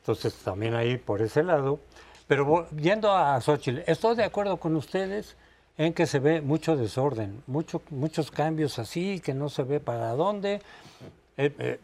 Entonces, 0.00 0.34
también 0.36 0.74
ahí 0.74 0.96
por 0.96 1.22
ese 1.22 1.42
lado. 1.42 1.80
Pero 2.26 2.68
yendo 2.70 3.12
a 3.12 3.40
Xochitl, 3.40 3.80
estoy 3.86 4.16
de 4.16 4.24
acuerdo 4.24 4.56
con 4.56 4.74
ustedes 4.76 5.36
en 5.76 5.92
que 5.92 6.06
se 6.06 6.18
ve 6.18 6.40
mucho 6.40 6.76
desorden, 6.76 7.42
mucho, 7.46 7.82
muchos 7.90 8.30
cambios 8.30 8.78
así, 8.78 9.20
que 9.20 9.34
no 9.34 9.48
se 9.48 9.62
ve 9.62 9.80
para 9.80 10.12
dónde. 10.12 10.60
Eh, 11.36 11.54
eh, 11.58 11.80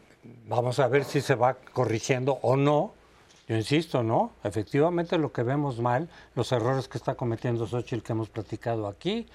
vamos 0.47 0.79
a 0.79 0.87
ver 0.87 1.03
si 1.05 1.21
se 1.21 1.35
va 1.35 1.53
corrigiendo 1.53 2.39
o 2.41 2.55
no. 2.55 2.93
Yo 3.49 3.55
insisto, 3.55 4.03
¿no? 4.03 4.33
Efectivamente 4.43 5.17
lo 5.17 5.33
que 5.33 5.41
vemos 5.41 5.79
mal, 5.79 6.07
los 6.35 6.51
errores 6.51 6.87
que 6.87 6.99
está 6.99 7.15
cometiendo 7.15 7.65
Xochitl 7.65 8.03
que 8.03 8.11
hemos 8.13 8.29
platicado 8.29 8.87
aquí. 8.87 9.27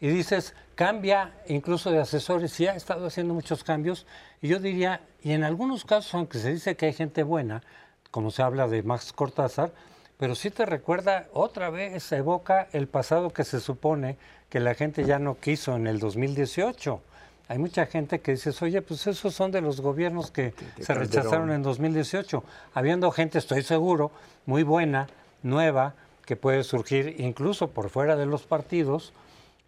Y 0.00 0.06
dices, 0.06 0.54
cambia 0.76 1.34
incluso 1.48 1.90
de 1.90 1.98
asesores, 1.98 2.52
sí 2.52 2.68
ha 2.68 2.76
estado 2.76 3.06
haciendo 3.06 3.34
muchos 3.34 3.64
cambios. 3.64 4.06
Y 4.40 4.46
yo 4.46 4.60
diría, 4.60 5.00
y 5.20 5.32
en 5.32 5.42
algunos 5.42 5.84
casos, 5.84 6.14
aunque 6.14 6.38
se 6.38 6.52
dice 6.52 6.76
que 6.76 6.86
hay 6.86 6.92
gente 6.92 7.24
buena, 7.24 7.64
como 8.12 8.30
se 8.30 8.42
habla 8.42 8.68
de 8.68 8.84
Max 8.84 9.12
Cortázar, 9.12 9.72
pero 10.16 10.36
sí 10.36 10.50
te 10.50 10.64
recuerda 10.64 11.26
otra 11.32 11.68
vez, 11.68 12.12
evoca 12.12 12.68
el 12.70 12.86
pasado 12.86 13.30
que 13.30 13.42
se 13.42 13.58
supone 13.58 14.16
que 14.48 14.60
la 14.60 14.74
gente 14.74 15.04
ya 15.04 15.18
no 15.18 15.38
quiso 15.38 15.74
en 15.74 15.88
el 15.88 15.98
2018. 15.98 17.02
Hay 17.48 17.58
mucha 17.58 17.86
gente 17.86 18.20
que 18.20 18.32
dice, 18.32 18.52
oye, 18.64 18.82
pues 18.82 19.06
esos 19.06 19.32
son 19.34 19.52
de 19.52 19.60
los 19.60 19.80
gobiernos 19.80 20.30
que 20.32 20.52
se 20.78 20.84
Calderón. 20.86 20.98
rechazaron 21.08 21.50
en 21.52 21.62
2018. 21.62 22.42
Habiendo 22.74 23.10
gente, 23.12 23.38
estoy 23.38 23.62
seguro, 23.62 24.10
muy 24.46 24.64
buena, 24.64 25.06
nueva, 25.42 25.94
que 26.24 26.34
puede 26.34 26.64
surgir 26.64 27.14
incluso 27.20 27.68
por 27.70 27.88
fuera 27.88 28.16
de 28.16 28.26
los 28.26 28.42
partidos. 28.42 29.12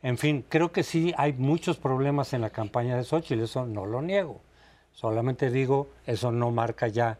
En 0.02 0.18
fin, 0.18 0.44
creo 0.48 0.72
que 0.72 0.82
sí 0.82 1.14
hay 1.16 1.32
muchos 1.34 1.76
problemas 1.76 2.32
en 2.32 2.40
la 2.40 2.50
campaña 2.50 2.96
de 2.96 3.04
Xochitl, 3.04 3.42
eso 3.44 3.64
no 3.64 3.86
lo 3.86 4.02
niego. 4.02 4.40
Solamente 4.92 5.50
digo, 5.50 5.88
eso 6.06 6.32
no 6.32 6.50
marca 6.50 6.88
ya, 6.88 7.18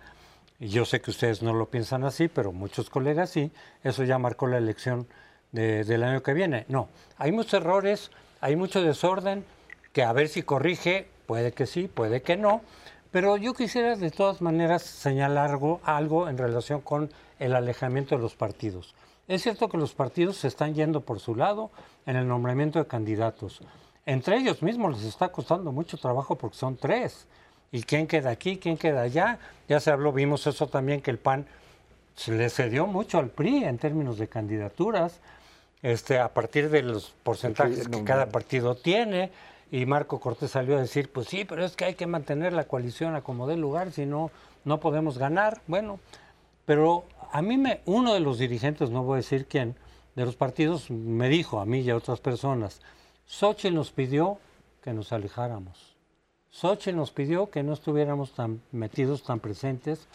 y 0.58 0.68
yo 0.68 0.84
sé 0.84 1.00
que 1.00 1.12
ustedes 1.12 1.40
no 1.40 1.54
lo 1.54 1.66
piensan 1.66 2.02
así, 2.02 2.26
pero 2.26 2.50
muchos 2.50 2.90
colegas 2.90 3.30
sí, 3.30 3.52
eso 3.84 4.02
ya 4.02 4.18
marcó 4.18 4.48
la 4.48 4.58
elección 4.58 5.06
de- 5.52 5.84
del 5.84 6.02
año 6.02 6.20
que 6.24 6.34
viene. 6.34 6.64
No, 6.68 6.88
hay 7.16 7.30
muchos 7.30 7.54
errores, 7.54 8.10
hay 8.40 8.56
mucho 8.56 8.82
desorden, 8.82 9.44
que 9.92 10.02
a 10.02 10.12
ver 10.12 10.28
si 10.28 10.42
corrige, 10.42 11.08
puede 11.26 11.52
que 11.52 11.66
sí, 11.66 11.88
puede 11.88 12.22
que 12.22 12.36
no, 12.36 12.62
pero 13.10 13.36
yo 13.36 13.54
quisiera 13.54 13.96
de 13.96 14.10
todas 14.10 14.40
maneras 14.42 14.82
señalar 14.82 15.50
algo, 15.50 15.80
algo 15.82 16.28
en 16.28 16.38
relación 16.38 16.80
con 16.80 17.10
el 17.38 17.54
alejamiento 17.54 18.16
de 18.16 18.22
los 18.22 18.34
partidos. 18.34 18.94
Es 19.28 19.42
cierto 19.42 19.68
que 19.68 19.76
los 19.76 19.94
partidos 19.94 20.38
se 20.38 20.48
están 20.48 20.74
yendo 20.74 21.02
por 21.02 21.20
su 21.20 21.34
lado 21.34 21.70
en 22.06 22.16
el 22.16 22.26
nombramiento 22.26 22.78
de 22.78 22.86
candidatos. 22.86 23.60
Entre 24.06 24.36
ellos 24.38 24.62
mismos 24.62 24.96
les 24.96 25.04
está 25.04 25.28
costando 25.28 25.70
mucho 25.70 25.98
trabajo 25.98 26.36
porque 26.36 26.56
son 26.56 26.76
tres. 26.76 27.26
¿Y 27.70 27.82
quién 27.82 28.06
queda 28.06 28.30
aquí? 28.30 28.56
¿Quién 28.56 28.78
queda 28.78 29.02
allá? 29.02 29.38
Ya 29.68 29.80
se 29.80 29.90
habló, 29.90 30.12
vimos 30.12 30.46
eso 30.46 30.66
también, 30.66 31.02
que 31.02 31.10
el 31.10 31.18
PAN 31.18 31.46
se 32.16 32.32
le 32.32 32.48
cedió 32.48 32.86
mucho 32.86 33.18
al 33.18 33.28
PRI 33.28 33.64
en 33.64 33.78
términos 33.78 34.18
de 34.18 34.28
candidaturas, 34.28 35.20
este, 35.82 36.18
a 36.18 36.32
partir 36.32 36.70
de 36.70 36.82
los 36.82 37.14
porcentajes 37.22 37.86
que 37.88 38.04
cada 38.04 38.30
partido 38.30 38.74
tiene. 38.74 39.30
Y 39.70 39.84
Marco 39.84 40.18
Cortés 40.18 40.52
salió 40.52 40.76
a 40.76 40.80
decir, 40.80 41.10
pues 41.12 41.28
sí, 41.28 41.44
pero 41.44 41.64
es 41.64 41.76
que 41.76 41.84
hay 41.84 41.94
que 41.94 42.06
mantener 42.06 42.52
la 42.52 42.64
coalición 42.64 43.14
a 43.14 43.20
como 43.20 43.46
dé 43.46 43.56
lugar, 43.56 43.92
si 43.92 44.06
no, 44.06 44.30
no 44.64 44.80
podemos 44.80 45.18
ganar. 45.18 45.60
Bueno, 45.66 46.00
pero 46.64 47.04
a 47.32 47.42
mí 47.42 47.58
me, 47.58 47.80
uno 47.84 48.14
de 48.14 48.20
los 48.20 48.38
dirigentes, 48.38 48.90
no 48.90 49.02
voy 49.02 49.14
a 49.14 49.16
decir 49.16 49.46
quién, 49.46 49.76
de 50.14 50.24
los 50.24 50.36
partidos 50.36 50.90
me 50.90 51.28
dijo 51.28 51.60
a 51.60 51.66
mí 51.66 51.80
y 51.80 51.90
a 51.90 51.96
otras 51.96 52.20
personas, 52.20 52.80
Xochitl 53.26 53.74
nos 53.74 53.92
pidió 53.92 54.38
que 54.82 54.92
nos 54.92 55.12
alejáramos. 55.12 55.96
Xochitl 56.50 56.96
nos 56.96 57.10
pidió 57.10 57.50
que 57.50 57.62
no 57.62 57.74
estuviéramos 57.74 58.32
tan 58.32 58.62
metidos, 58.72 59.22
tan 59.22 59.38
presentes, 59.38 60.08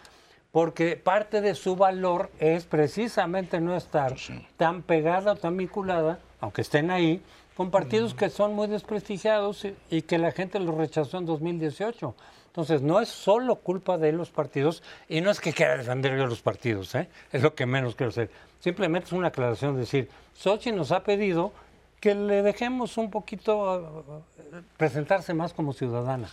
porque 0.50 0.96
parte 0.96 1.40
de 1.40 1.54
su 1.54 1.74
valor 1.74 2.30
es 2.38 2.64
precisamente 2.64 3.60
no 3.60 3.74
estar 3.76 4.14
tan 4.56 4.82
pegada 4.82 5.32
o 5.32 5.36
tan 5.36 5.56
vinculada, 5.56 6.18
aunque 6.40 6.62
estén 6.62 6.90
ahí, 6.90 7.22
con 7.56 7.70
partidos 7.70 8.14
que 8.14 8.30
son 8.30 8.54
muy 8.54 8.66
desprestigiados 8.66 9.66
y, 9.90 10.02
que 10.02 10.18
la 10.18 10.32
gente 10.32 10.58
los 10.58 10.74
rechazó 10.74 11.18
en 11.18 11.26
2018. 11.26 12.14
Entonces, 12.46 12.82
no 12.82 13.00
es 13.00 13.08
solo 13.08 13.56
culpa 13.56 13.98
de 13.98 14.12
los 14.12 14.30
partidos, 14.30 14.82
y 15.08 15.20
no 15.20 15.30
es 15.30 15.40
que 15.40 15.52
quiera 15.52 15.76
defender 15.76 16.16
yo 16.16 16.26
los 16.26 16.40
partidos, 16.40 16.94
¿eh? 16.94 17.08
es 17.32 17.42
lo 17.42 17.54
que 17.54 17.66
menos 17.66 17.96
quiero 17.96 18.10
hacer. 18.10 18.30
Simplemente 18.60 19.06
es 19.06 19.12
una 19.12 19.28
aclaración, 19.28 19.76
decir, 19.76 20.08
Xochitl 20.36 20.76
nos 20.76 20.92
ha 20.92 21.02
pedido 21.02 21.52
que 22.00 22.14
le 22.14 22.42
dejemos 22.42 22.96
un 22.96 23.10
poquito 23.10 24.24
eh, 24.38 24.60
presentarse 24.76 25.34
más 25.34 25.52
como 25.52 25.72
ciudadana. 25.72 26.28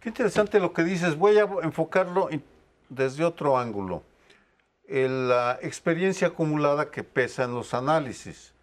Qué 0.00 0.08
interesante 0.08 0.60
lo 0.60 0.72
que 0.72 0.82
dices. 0.82 1.16
Voy 1.16 1.38
a 1.38 1.48
enfocarlo 1.62 2.28
desde 2.88 3.24
otro 3.24 3.58
ángulo. 3.58 4.02
La 4.88 5.58
experiencia 5.62 6.28
acumulada 6.28 6.90
que 6.90 7.04
pesa 7.04 7.44
en 7.44 7.54
los 7.54 7.74
análisis. 7.74 8.53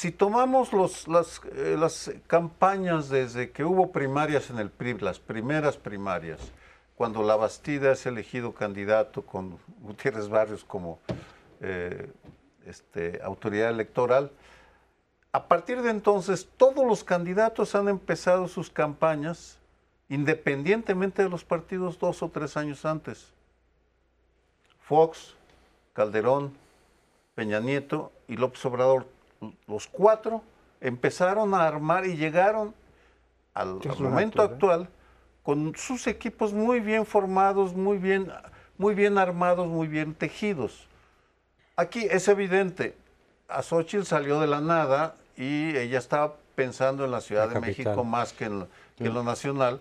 Si 0.00 0.12
tomamos 0.12 0.72
las, 1.08 1.42
eh, 1.52 1.76
las 1.78 2.10
campañas 2.26 3.10
desde 3.10 3.50
que 3.50 3.66
hubo 3.66 3.92
primarias 3.92 4.48
en 4.48 4.58
el 4.58 4.70
PRI, 4.70 4.94
las 4.94 5.18
primeras 5.18 5.76
primarias, 5.76 6.40
cuando 6.96 7.22
la 7.22 7.36
Bastida 7.36 7.92
es 7.92 8.06
elegido 8.06 8.54
candidato 8.54 9.20
con 9.20 9.58
Gutiérrez 9.82 10.30
Barrios 10.30 10.64
como 10.64 11.00
eh, 11.60 12.10
este, 12.64 13.20
autoridad 13.22 13.68
electoral, 13.68 14.32
a 15.32 15.44
partir 15.48 15.82
de 15.82 15.90
entonces 15.90 16.48
todos 16.56 16.86
los 16.86 17.04
candidatos 17.04 17.74
han 17.74 17.90
empezado 17.90 18.48
sus 18.48 18.70
campañas 18.70 19.58
independientemente 20.08 21.24
de 21.24 21.28
los 21.28 21.44
partidos 21.44 21.98
dos 21.98 22.22
o 22.22 22.30
tres 22.30 22.56
años 22.56 22.86
antes. 22.86 23.34
Fox, 24.80 25.34
Calderón, 25.92 26.54
Peña 27.34 27.60
Nieto 27.60 28.12
y 28.28 28.38
López 28.38 28.64
Obrador, 28.64 29.19
los 29.66 29.86
cuatro 29.86 30.42
empezaron 30.80 31.54
a 31.54 31.66
armar 31.66 32.06
y 32.06 32.16
llegaron 32.16 32.74
al, 33.54 33.80
momento 33.98 34.42
natural. 34.42 34.50
actual 34.52 34.88
con 35.42 35.74
sus 35.76 36.06
equipos 36.06 36.52
muy 36.52 36.80
bien 36.80 37.06
formados, 37.06 37.74
muy 37.74 37.98
bien, 37.98 38.30
muy 38.78 38.94
bien 38.94 39.18
armados, 39.18 39.66
muy 39.66 39.88
bien 39.88 40.14
tejidos. 40.14 40.86
Aquí 41.76 42.06
es 42.10 42.28
evidente, 42.28 42.96
a 43.48 43.62
Xochitl 43.62 44.04
salió 44.04 44.40
de 44.40 44.46
la 44.46 44.60
nada 44.60 45.16
y 45.36 45.76
ella 45.76 45.98
estaba 45.98 46.34
pensando 46.54 47.04
en 47.04 47.10
la 47.10 47.20
Ciudad 47.20 47.48
La 47.48 47.54
de 47.54 47.60
capital. 47.60 47.84
México 47.84 48.04
más 48.04 48.32
que 48.32 48.44
en, 48.44 48.68
que 48.96 49.06
en 49.06 49.14
lo 49.14 49.22
nacional 49.22 49.80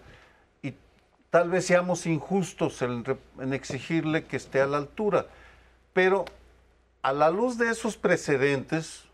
y 0.62 0.74
tal 1.30 1.50
vez 1.50 1.66
seamos 1.66 2.06
injustos 2.06 2.82
en 2.82 3.54
exigirle 3.54 4.24
que 4.24 4.38
esté 4.38 4.62
a 4.62 4.68
la 4.68 4.78
altura, 4.78 5.28
pero 5.94 6.26
a 7.02 7.14
la 7.14 7.30
luz 7.30 7.58
de 7.58 7.70
esos 7.70 7.98
precedentes, 7.98 9.09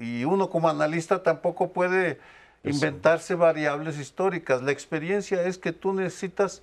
y 0.00 0.24
uno 0.24 0.50
como 0.50 0.68
analista 0.68 1.22
tampoco 1.22 1.72
puede 1.72 2.18
inventarse 2.64 3.34
variables 3.34 3.98
históricas. 3.98 4.62
La 4.62 4.72
experiencia 4.72 5.42
es 5.42 5.58
que 5.58 5.72
tú 5.72 5.92
necesitas, 5.94 6.62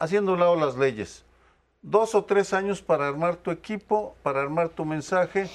haciendo 0.00 0.36
lado 0.36 0.56
las 0.56 0.76
leyes, 0.76 1.24
dos 1.82 2.14
o 2.14 2.24
tres 2.24 2.52
años 2.54 2.82
para 2.82 3.06
armar 3.08 3.36
tu 3.36 3.50
equipo, 3.50 4.16
para 4.22 4.40
armar 4.42 4.70
tu 4.70 4.84
mensaje, 4.84 5.48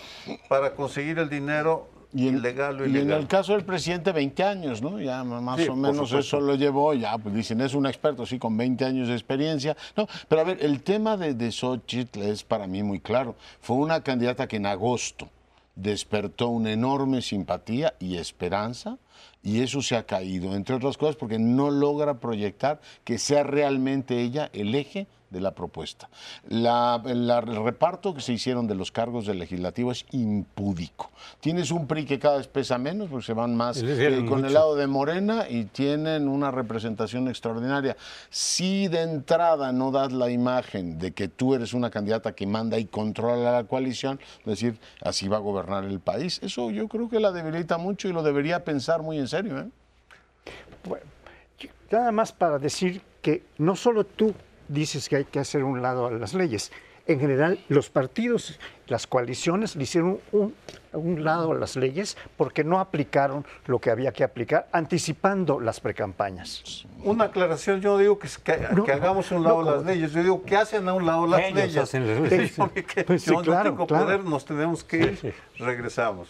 para 0.47 0.75
conseguir 0.75 1.19
el 1.19 1.29
dinero 1.29 1.89
Y 2.13 2.27
en, 2.27 2.35
ilegal 2.37 2.79
o 2.81 2.85
y 2.85 2.97
en 2.99 3.05
ilegal. 3.05 3.21
el 3.21 3.27
caso 3.27 3.53
del 3.53 3.65
presidente, 3.65 4.11
20 4.11 4.43
años, 4.43 4.81
¿no? 4.81 4.99
Ya 5.01 5.23
más 5.23 5.59
Sí, 5.59 5.67
o 5.67 5.75
menos 5.75 6.11
eso 6.13 6.39
lo 6.39 6.55
llevó, 6.55 6.93
ya 6.93 7.17
pues 7.17 7.33
dicen, 7.33 7.59
es 7.61 7.73
un 7.73 7.87
experto, 7.87 8.25
sí, 8.25 8.37
con 8.37 8.55
20 8.55 8.85
años 8.85 9.07
de 9.07 9.15
experiencia. 9.15 9.75
No, 9.97 10.07
pero 10.27 10.41
a 10.41 10.43
ver, 10.43 10.63
el 10.63 10.83
tema 10.83 11.17
de, 11.17 11.33
de 11.33 11.51
Xochitl 11.51 12.21
es 12.21 12.43
para 12.43 12.67
mí 12.67 12.83
muy 12.83 12.99
claro. 12.99 13.35
Fue 13.61 13.77
una 13.77 14.01
candidata 14.03 14.47
que 14.47 14.57
en 14.57 14.67
agosto 14.67 15.29
despertó 15.75 16.47
una 16.49 16.71
enorme 16.71 17.21
simpatía 17.21 17.95
y 17.99 18.17
esperanza, 18.17 18.97
y 19.41 19.61
eso 19.61 19.81
se 19.81 19.95
ha 19.95 20.03
caído, 20.05 20.55
entre 20.55 20.75
otras 20.75 20.97
cosas, 20.97 21.15
porque 21.15 21.39
no 21.39 21.69
logra 21.71 22.19
proyectar 22.19 22.79
que 23.03 23.17
sea 23.17 23.43
realmente 23.43 24.21
ella 24.21 24.49
el 24.53 24.73
eje 24.75 25.07
de 25.29 25.41
la 25.41 25.55
propuesta. 25.55 26.09
La- 26.47 27.01
la- 27.03 27.39
el 27.39 27.63
reparto 27.63 28.13
que 28.13 28.21
se 28.21 28.33
hicieron 28.33 28.67
de 28.67 28.75
los 28.75 28.91
cargos 28.91 29.25
del 29.25 29.39
legislativo 29.39 29.91
es 29.91 30.05
impúdico. 30.11 31.09
Tienes 31.39 31.71
un 31.71 31.87
PRI 31.87 32.05
que 32.05 32.19
cada 32.19 32.37
vez 32.37 32.47
pesa 32.47 32.77
menos, 32.77 33.09
porque 33.09 33.25
se 33.25 33.33
van 33.33 33.55
más 33.55 33.77
eh, 33.81 34.25
con 34.29 34.45
el 34.45 34.53
lado 34.53 34.75
de 34.75 34.85
Morena 34.87 35.45
y 35.49 35.65
tienen 35.65 36.27
una 36.27 36.51
representación 36.51 37.27
extraordinaria. 37.29 37.97
Si 38.29 38.87
de 38.89 39.01
entrada 39.01 39.71
no 39.71 39.89
das 39.91 40.11
la 40.11 40.29
imagen 40.29 40.99
de 40.99 41.13
que 41.13 41.27
tú 41.29 41.55
eres 41.55 41.73
una 41.73 41.89
candidata 41.89 42.33
que 42.35 42.45
manda 42.45 42.77
y 42.77 42.85
controla 42.85 43.51
la 43.53 43.63
coalición, 43.63 44.19
es 44.41 44.45
decir, 44.45 44.79
así 45.01 45.27
va 45.27 45.37
a 45.37 45.39
gobernar 45.39 45.83
el 45.85 45.99
país, 45.99 46.39
eso 46.43 46.69
yo 46.71 46.87
creo 46.87 47.09
que 47.09 47.19
la 47.19 47.31
debilita 47.31 47.77
mucho 47.77 48.07
y 48.07 48.13
lo 48.13 48.21
debería 48.21 48.63
pensar 48.63 49.01
muy 49.03 49.19
en 49.19 49.27
serio. 49.27 49.59
¿eh? 49.59 49.67
Bueno, 50.87 51.05
nada 51.91 52.11
más 52.11 52.31
para 52.31 52.57
decir 52.57 53.01
que 53.21 53.43
no 53.57 53.75
solo 53.75 54.03
tú 54.05 54.33
dices 54.67 55.07
que 55.09 55.17
hay 55.17 55.25
que 55.25 55.39
hacer 55.39 55.63
un 55.63 55.81
lado 55.81 56.07
a 56.07 56.11
las 56.11 56.33
leyes, 56.33 56.71
en 57.05 57.19
general 57.19 57.59
los 57.67 57.89
partidos, 57.89 58.57
las 58.87 59.07
coaliciones 59.07 59.75
le 59.75 59.83
hicieron 59.83 60.19
un, 60.31 60.55
un, 60.93 61.23
lado 61.25 61.51
a 61.51 61.55
las 61.55 61.75
leyes 61.75 62.15
porque 62.37 62.63
no 62.63 62.79
aplicaron 62.79 63.45
lo 63.65 63.79
que 63.79 63.91
había 63.91 64.13
que 64.13 64.23
aplicar, 64.23 64.69
anticipando 64.71 65.59
las 65.59 65.81
precampañas. 65.81 66.85
Una 67.03 67.25
aclaración, 67.25 67.81
yo 67.81 67.91
no 67.93 67.97
digo 67.97 68.19
que, 68.19 68.29
que, 68.41 68.57
no, 68.73 68.85
que 68.85 68.93
hagamos 68.93 69.31
un 69.31 69.43
lado 69.43 69.63
no, 69.63 69.75
las 69.75 69.83
leyes, 69.85 70.13
yo 70.13 70.23
digo 70.23 70.43
que 70.43 70.55
hacen 70.55 70.87
a 70.87 70.93
un 70.93 71.05
lado 71.05 71.27
las 71.27 71.41
Ellos 71.41 71.55
leyes. 71.55 71.77
hacen 71.77 72.07
las 72.07 72.31
leyes. 72.31 72.51
Sí, 72.51 72.55
porque 72.57 73.03
Pues 73.03 73.21
sí, 73.21 73.31
yo 73.31 73.41
claro, 73.41 73.63
no 73.65 73.69
tengo 73.71 73.87
claro. 73.87 74.05
poder, 74.05 74.23
nos 74.23 74.45
tenemos 74.45 74.83
que 74.85 74.97
ir, 74.97 75.17
Sí, 75.17 75.31
sí. 75.31 75.61
regresamos. 75.63 76.29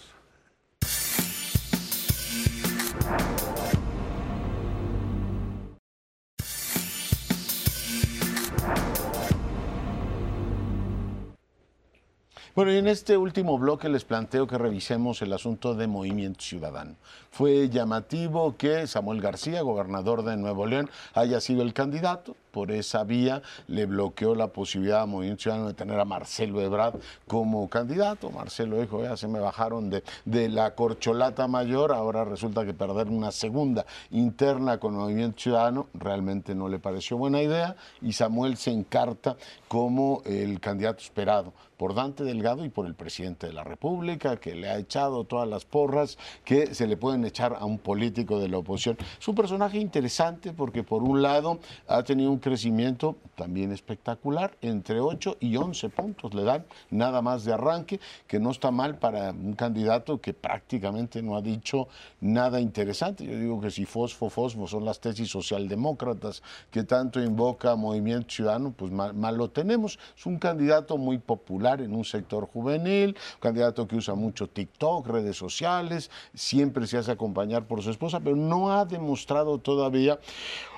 Bueno, 12.55 12.71
y 12.71 12.77
en 12.77 12.87
este 12.87 13.17
último 13.17 13.57
bloque 13.57 13.89
les 13.89 14.05
planteo 14.05 14.45
que 14.45 14.59
revisemos 14.59 15.19
el 15.23 15.33
asunto 15.33 15.73
de 15.73 15.87
Movimiento 15.87 16.43
Ciudadano. 16.43 16.93
Fue 17.31 17.67
llamativo 17.67 18.55
que 18.57 18.85
Samuel 18.85 19.21
García, 19.21 19.63
gobernador 19.63 20.23
de 20.23 20.37
Nuevo 20.37 20.67
León, 20.67 20.87
haya 21.15 21.41
sido 21.41 21.63
el 21.63 21.73
candidato. 21.73 22.35
Por 22.51 22.69
esa 22.69 23.03
vía 23.05 23.41
le 23.65 23.87
bloqueó 23.87 24.35
la 24.35 24.49
posibilidad 24.49 25.01
a 25.01 25.05
Movimiento 25.07 25.41
Ciudadano 25.41 25.69
de 25.69 25.73
tener 25.73 25.99
a 25.99 26.05
Marcelo 26.05 26.61
Ebrard 26.61 26.99
como 27.27 27.67
candidato. 27.69 28.29
Marcelo 28.29 28.79
dijo, 28.79 29.01
ya 29.01 29.17
se 29.17 29.27
me 29.27 29.39
bajaron 29.39 29.89
de, 29.89 30.03
de 30.23 30.47
la 30.47 30.75
corcholata 30.75 31.47
mayor, 31.47 31.91
ahora 31.91 32.23
resulta 32.23 32.63
que 32.63 32.75
perder 32.75 33.07
una 33.07 33.31
segunda 33.31 33.83
interna 34.11 34.77
con 34.77 34.93
Movimiento 34.93 35.39
Ciudadano 35.39 35.87
realmente 35.95 36.53
no 36.53 36.69
le 36.69 36.77
pareció 36.77 37.17
buena 37.17 37.41
idea 37.41 37.75
y 37.99 38.13
Samuel 38.13 38.57
se 38.57 38.69
encarta 38.69 39.37
como 39.67 40.21
el 40.25 40.59
candidato 40.59 41.01
esperado 41.01 41.51
por 41.83 41.95
Dante 41.95 42.23
Delgado 42.23 42.63
y 42.63 42.69
por 42.69 42.85
el 42.85 42.95
presidente 42.95 43.45
de 43.45 43.51
la 43.51 43.65
República, 43.65 44.37
que 44.37 44.55
le 44.55 44.69
ha 44.69 44.77
echado 44.77 45.25
todas 45.25 45.49
las 45.49 45.65
porras 45.65 46.17
que 46.45 46.73
se 46.73 46.87
le 46.87 46.95
pueden 46.95 47.25
echar 47.25 47.57
a 47.59 47.65
un 47.65 47.77
político 47.77 48.39
de 48.39 48.47
la 48.47 48.59
oposición. 48.59 48.95
Es 49.19 49.27
un 49.27 49.35
personaje 49.35 49.79
interesante 49.79 50.53
porque 50.53 50.83
por 50.83 51.03
un 51.03 51.21
lado 51.21 51.59
ha 51.89 52.01
tenido 52.03 52.31
un 52.31 52.39
crecimiento 52.39 53.17
también 53.35 53.73
espectacular, 53.73 54.55
entre 54.61 55.01
8 55.01 55.35
y 55.41 55.57
11 55.57 55.89
puntos 55.89 56.33
le 56.33 56.43
dan 56.43 56.63
nada 56.89 57.21
más 57.21 57.43
de 57.43 57.51
arranque, 57.51 57.99
que 58.27 58.39
no 58.39 58.51
está 58.51 58.71
mal 58.71 58.97
para 58.97 59.31
un 59.31 59.51
candidato 59.51 60.21
que 60.21 60.33
prácticamente 60.33 61.21
no 61.21 61.35
ha 61.35 61.41
dicho 61.41 61.89
nada 62.21 62.61
interesante. 62.61 63.25
Yo 63.25 63.37
digo 63.37 63.59
que 63.59 63.71
si 63.71 63.83
fosfo, 63.83 64.29
fosfo 64.29 64.67
son 64.67 64.85
las 64.85 65.01
tesis 65.01 65.29
socialdemócratas 65.29 66.43
que 66.71 66.83
tanto 66.83 67.21
invoca 67.21 67.75
Movimiento 67.75 68.29
Ciudadano, 68.29 68.71
pues 68.71 68.89
mal, 68.89 69.13
mal 69.13 69.35
lo 69.35 69.49
tenemos. 69.49 69.99
Es 70.17 70.25
un 70.25 70.39
candidato 70.39 70.97
muy 70.97 71.17
popular 71.17 71.72
en 71.81 71.95
un 71.95 72.05
sector 72.05 72.47
juvenil, 72.47 73.09
un 73.09 73.39
candidato 73.39 73.87
que 73.87 73.95
usa 73.95 74.15
mucho 74.15 74.47
TikTok, 74.47 75.07
redes 75.07 75.37
sociales, 75.37 76.09
siempre 76.33 76.87
se 76.87 76.97
hace 76.97 77.11
acompañar 77.11 77.65
por 77.67 77.81
su 77.81 77.89
esposa, 77.89 78.19
pero 78.19 78.35
no 78.35 78.71
ha 78.71 78.85
demostrado 78.85 79.57
todavía 79.57 80.19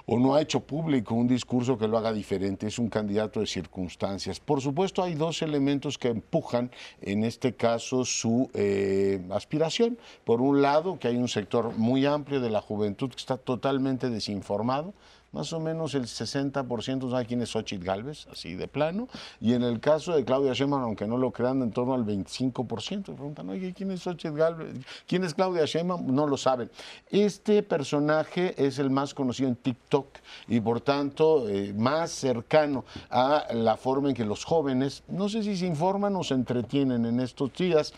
o 0.05 0.19
no 0.19 0.35
ha 0.35 0.41
hecho 0.41 0.59
público 0.59 1.15
un 1.15 1.27
discurso 1.27 1.77
que 1.77 1.87
lo 1.87 1.97
haga 1.97 2.13
diferente, 2.13 2.67
es 2.67 2.77
un 2.79 2.89
candidato 2.89 3.39
de 3.39 3.47
circunstancias. 3.47 4.39
Por 4.39 4.61
supuesto, 4.61 5.01
hay 5.03 5.15
dos 5.15 5.41
elementos 5.41 5.97
que 5.97 6.09
empujan, 6.09 6.71
en 7.01 7.23
este 7.23 7.55
caso, 7.55 8.05
su 8.05 8.49
eh, 8.53 9.25
aspiración. 9.31 9.97
Por 10.23 10.41
un 10.41 10.61
lado, 10.61 10.99
que 10.99 11.07
hay 11.07 11.17
un 11.17 11.27
sector 11.27 11.75
muy 11.77 12.05
amplio 12.05 12.39
de 12.39 12.49
la 12.49 12.61
juventud 12.61 13.09
que 13.09 13.17
está 13.17 13.37
totalmente 13.37 14.09
desinformado, 14.09 14.93
más 15.35 15.51
o 15.51 15.59
menos 15.59 15.93
el 15.95 16.03
60% 16.05 17.11
sabe 17.11 17.25
quién 17.25 17.41
es 17.41 17.49
Xochitl 17.49 17.83
Galvez, 17.83 18.25
así 18.31 18.55
de 18.55 18.69
plano, 18.69 19.09
y 19.41 19.51
en 19.51 19.63
el 19.63 19.81
caso 19.81 20.15
de 20.15 20.23
Claudia 20.23 20.53
Sheinbaum, 20.53 20.81
aunque 20.81 21.05
no 21.05 21.17
lo 21.17 21.31
crean, 21.31 21.61
en 21.61 21.71
torno 21.71 21.93
al 21.93 22.05
25%, 22.05 23.03
preguntan, 23.03 23.49
oye, 23.49 23.73
¿quién 23.73 23.91
es 23.91 24.01
Xochitl 24.01 24.37
Galvez? 24.37 24.73
¿Quién 25.05 25.25
es 25.25 25.33
Claudia 25.33 25.65
Sheinbaum? 25.65 26.15
No 26.15 26.25
lo 26.25 26.37
saben. 26.37 26.71
Este 27.09 27.63
personaje 27.63 28.55
es 28.57 28.79
el 28.79 28.89
más 28.89 29.13
conocido 29.13 29.49
en 29.49 29.57
TikTok 29.57 30.07
y 30.47 30.61
por 30.61 30.79
tanto 30.79 31.49
eh, 31.49 31.73
más 31.73 32.11
cercano 32.11 32.85
a 33.09 33.47
la 33.53 33.75
forma 33.75 34.09
en 34.09 34.15
que 34.15 34.23
los 34.23 34.45
jóvenes, 34.45 35.03
no 35.09 35.27
sé 35.27 35.43
si 35.43 35.57
se 35.57 35.65
informan 35.65 36.15
o 36.15 36.23
se 36.23 36.33
entretienen 36.33 37.05
en 37.05 37.19
estos 37.19 37.51
días, 37.53 37.93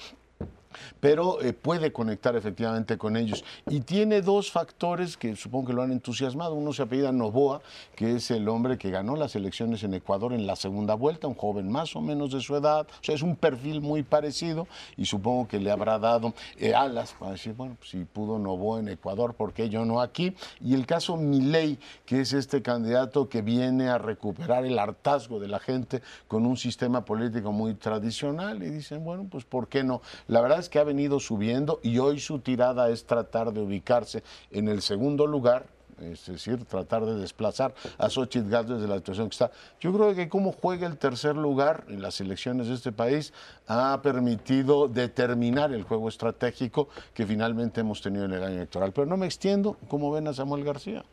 pero 0.99 1.41
eh, 1.41 1.53
puede 1.53 1.91
conectar 1.91 2.35
efectivamente 2.35 2.97
con 2.97 3.17
ellos. 3.17 3.43
Y 3.69 3.81
tiene 3.81 4.21
dos 4.21 4.51
factores 4.51 5.17
que 5.17 5.35
supongo 5.35 5.67
que 5.67 5.73
lo 5.73 5.81
han 5.81 5.91
entusiasmado. 5.91 6.55
Uno 6.55 6.73
se 6.73 6.83
apellida 6.83 7.11
Novoa, 7.11 7.61
que 7.95 8.15
es 8.15 8.31
el 8.31 8.47
hombre 8.49 8.77
que 8.77 8.91
ganó 8.91 9.15
las 9.15 9.35
elecciones 9.35 9.83
en 9.83 9.93
Ecuador 9.93 10.33
en 10.33 10.47
la 10.47 10.55
segunda 10.55 10.95
vuelta, 10.95 11.27
un 11.27 11.35
joven 11.35 11.71
más 11.71 11.95
o 11.95 12.01
menos 12.01 12.31
de 12.31 12.41
su 12.41 12.55
edad. 12.55 12.87
O 12.89 13.03
sea, 13.03 13.15
es 13.15 13.21
un 13.21 13.35
perfil 13.35 13.81
muy 13.81 14.03
parecido 14.03 14.67
y 14.95 15.05
supongo 15.05 15.47
que 15.47 15.59
le 15.59 15.71
habrá 15.71 15.99
dado 15.99 16.33
eh, 16.57 16.73
alas 16.73 17.15
para 17.17 17.31
decir, 17.31 17.53
bueno, 17.53 17.75
pues, 17.77 17.91
si 17.91 18.05
pudo 18.05 18.39
Novoa 18.39 18.79
en 18.79 18.89
Ecuador, 18.89 19.33
¿por 19.33 19.53
qué 19.53 19.69
yo 19.69 19.85
no 19.85 20.01
aquí? 20.01 20.35
Y 20.61 20.73
el 20.73 20.85
caso 20.85 21.17
Milei, 21.17 21.79
que 22.05 22.21
es 22.21 22.33
este 22.33 22.61
candidato 22.61 23.29
que 23.29 23.41
viene 23.41 23.89
a 23.89 23.97
recuperar 23.97 24.65
el 24.65 24.77
hartazgo 24.79 25.39
de 25.39 25.47
la 25.47 25.59
gente 25.59 26.01
con 26.27 26.45
un 26.45 26.57
sistema 26.57 27.05
político 27.05 27.51
muy 27.51 27.73
tradicional 27.75 28.63
y 28.63 28.69
dicen, 28.69 29.03
bueno, 29.03 29.27
pues 29.29 29.45
¿por 29.45 29.67
qué 29.67 29.83
no? 29.83 30.01
La 30.27 30.41
verdad 30.41 30.59
es 30.59 30.66
que 30.69 30.79
ha 30.79 30.83
venido 30.83 31.19
subiendo 31.19 31.79
y 31.83 31.99
hoy 31.99 32.19
su 32.19 32.39
tirada 32.39 32.89
es 32.89 33.05
tratar 33.05 33.51
de 33.53 33.61
ubicarse 33.61 34.23
en 34.51 34.67
el 34.67 34.81
segundo 34.81 35.27
lugar, 35.27 35.65
es 35.99 36.25
decir, 36.27 36.63
tratar 36.65 37.05
de 37.05 37.15
desplazar 37.15 37.73
a 37.97 38.09
Xochitl 38.09 38.49
Gálvez 38.49 38.77
desde 38.77 38.87
la 38.87 38.97
situación 38.97 39.29
que 39.29 39.33
está. 39.33 39.51
Yo 39.79 39.91
creo 39.93 40.13
que 40.13 40.29
cómo 40.29 40.51
juega 40.51 40.87
el 40.87 40.97
tercer 40.97 41.35
lugar 41.35 41.85
en 41.87 42.01
las 42.01 42.21
elecciones 42.21 42.67
de 42.67 42.75
este 42.75 42.91
país 42.91 43.33
ha 43.67 43.99
permitido 44.03 44.87
determinar 44.87 45.73
el 45.73 45.83
juego 45.83 46.09
estratégico 46.09 46.89
que 47.13 47.25
finalmente 47.25 47.81
hemos 47.81 48.01
tenido 48.01 48.25
en 48.25 48.33
el 48.33 48.43
año 48.43 48.55
electoral. 48.57 48.91
Pero 48.93 49.07
no 49.07 49.17
me 49.17 49.25
extiendo, 49.25 49.77
¿cómo 49.87 50.11
ven 50.11 50.27
a 50.27 50.33
Samuel 50.33 50.63
García? 50.63 51.03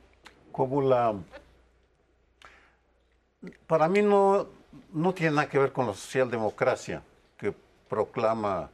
como 0.54 0.80
la... 0.82 1.12
Para 3.66 3.88
mí 3.88 4.02
no, 4.02 4.46
no 4.92 5.12
tiene 5.12 5.34
nada 5.34 5.48
que 5.48 5.58
ver 5.58 5.72
con 5.72 5.88
la 5.88 5.94
socialdemocracia 5.94 7.02
que 7.36 7.52
proclama 7.88 8.70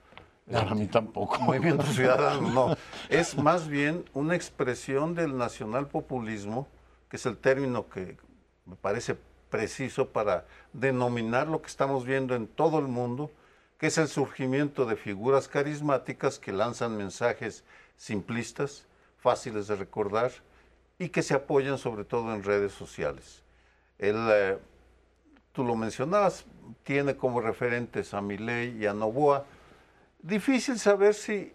Para 0.51 0.75
mí 0.75 0.87
tampoco. 0.87 1.39
Movimiento 1.41 1.85
Ciudadano, 1.85 2.51
no. 2.51 2.77
Es 3.09 3.37
más 3.37 3.69
bien 3.69 4.05
una 4.13 4.35
expresión 4.35 5.15
del 5.15 5.37
nacionalpopulismo, 5.37 6.69
que 7.09 7.17
es 7.17 7.27
el 7.27 7.37
término 7.37 7.89
que 7.89 8.17
me 8.67 8.77
parece 8.77 9.17
preciso 9.51 10.09
para 10.09 10.47
denominar 10.73 11.49
lo 11.49 11.61
que 11.61 11.69
estamos 11.69 12.05
viendo 12.05 12.35
en 12.35 12.47
todo 12.47 12.79
el 12.79 12.87
mundo, 12.87 13.31
que 13.79 13.89
es 13.89 13.99
el 13.99 14.09
surgimiento 14.09 14.87
de 14.87 14.97
figuras 14.97 15.49
carismáticas 15.49 16.39
que 16.39 16.53
lanzan 16.53 16.97
mensajes 16.97 17.65
simplistas, 17.97 18.87
fáciles 19.19 19.67
de 19.67 19.77
recordar 19.77 20.31
y 20.99 21.09
que 21.09 21.23
se 21.23 21.35
apoyan 21.35 21.79
sobre 21.79 22.05
todo 22.05 22.35
en 22.35 22.43
redes 22.43 22.73
sociales. 22.73 23.43
El, 23.99 24.17
eh, 24.31 24.59
tú 25.53 25.65
lo 25.65 25.77
mencionabas, 25.77 26.45
tiene 26.85 27.17
como 27.17 27.41
referentes 27.41 28.15
a 28.15 28.21
Milei 28.21 28.77
y 28.79 28.87
a 28.87 28.95
Novoa. 28.95 29.45
Difícil 30.23 30.79
saber 30.79 31.15
si 31.15 31.53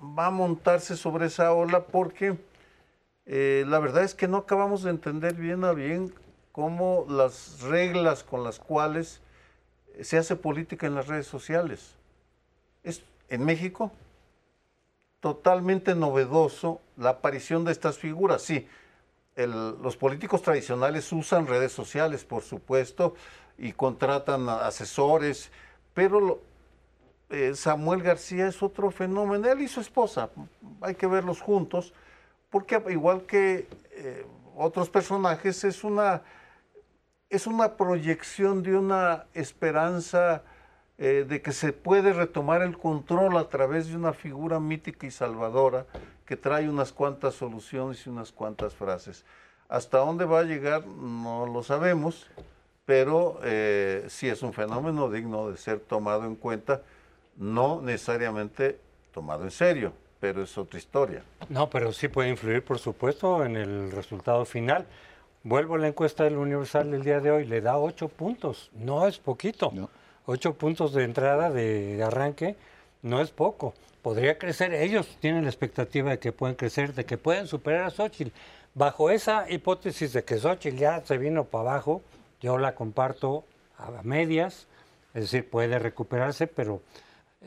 va 0.00 0.26
a 0.26 0.30
montarse 0.30 0.96
sobre 0.96 1.26
esa 1.26 1.52
ola 1.52 1.86
porque 1.86 2.36
eh, 3.24 3.64
la 3.66 3.78
verdad 3.78 4.04
es 4.04 4.14
que 4.14 4.28
no 4.28 4.38
acabamos 4.38 4.82
de 4.82 4.90
entender 4.90 5.34
bien 5.34 5.64
a 5.64 5.72
bien 5.72 6.12
cómo 6.52 7.06
las 7.08 7.60
reglas 7.62 8.22
con 8.24 8.44
las 8.44 8.58
cuales 8.58 9.20
se 10.02 10.18
hace 10.18 10.36
política 10.36 10.86
en 10.86 10.94
las 10.94 11.06
redes 11.06 11.26
sociales. 11.26 11.94
Es, 12.84 13.02
en 13.30 13.44
México, 13.44 13.90
totalmente 15.20 15.94
novedoso 15.94 16.80
la 16.96 17.10
aparición 17.10 17.64
de 17.64 17.72
estas 17.72 17.98
figuras. 17.98 18.42
Sí, 18.42 18.66
los 19.36 19.96
políticos 19.96 20.42
tradicionales 20.42 21.10
usan 21.12 21.46
redes 21.46 21.72
sociales, 21.72 22.24
por 22.24 22.42
supuesto, 22.42 23.14
y 23.58 23.72
contratan 23.72 24.48
asesores, 24.48 25.50
pero 25.94 26.20
lo- 26.20 26.40
eh, 27.28 27.54
Samuel 27.54 28.02
García 28.02 28.46
es 28.46 28.62
otro 28.62 28.90
fenómeno. 28.90 29.50
Él 29.50 29.60
y 29.60 29.68
su 29.68 29.80
esposa, 29.80 30.30
hay 30.80 30.94
que 30.94 31.06
verlos 31.06 31.40
juntos, 31.40 31.92
porque 32.50 32.80
igual 32.88 33.22
que 33.22 33.66
eh, 33.92 34.24
otros 34.56 34.88
personajes, 34.88 35.64
es 35.64 35.82
una, 35.82 36.22
es 37.28 37.46
una 37.46 37.76
proyección 37.76 38.62
de 38.62 38.76
una 38.76 39.26
esperanza 39.34 40.42
eh, 40.98 41.26
de 41.28 41.42
que 41.42 41.52
se 41.52 41.72
puede 41.72 42.12
retomar 42.12 42.62
el 42.62 42.78
control 42.78 43.36
a 43.36 43.48
través 43.48 43.88
de 43.88 43.96
una 43.96 44.12
figura 44.12 44.60
mítica 44.60 45.06
y 45.06 45.10
salvadora 45.10 45.84
que 46.24 46.36
trae 46.36 46.68
unas 46.68 46.92
cuantas 46.92 47.34
soluciones 47.34 48.06
y 48.06 48.10
unas 48.10 48.30
cuantas 48.30 48.74
frases. 48.74 49.24
Hasta 49.68 49.98
dónde 49.98 50.24
va 50.24 50.40
a 50.40 50.44
llegar 50.44 50.86
no 50.86 51.44
lo 51.46 51.62
sabemos, 51.64 52.30
pero 52.84 53.40
sí 54.08 54.28
es 54.28 54.42
un 54.42 54.52
fenómeno 54.52 55.10
digno 55.10 55.50
de 55.50 55.56
ser 55.56 55.80
tomado 55.80 56.24
en 56.24 56.36
cuenta, 56.36 56.82
no 57.36 57.80
necesariamente 57.82 58.78
tomado 59.12 59.44
en 59.44 59.50
serio, 59.50 59.92
pero 60.20 60.42
es 60.42 60.56
otra 60.58 60.78
historia. 60.78 61.22
No, 61.48 61.68
pero 61.70 61.92
sí 61.92 62.08
puede 62.08 62.30
influir, 62.30 62.64
por 62.64 62.78
supuesto, 62.78 63.44
en 63.44 63.56
el 63.56 63.92
resultado 63.92 64.44
final. 64.44 64.86
Vuelvo 65.42 65.76
a 65.76 65.78
la 65.78 65.88
encuesta 65.88 66.24
del 66.24 66.36
Universal 66.36 66.90
del 66.90 67.04
día 67.04 67.20
de 67.20 67.30
hoy, 67.30 67.46
le 67.46 67.60
da 67.60 67.78
ocho 67.78 68.08
puntos, 68.08 68.70
no 68.74 69.06
es 69.06 69.18
poquito. 69.18 69.72
Ocho 70.26 70.54
puntos 70.54 70.92
de 70.92 71.04
entrada, 71.04 71.50
de 71.50 72.02
arranque, 72.02 72.56
no 73.02 73.20
es 73.20 73.30
poco. 73.30 73.74
Podría 74.02 74.38
crecer, 74.38 74.74
ellos 74.74 75.16
tienen 75.20 75.44
la 75.44 75.50
expectativa 75.50 76.10
de 76.10 76.18
que 76.18 76.32
pueden 76.32 76.56
crecer, 76.56 76.94
de 76.94 77.04
que 77.04 77.18
pueden 77.18 77.46
superar 77.46 77.84
a 77.84 77.90
Xochitl. 77.90 78.32
Bajo 78.74 79.10
esa 79.10 79.50
hipótesis 79.50 80.12
de 80.12 80.24
que 80.24 80.38
Xochitl 80.38 80.76
ya 80.76 81.00
se 81.04 81.16
vino 81.16 81.44
para 81.44 81.70
abajo, 81.70 82.02
yo 82.40 82.58
la 82.58 82.74
comparto 82.74 83.44
a 83.78 84.02
medias, 84.02 84.66
es 85.14 85.22
decir, 85.22 85.48
puede 85.48 85.78
recuperarse, 85.78 86.46
pero 86.46 86.82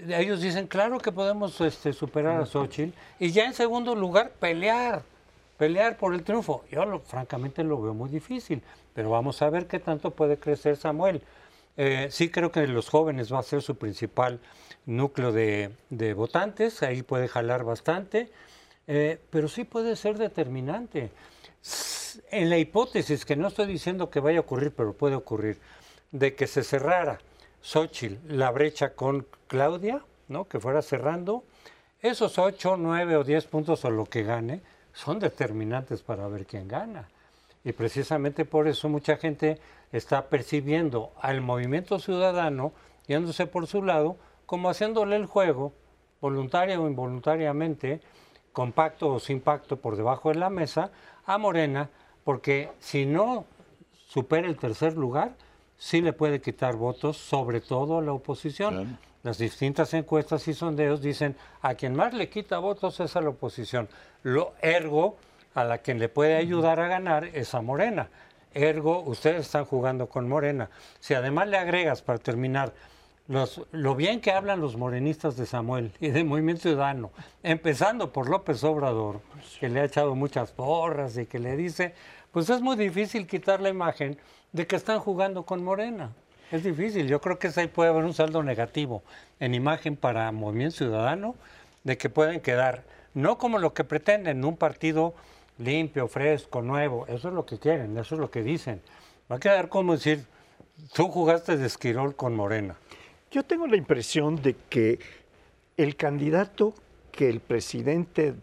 ellos 0.08 0.42
dicen, 0.42 0.68
claro 0.68 1.00
que 1.00 1.12
podemos 1.12 1.60
este, 1.62 1.94
superar 1.94 2.42
a 2.42 2.46
Xochitl 2.46 2.96
y 3.20 3.32
ya 3.32 3.46
en 3.46 3.54
segundo 3.54 3.96
lugar 3.96 4.32
pelear, 4.40 5.04
pelear 5.58 5.98
por 5.98 6.14
el 6.14 6.24
triunfo. 6.24 6.64
Yo 6.72 6.86
lo, 6.86 7.00
francamente 7.00 7.64
lo 7.64 7.82
veo 7.82 7.94
muy 7.94 8.10
difícil, 8.10 8.62
pero 8.94 9.10
vamos 9.10 9.42
a 9.42 9.50
ver 9.50 9.68
qué 9.68 9.80
tanto 9.80 10.12
puede 10.12 10.38
crecer 10.38 10.78
Samuel. 10.78 11.22
Eh, 11.78 12.08
sí 12.12 12.30
creo 12.30 12.52
que 12.52 12.66
los 12.68 12.90
jóvenes 12.90 13.32
va 13.32 13.40
a 13.40 13.44
ser 13.44 13.62
su 13.62 13.76
principal 13.76 14.40
núcleo 14.86 15.32
de, 15.32 16.14
votantes, 16.14 16.84
ahí 16.84 17.04
puede 17.04 17.28
jalar 17.28 17.64
bastante, 17.64 18.32
eh, 18.88 19.20
pero 19.30 19.48
sí 19.48 19.64
puede 19.64 19.96
ser 19.96 20.18
determinante. 20.18 21.12
En 22.32 22.50
la 22.50 22.58
hipótesis, 22.58 23.24
que 23.24 23.36
no 23.36 23.48
estoy 23.48 23.68
diciendo 23.68 24.10
que 24.10 24.20
vaya 24.20 24.40
a 24.40 24.42
ocurrir, 24.42 24.74
pero 24.76 24.94
puede 24.94 25.16
ocurrir, 25.16 25.60
de 26.12 26.36
que 26.36 26.48
se 26.48 26.64
cerrara 26.64 27.20
Xochitl 27.62 28.38
la 28.38 28.52
brecha 28.52 28.96
con 28.96 29.26
Claudia, 29.48 30.04
¿no? 30.28 30.48
que 30.48 30.60
fuera 30.60 30.82
cerrando, 30.82 31.44
esos 32.02 32.38
8, 32.38 32.78
9 32.78 33.18
o 33.18 33.24
10 33.24 33.46
puntos 33.48 33.84
o 33.84 33.90
lo 33.90 34.06
que 34.06 34.24
gane 34.24 34.62
son 34.94 35.20
determinantes 35.20 36.02
para 36.02 36.28
ver 36.28 36.46
quién 36.46 36.68
gana. 36.68 37.10
Y 37.64 37.74
precisamente 37.74 38.46
por 38.46 38.68
eso 38.68 38.88
mucha 38.88 39.18
gente 39.18 39.60
está 39.92 40.28
percibiendo 40.30 41.12
al 41.22 41.42
movimiento 41.42 42.00
ciudadano, 42.00 42.74
yéndose 43.08 43.48
por 43.48 43.68
su 43.68 43.84
lado, 43.84 44.18
como 44.46 44.70
haciéndole 44.70 45.16
el 45.16 45.26
juego, 45.26 45.74
voluntaria 46.22 46.80
o 46.80 46.88
involuntariamente, 46.88 48.02
con 48.54 48.72
pacto 48.72 49.10
o 49.10 49.20
sin 49.20 49.42
pacto 49.42 49.78
por 49.78 49.96
debajo 49.96 50.30
de 50.30 50.36
la 50.36 50.50
mesa, 50.50 50.92
a 51.26 51.38
Morena, 51.38 51.90
porque 52.24 52.72
si 52.80 53.06
no 53.06 53.46
supera 54.08 54.48
el 54.48 54.58
tercer 54.58 54.96
lugar, 54.96 55.36
sí 55.80 56.02
le 56.02 56.14
puede 56.14 56.42
quitar 56.42 56.76
votos, 56.76 57.18
sobre 57.18 57.62
todo 57.62 57.98
a 57.98 58.02
la 58.04 58.14
oposición. 58.14 59.00
Las 59.24 59.40
distintas 59.40 59.94
encuestas 59.96 60.48
y 60.48 60.54
sondeos 60.54 61.02
dicen 61.02 61.36
a 61.62 61.74
quien 61.74 61.96
más 61.96 62.14
le 62.14 62.30
quita 62.30 62.60
votos 62.60 63.00
es 63.00 63.16
a 63.16 63.22
la 63.22 63.30
oposición. 63.30 63.90
Lo 64.22 64.54
ergo, 64.62 65.18
a 65.56 65.64
la 65.64 65.80
quien 65.80 65.98
le 65.98 66.10
puede 66.10 66.36
ayudar 66.36 66.80
a 66.80 66.88
ganar 66.88 67.26
es 67.26 67.56
a 67.56 67.62
Morena. 67.62 68.10
Ergo, 68.54 69.02
ustedes 69.02 69.42
están 69.42 69.66
jugando 69.66 70.08
con 70.08 70.28
Morena. 70.28 70.70
Si 71.00 71.14
además 71.14 71.48
le 71.48 71.58
agregas, 71.58 72.02
para 72.02 72.20
terminar, 72.20 72.74
los, 73.28 73.62
lo 73.72 73.96
bien 73.96 74.22
que 74.22 74.32
hablan 74.32 74.60
los 74.60 74.76
morenistas 74.76 75.38
de 75.38 75.46
Samuel 75.46 75.92
y 76.00 76.10
de 76.10 76.24
Movimiento 76.24 76.64
Ciudadano, 76.64 77.12
empezando 77.44 78.12
por 78.12 78.28
López 78.28 78.64
Obrador, 78.64 79.22
que 79.60 79.70
le 79.70 79.82
ha 79.82 79.86
echado 79.86 80.16
muchas 80.16 80.52
porras 80.52 81.18
y 81.18 81.28
que 81.28 81.38
le 81.38 81.56
dice, 81.56 81.94
pues 82.32 82.50
es 82.50 82.62
muy 82.62 82.76
difícil 82.76 83.28
quitar 83.28 83.62
la 83.62 83.70
imagen 83.70 84.18
de 84.52 84.68
que 84.68 84.76
están 84.76 85.00
jugando 85.00 85.44
con 85.44 85.64
Morena. 85.64 86.12
Es 86.52 86.64
difícil, 86.64 87.08
yo 87.08 87.22
creo 87.22 87.38
que 87.38 87.52
ahí 87.56 87.68
puede 87.68 87.90
haber 87.90 88.04
un 88.04 88.14
saldo 88.14 88.42
negativo 88.42 89.04
en 89.40 89.54
imagen 89.54 89.96
para 89.96 90.32
Movimiento 90.32 90.78
Ciudadano, 90.78 91.36
de 91.84 91.98
que 91.98 92.10
pueden 92.10 92.42
quedar, 92.42 92.84
no 93.14 93.38
como 93.38 93.60
lo 93.60 93.74
que 93.74 93.84
pretenden, 93.84 94.44
un 94.44 94.58
partido 94.58 95.14
limpio, 95.60 96.08
fresco, 96.08 96.62
nuevo, 96.62 97.06
eso 97.08 97.28
es 97.28 97.34
lo 97.34 97.46
que 97.46 97.60
quieren, 97.60 97.98
eso 97.98 98.16
es 98.16 98.22
lo 98.22 98.32
que 98.32 98.42
dicen. 98.42 98.82
Va 99.32 99.36
a 99.36 99.40
quedar 99.40 99.70
como 99.70 99.94
decir, 99.94 100.26
tú 100.94 101.10
jugaste 101.10 101.58
de 101.58 101.68
esquirol 101.68 102.16
con 102.16 102.36
Morena. 102.36 102.76
Yo 103.32 103.44
tengo 103.44 103.68
la 103.68 103.76
impresión 103.76 104.42
de 104.42 104.56
que 104.70 105.00
el 105.78 105.96
candidato 105.96 106.74
que 107.12 107.30
el 107.30 107.42
presidente 107.42 108.34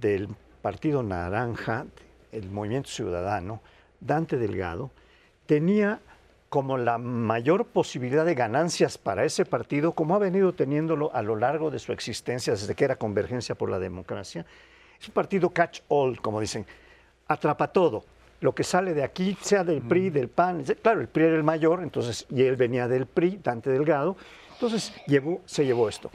del 0.00 0.28
Partido 0.62 1.02
Naranja, 1.02 1.86
el 2.32 2.50
Movimiento 2.50 2.88
Ciudadano, 2.88 3.60
Dante 4.00 4.36
Delgado, 4.36 4.90
tenía 5.46 6.00
como 6.48 6.78
la 6.78 6.98
mayor 6.98 7.66
posibilidad 7.66 8.24
de 8.24 8.34
ganancias 8.34 8.96
para 8.96 9.24
ese 9.24 9.44
partido, 9.44 9.92
como 9.92 10.14
ha 10.14 10.18
venido 10.18 10.54
teniéndolo 10.54 11.14
a 11.14 11.22
lo 11.22 11.36
largo 11.36 11.70
de 11.70 11.78
su 11.78 11.92
existencia 11.92 12.54
desde 12.54 12.74
que 12.74 12.84
era 12.84 12.96
Convergencia 12.96 13.54
por 13.54 13.70
la 13.70 13.78
Democracia. 13.78 14.46
Es 15.00 15.08
un 15.08 15.14
partido 15.14 15.50
catch 15.50 15.80
all, 15.88 16.20
como 16.20 16.40
dicen, 16.40 16.64
atrapa 17.26 17.68
todo. 17.68 18.04
Lo 18.40 18.54
que 18.54 18.64
sale 18.64 18.94
de 18.94 19.02
aquí, 19.02 19.36
sea 19.40 19.64
del 19.64 19.82
PRI, 19.82 20.10
del 20.10 20.28
PAN, 20.28 20.64
claro, 20.80 21.00
el 21.00 21.08
PRI 21.08 21.24
era 21.24 21.36
el 21.36 21.42
mayor, 21.42 21.82
entonces, 21.82 22.24
y 22.30 22.42
él 22.42 22.56
venía 22.56 22.88
del 22.88 23.06
PRI, 23.06 23.40
Dante 23.42 23.70
Delgado, 23.70 24.16
entonces 24.52 24.92
llevó, 25.06 25.40
se 25.44 25.66
llevó 25.66 25.88
esto. 25.88 26.10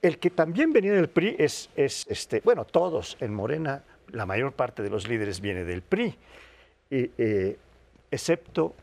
El 0.00 0.18
que 0.18 0.30
también 0.30 0.72
venía 0.72 0.92
del 0.92 1.08
PRI 1.08 1.36
es, 1.38 1.70
es 1.74 2.06
este, 2.08 2.40
bueno, 2.44 2.64
todos 2.66 3.16
en 3.20 3.34
Morena, 3.34 3.82
la 4.12 4.26
mayor 4.26 4.52
parte 4.52 4.82
de 4.82 4.90
los 4.90 5.08
líderes 5.08 5.40
viene 5.40 5.64
del 5.64 5.82
PRI. 5.82 6.14
Eh, 6.90 7.56
excepto 8.10 8.74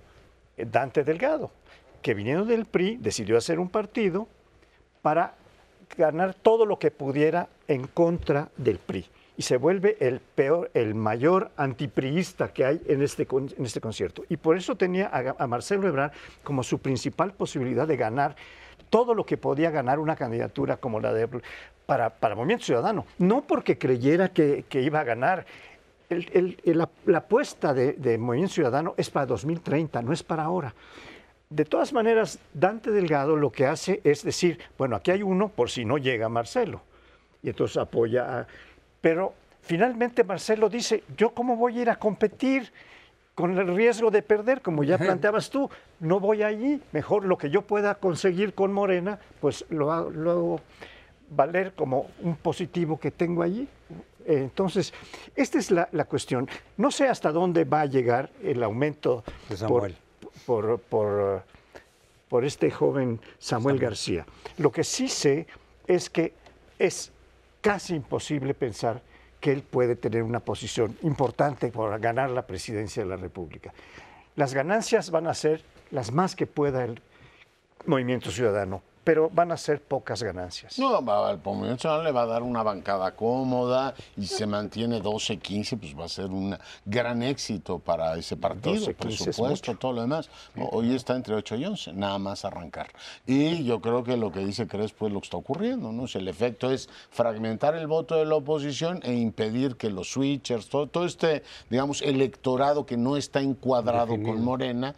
Dante 0.57 1.03
Delgado, 1.03 1.51
que 2.01 2.13
viniendo 2.13 2.45
del 2.45 2.65
PRI 2.65 2.97
decidió 2.97 3.37
hacer 3.37 3.59
un 3.59 3.69
partido 3.69 4.27
para 5.01 5.35
ganar 5.97 6.33
todo 6.33 6.65
lo 6.65 6.79
que 6.79 6.91
pudiera 6.91 7.47
en 7.67 7.87
contra 7.87 8.49
del 8.57 8.79
PRI. 8.79 9.05
Y 9.37 9.43
se 9.43 9.57
vuelve 9.57 9.95
el 10.01 10.19
peor, 10.19 10.69
el 10.73 10.95
mayor 10.95 11.51
antipriista 11.55 12.51
que 12.51 12.65
hay 12.65 12.81
en 12.87 13.01
este, 13.01 13.25
en 13.31 13.65
este 13.65 13.79
concierto. 13.79 14.25
Y 14.27 14.35
por 14.35 14.57
eso 14.57 14.75
tenía 14.75 15.09
a, 15.37 15.47
Marcelo 15.47 15.87
Ebrard 15.87 16.11
como 16.43 16.61
su 16.61 16.79
principal 16.79 17.31
posibilidad 17.31 17.87
de 17.87 17.95
ganar 17.95 18.35
todo 18.89 19.13
lo 19.13 19.25
que 19.25 19.37
podía 19.37 19.71
ganar 19.71 19.99
una 19.99 20.17
candidatura 20.17 20.77
como 20.77 20.99
la 20.99 21.13
de 21.13 21.29
para, 21.89 22.11
para 22.11 22.35
Movimiento 22.35 22.65
Ciudadano. 22.65 23.07
No 23.17 23.41
porque 23.41 23.79
creyera 23.79 24.29
que, 24.29 24.63
que 24.69 24.79
iba 24.79 24.99
a 24.99 25.03
ganar 25.03 25.47
la, 26.09 26.89
apuesta 27.17 27.73
de, 27.73 28.17
Movimiento 28.19 28.53
Ciudadano 28.53 28.93
es 28.95 29.09
para 29.09 29.25
2030, 29.25 30.03
no 30.03 30.13
es 30.13 30.21
para 30.21 30.43
ahora. 30.43 30.75
De 31.49 31.65
todas 31.65 31.91
maneras, 31.91 32.37
Dante 32.53 32.91
Delgado 32.91 33.35
lo 33.35 33.51
que 33.51 33.65
hace 33.65 34.01
es 34.03 34.21
decir, 34.21 34.59
bueno, 34.77 34.97
aquí 34.97 35.09
hay 35.09 35.23
uno 35.23 35.49
por 35.49 35.71
si 35.71 35.83
no 35.83 35.97
llega 35.97 36.29
Marcelo. 36.29 36.83
Y 37.41 37.49
entonces 37.49 37.77
apoya 37.77 38.41
a... 38.41 38.47
Pero 39.01 39.33
finalmente 39.63 40.23
Marcelo 40.23 40.69
dice, 40.69 41.03
¿yo 41.17 41.31
cómo 41.31 41.55
voy 41.55 41.79
a 41.79 41.81
ir 41.81 41.89
a 41.89 41.95
competir? 41.95 42.71
con 43.33 43.57
el 43.57 43.73
riesgo 43.73 44.11
de 44.11 44.21
perder, 44.21 44.61
como 44.61 44.83
ya 44.83 44.97
planteabas 44.97 45.49
tú, 45.49 45.69
no 46.01 46.19
voy 46.19 46.43
allí, 46.43 46.81
mejor 46.91 47.23
lo 47.23 47.37
que 47.37 47.49
yo 47.49 47.61
pueda 47.61 47.95
conseguir 47.95 48.53
con 48.53 48.73
Morena, 48.73 49.17
pues 49.39 49.63
lo 49.69 49.93
hago 49.93 50.59
valer 51.29 51.73
como 51.73 52.07
un 52.21 52.35
positivo 52.35 52.99
que 52.99 53.11
tengo 53.11 53.43
allí. 53.43 53.67
Entonces, 54.25 54.93
esta 55.35 55.57
es 55.57 55.71
la, 55.71 55.87
cuestión. 56.05 56.47
No 56.77 56.91
sé 56.91 57.07
hasta 57.07 57.31
dónde 57.31 57.63
va 57.63 57.81
a 57.81 57.85
llegar 57.85 58.29
el 58.43 58.61
aumento 58.63 59.23
por, 60.45 60.79
por, 60.79 62.45
este 62.45 62.69
joven 62.69 63.19
Samuel 63.39 63.79
García. 63.79 64.25
Lo 64.57 64.71
que 64.71 64.83
sí 64.83 65.07
sé 65.07 65.47
es 65.87 66.09
que 66.09 66.33
es 66.77 67.11
casi 67.61 67.95
imposible 67.95 68.53
pensar 68.53 69.01
que 69.39 69.51
él 69.51 69.63
puede 69.63 69.95
tener 69.95 70.21
una 70.21 70.41
posición 70.41 70.97
importante 71.01 71.71
para 71.71 71.97
ganar 71.97 72.29
la 72.29 72.45
presidencia 72.45 73.03
de 73.03 73.09
la 73.09 73.15
República. 73.15 73.73
Las 74.35 74.53
ganancias 74.53 75.09
van 75.11 75.27
a 75.27 75.33
ser 75.33 75.63
las 75.91 76.11
más 76.11 76.35
que 76.35 76.45
pueda 76.45 76.83
el 76.83 77.01
movimiento 77.85 78.31
ciudadano 78.31 78.83
pero 79.09 79.27
van 79.33 79.51
a 79.51 79.57
ser 79.57 79.81
pocas 79.81 80.21
ganancias. 80.21 80.77
No, 80.77 80.95
al 80.97 81.41
Nacional 81.43 82.03
le 82.03 82.11
va 82.11 82.21
a 82.21 82.25
dar 82.27 82.43
una 82.43 82.61
bancada 82.61 83.15
cómoda 83.15 83.95
y 84.15 84.27
se 84.27 84.45
mantiene 84.45 85.01
12-15, 85.01 85.79
pues 85.79 85.97
va 85.99 86.05
a 86.05 86.09
ser 86.09 86.27
un 86.27 86.55
gran 86.85 87.23
éxito 87.23 87.79
para 87.79 88.15
ese 88.17 88.37
partido, 88.37 88.93
por 88.93 89.11
supuesto, 89.11 89.75
todo 89.77 89.93
lo 89.93 90.01
demás. 90.01 90.29
hoy 90.73 90.93
está 90.93 91.15
entre 91.15 91.33
8 91.33 91.55
y 91.55 91.65
11, 91.65 91.93
nada 91.93 92.19
más 92.19 92.45
arrancar. 92.45 92.91
Y 93.25 93.63
yo 93.63 93.81
creo 93.81 94.03
que 94.03 94.15
lo 94.15 94.31
que 94.31 94.45
dice 94.45 94.67
Crespo 94.67 95.07
es 95.07 95.13
lo 95.13 95.21
que 95.21 95.25
está 95.25 95.37
ocurriendo, 95.37 95.91
¿no? 95.91 96.05
el 96.13 96.27
efecto 96.27 96.69
es 96.69 96.87
fragmentar 97.09 97.73
el 97.73 97.87
voto 97.87 98.13
de 98.13 98.25
la 98.25 98.35
oposición 98.35 98.99
e 99.01 99.15
impedir 99.15 99.75
que 99.75 99.89
los 99.89 100.11
switchers, 100.11 100.69
todo, 100.69 100.85
todo 100.85 101.05
este, 101.05 101.41
digamos, 101.71 102.03
electorado 102.03 102.85
que 102.85 102.95
no 102.95 103.17
está 103.17 103.41
encuadrado 103.41 104.09
con 104.09 104.43
Morena, 104.43 104.93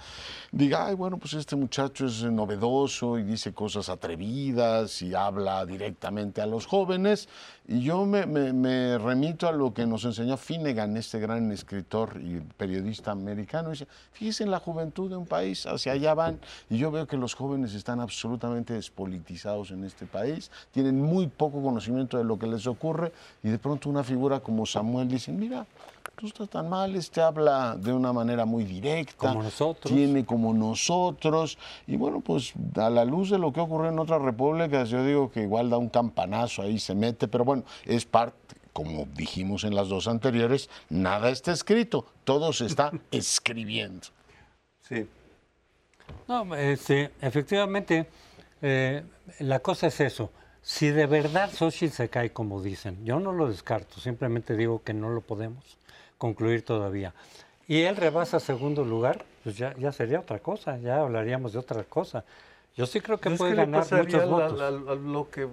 diga, 0.51 0.87
ay, 0.87 0.95
bueno, 0.95 1.17
pues 1.17 1.33
este 1.33 1.55
muchacho 1.55 2.07
es 2.07 2.23
novedoso 2.23 3.17
y 3.17 3.23
dice 3.23 3.53
cosas 3.53 3.87
atrevidas 4.11 5.01
y 5.03 5.13
habla 5.13 5.63
directamente 5.65 6.41
a 6.41 6.45
los 6.47 6.65
jóvenes. 6.65 7.29
Y 7.67 7.81
yo 7.81 8.05
me, 8.05 8.25
me- 8.25 8.51
me 8.51 8.97
remito 8.97 9.47
a 9.47 9.51
lo 9.51 9.73
que 9.73 9.85
nos 9.85 10.03
enseñó 10.05 10.35
Finnegan, 10.37 10.97
este 10.97 11.19
gran 11.19 11.51
escritor 11.51 12.19
y 12.19 12.39
periodista 12.57 13.11
americano. 13.11 13.69
Dice, 13.69 13.87
fíjese 14.11 14.43
en 14.43 14.51
la 14.51 14.59
juventud 14.59 15.09
de 15.09 15.15
un 15.15 15.27
país, 15.27 15.65
hacia 15.67 15.93
allá 15.93 16.13
van. 16.15 16.39
Y 16.69 16.77
yo 16.79 16.89
veo 16.91 17.05
que 17.05 17.15
los 17.17 17.35
jóvenes 17.35 17.73
están 17.75 17.99
absolutamente 17.99 18.73
despolitizados 18.73 19.69
en 19.71 19.83
este 19.83 20.05
país, 20.07 20.49
tienen 20.71 20.99
muy 20.99 21.27
poco 21.27 21.61
conocimiento 21.61 22.17
de 22.17 22.23
lo 22.23 22.37
que 22.39 22.47
les 22.47 22.65
ocurre 22.67 23.11
y 23.43 23.49
de 23.49 23.59
pronto 23.59 23.89
una 23.89 24.03
figura 24.03 24.39
como 24.39 24.65
Samuel 24.65 25.07
dice, 25.07 25.31
mira, 25.31 25.65
tú 26.21 26.27
estás 26.27 26.49
tan 26.49 26.69
mal, 26.69 26.95
este 26.95 27.19
habla 27.19 27.75
de 27.75 27.91
una 27.91 28.13
manera 28.13 28.45
muy 28.45 28.63
directa, 28.63 29.15
Como 29.29 29.41
nosotros. 29.41 29.91
tiene 29.91 30.23
como 30.23 30.53
nosotros. 30.53 31.57
Y 31.87 31.95
bueno, 31.97 32.21
pues 32.21 32.53
a 32.75 32.91
la 32.91 33.03
luz 33.05 33.31
de 33.31 33.39
lo 33.39 33.51
que 33.51 33.59
ocurre 33.59 33.89
en 33.89 33.97
otras 33.97 34.21
repúblicas, 34.21 34.89
yo 34.89 35.03
digo 35.03 35.31
que 35.31 35.41
igual 35.41 35.71
da 35.71 35.77
un 35.77 35.89
campanazo 35.89 36.61
ahí, 36.61 36.77
se 36.79 36.93
mete, 36.93 37.27
pero 37.27 37.43
bueno, 37.43 37.63
es 37.85 38.05
parte, 38.05 38.55
como 38.71 39.05
dijimos 39.15 39.63
en 39.63 39.73
las 39.73 39.89
dos 39.89 40.07
anteriores, 40.07 40.69
nada 40.89 41.31
está 41.31 41.51
escrito, 41.51 42.05
todo 42.23 42.53
se 42.53 42.67
está 42.67 42.91
escribiendo. 43.11 44.07
Sí. 44.87 45.07
No, 46.27 46.55
este, 46.55 47.11
efectivamente, 47.21 48.07
eh, 48.61 49.03
la 49.39 49.59
cosa 49.59 49.87
es 49.87 49.99
eso. 50.01 50.29
Si 50.63 50.89
de 50.89 51.07
verdad 51.07 51.49
Xochitl 51.51 51.91
se 51.95 52.09
cae, 52.09 52.31
como 52.31 52.61
dicen, 52.61 53.03
yo 53.03 53.19
no 53.19 53.31
lo 53.31 53.47
descarto, 53.49 53.99
simplemente 53.99 54.55
digo 54.55 54.83
que 54.83 54.93
no 54.93 55.09
lo 55.09 55.21
podemos 55.21 55.65
concluir 56.25 56.63
todavía. 56.63 57.13
Y 57.67 57.81
él 57.81 57.95
rebasa 57.95 58.39
segundo 58.39 58.85
lugar, 58.85 59.25
pues 59.43 59.57
ya, 59.57 59.73
ya 59.77 59.91
sería 59.91 60.19
otra 60.19 60.37
cosa, 60.37 60.77
ya 60.77 60.99
hablaríamos 61.01 61.53
de 61.53 61.59
otra 61.59 61.83
cosa. 61.83 62.23
Yo 62.77 62.85
sí 62.85 63.01
creo 63.01 63.19
que 63.19 63.29
es 63.29 63.37
puede 63.39 63.51
que 63.53 63.57
ganar 63.57 63.85
muchos 63.91 64.29
votos. 64.29 64.59
la- 64.59 64.71
la- 64.71 64.95
lo 64.95 65.29
que 65.31 65.47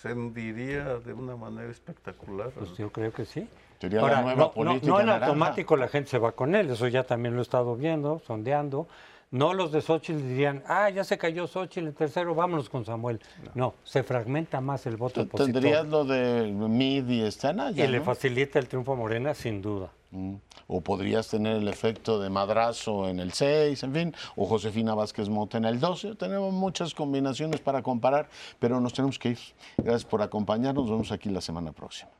se 0.00 0.12
hundiría 0.14 0.98
de 0.98 1.12
una 1.12 1.36
manera 1.36 1.70
espectacular. 1.70 2.50
Pues 2.50 2.74
yo 2.78 2.90
creo 2.90 3.12
que 3.12 3.26
sí. 3.26 3.46
Sería 3.80 4.00
la 4.00 4.22
nueva 4.22 4.34
no, 4.34 4.36
no- 4.46 4.52
política 4.52 4.86
no 4.92 5.00
en 5.00 5.06
naranja. 5.06 5.26
automático 5.26 5.76
la 5.76 5.88
gente 5.88 6.08
se 6.10 6.18
va 6.18 6.32
con 6.32 6.54
él, 6.54 6.70
eso 6.70 6.88
ya 6.88 7.04
también 7.04 7.34
lo 7.34 7.40
he 7.40 7.42
estado 7.42 7.76
viendo, 7.76 8.18
sondeando. 8.26 8.86
No 9.30 9.52
los 9.52 9.72
de 9.72 9.82
Xochitl 9.82 10.20
dirían, 10.22 10.62
ah, 10.68 10.88
ya 10.90 11.02
se 11.04 11.18
cayó 11.18 11.46
Xochitl, 11.48 11.88
el 11.88 11.94
tercero, 11.94 12.34
vámonos 12.34 12.68
con 12.70 12.84
Samuel. 12.84 13.20
No, 13.54 13.74
se 13.82 14.02
fragmenta 14.04 14.60
más 14.60 14.86
el 14.86 14.96
voto 14.96 15.22
opositor. 15.22 15.52
Tendrías 15.52 15.86
lo 15.86 16.04
de 16.04 16.50
Mid 16.52 17.08
y 17.08 17.20
Estanaya, 17.22 17.84
y 17.84 17.88
le 17.88 17.98
¿no? 17.98 18.04
facilita 18.04 18.58
el 18.60 18.68
triunfo 18.68 18.92
a 18.92 18.96
Morena, 18.96 19.34
sin 19.34 19.60
duda. 19.60 19.90
Mm. 20.14 20.36
O 20.68 20.80
podrías 20.80 21.28
tener 21.28 21.56
el 21.56 21.68
efecto 21.68 22.20
de 22.20 22.30
madrazo 22.30 23.08
en 23.08 23.18
el 23.18 23.32
6, 23.32 23.82
en 23.82 23.92
fin, 23.92 24.14
o 24.36 24.46
Josefina 24.46 24.94
Vázquez 24.94 25.28
Mota 25.28 25.58
en 25.58 25.64
el 25.64 25.80
12. 25.80 26.14
Tenemos 26.14 26.54
muchas 26.54 26.94
combinaciones 26.94 27.60
para 27.60 27.82
comparar, 27.82 28.28
pero 28.60 28.80
nos 28.80 28.94
tenemos 28.94 29.18
que 29.18 29.30
ir. 29.30 29.38
Gracias 29.76 30.04
por 30.04 30.22
acompañarnos. 30.22 30.84
Nos 30.84 30.90
vemos 30.92 31.12
aquí 31.12 31.28
la 31.28 31.40
semana 31.40 31.72
próxima. 31.72 32.10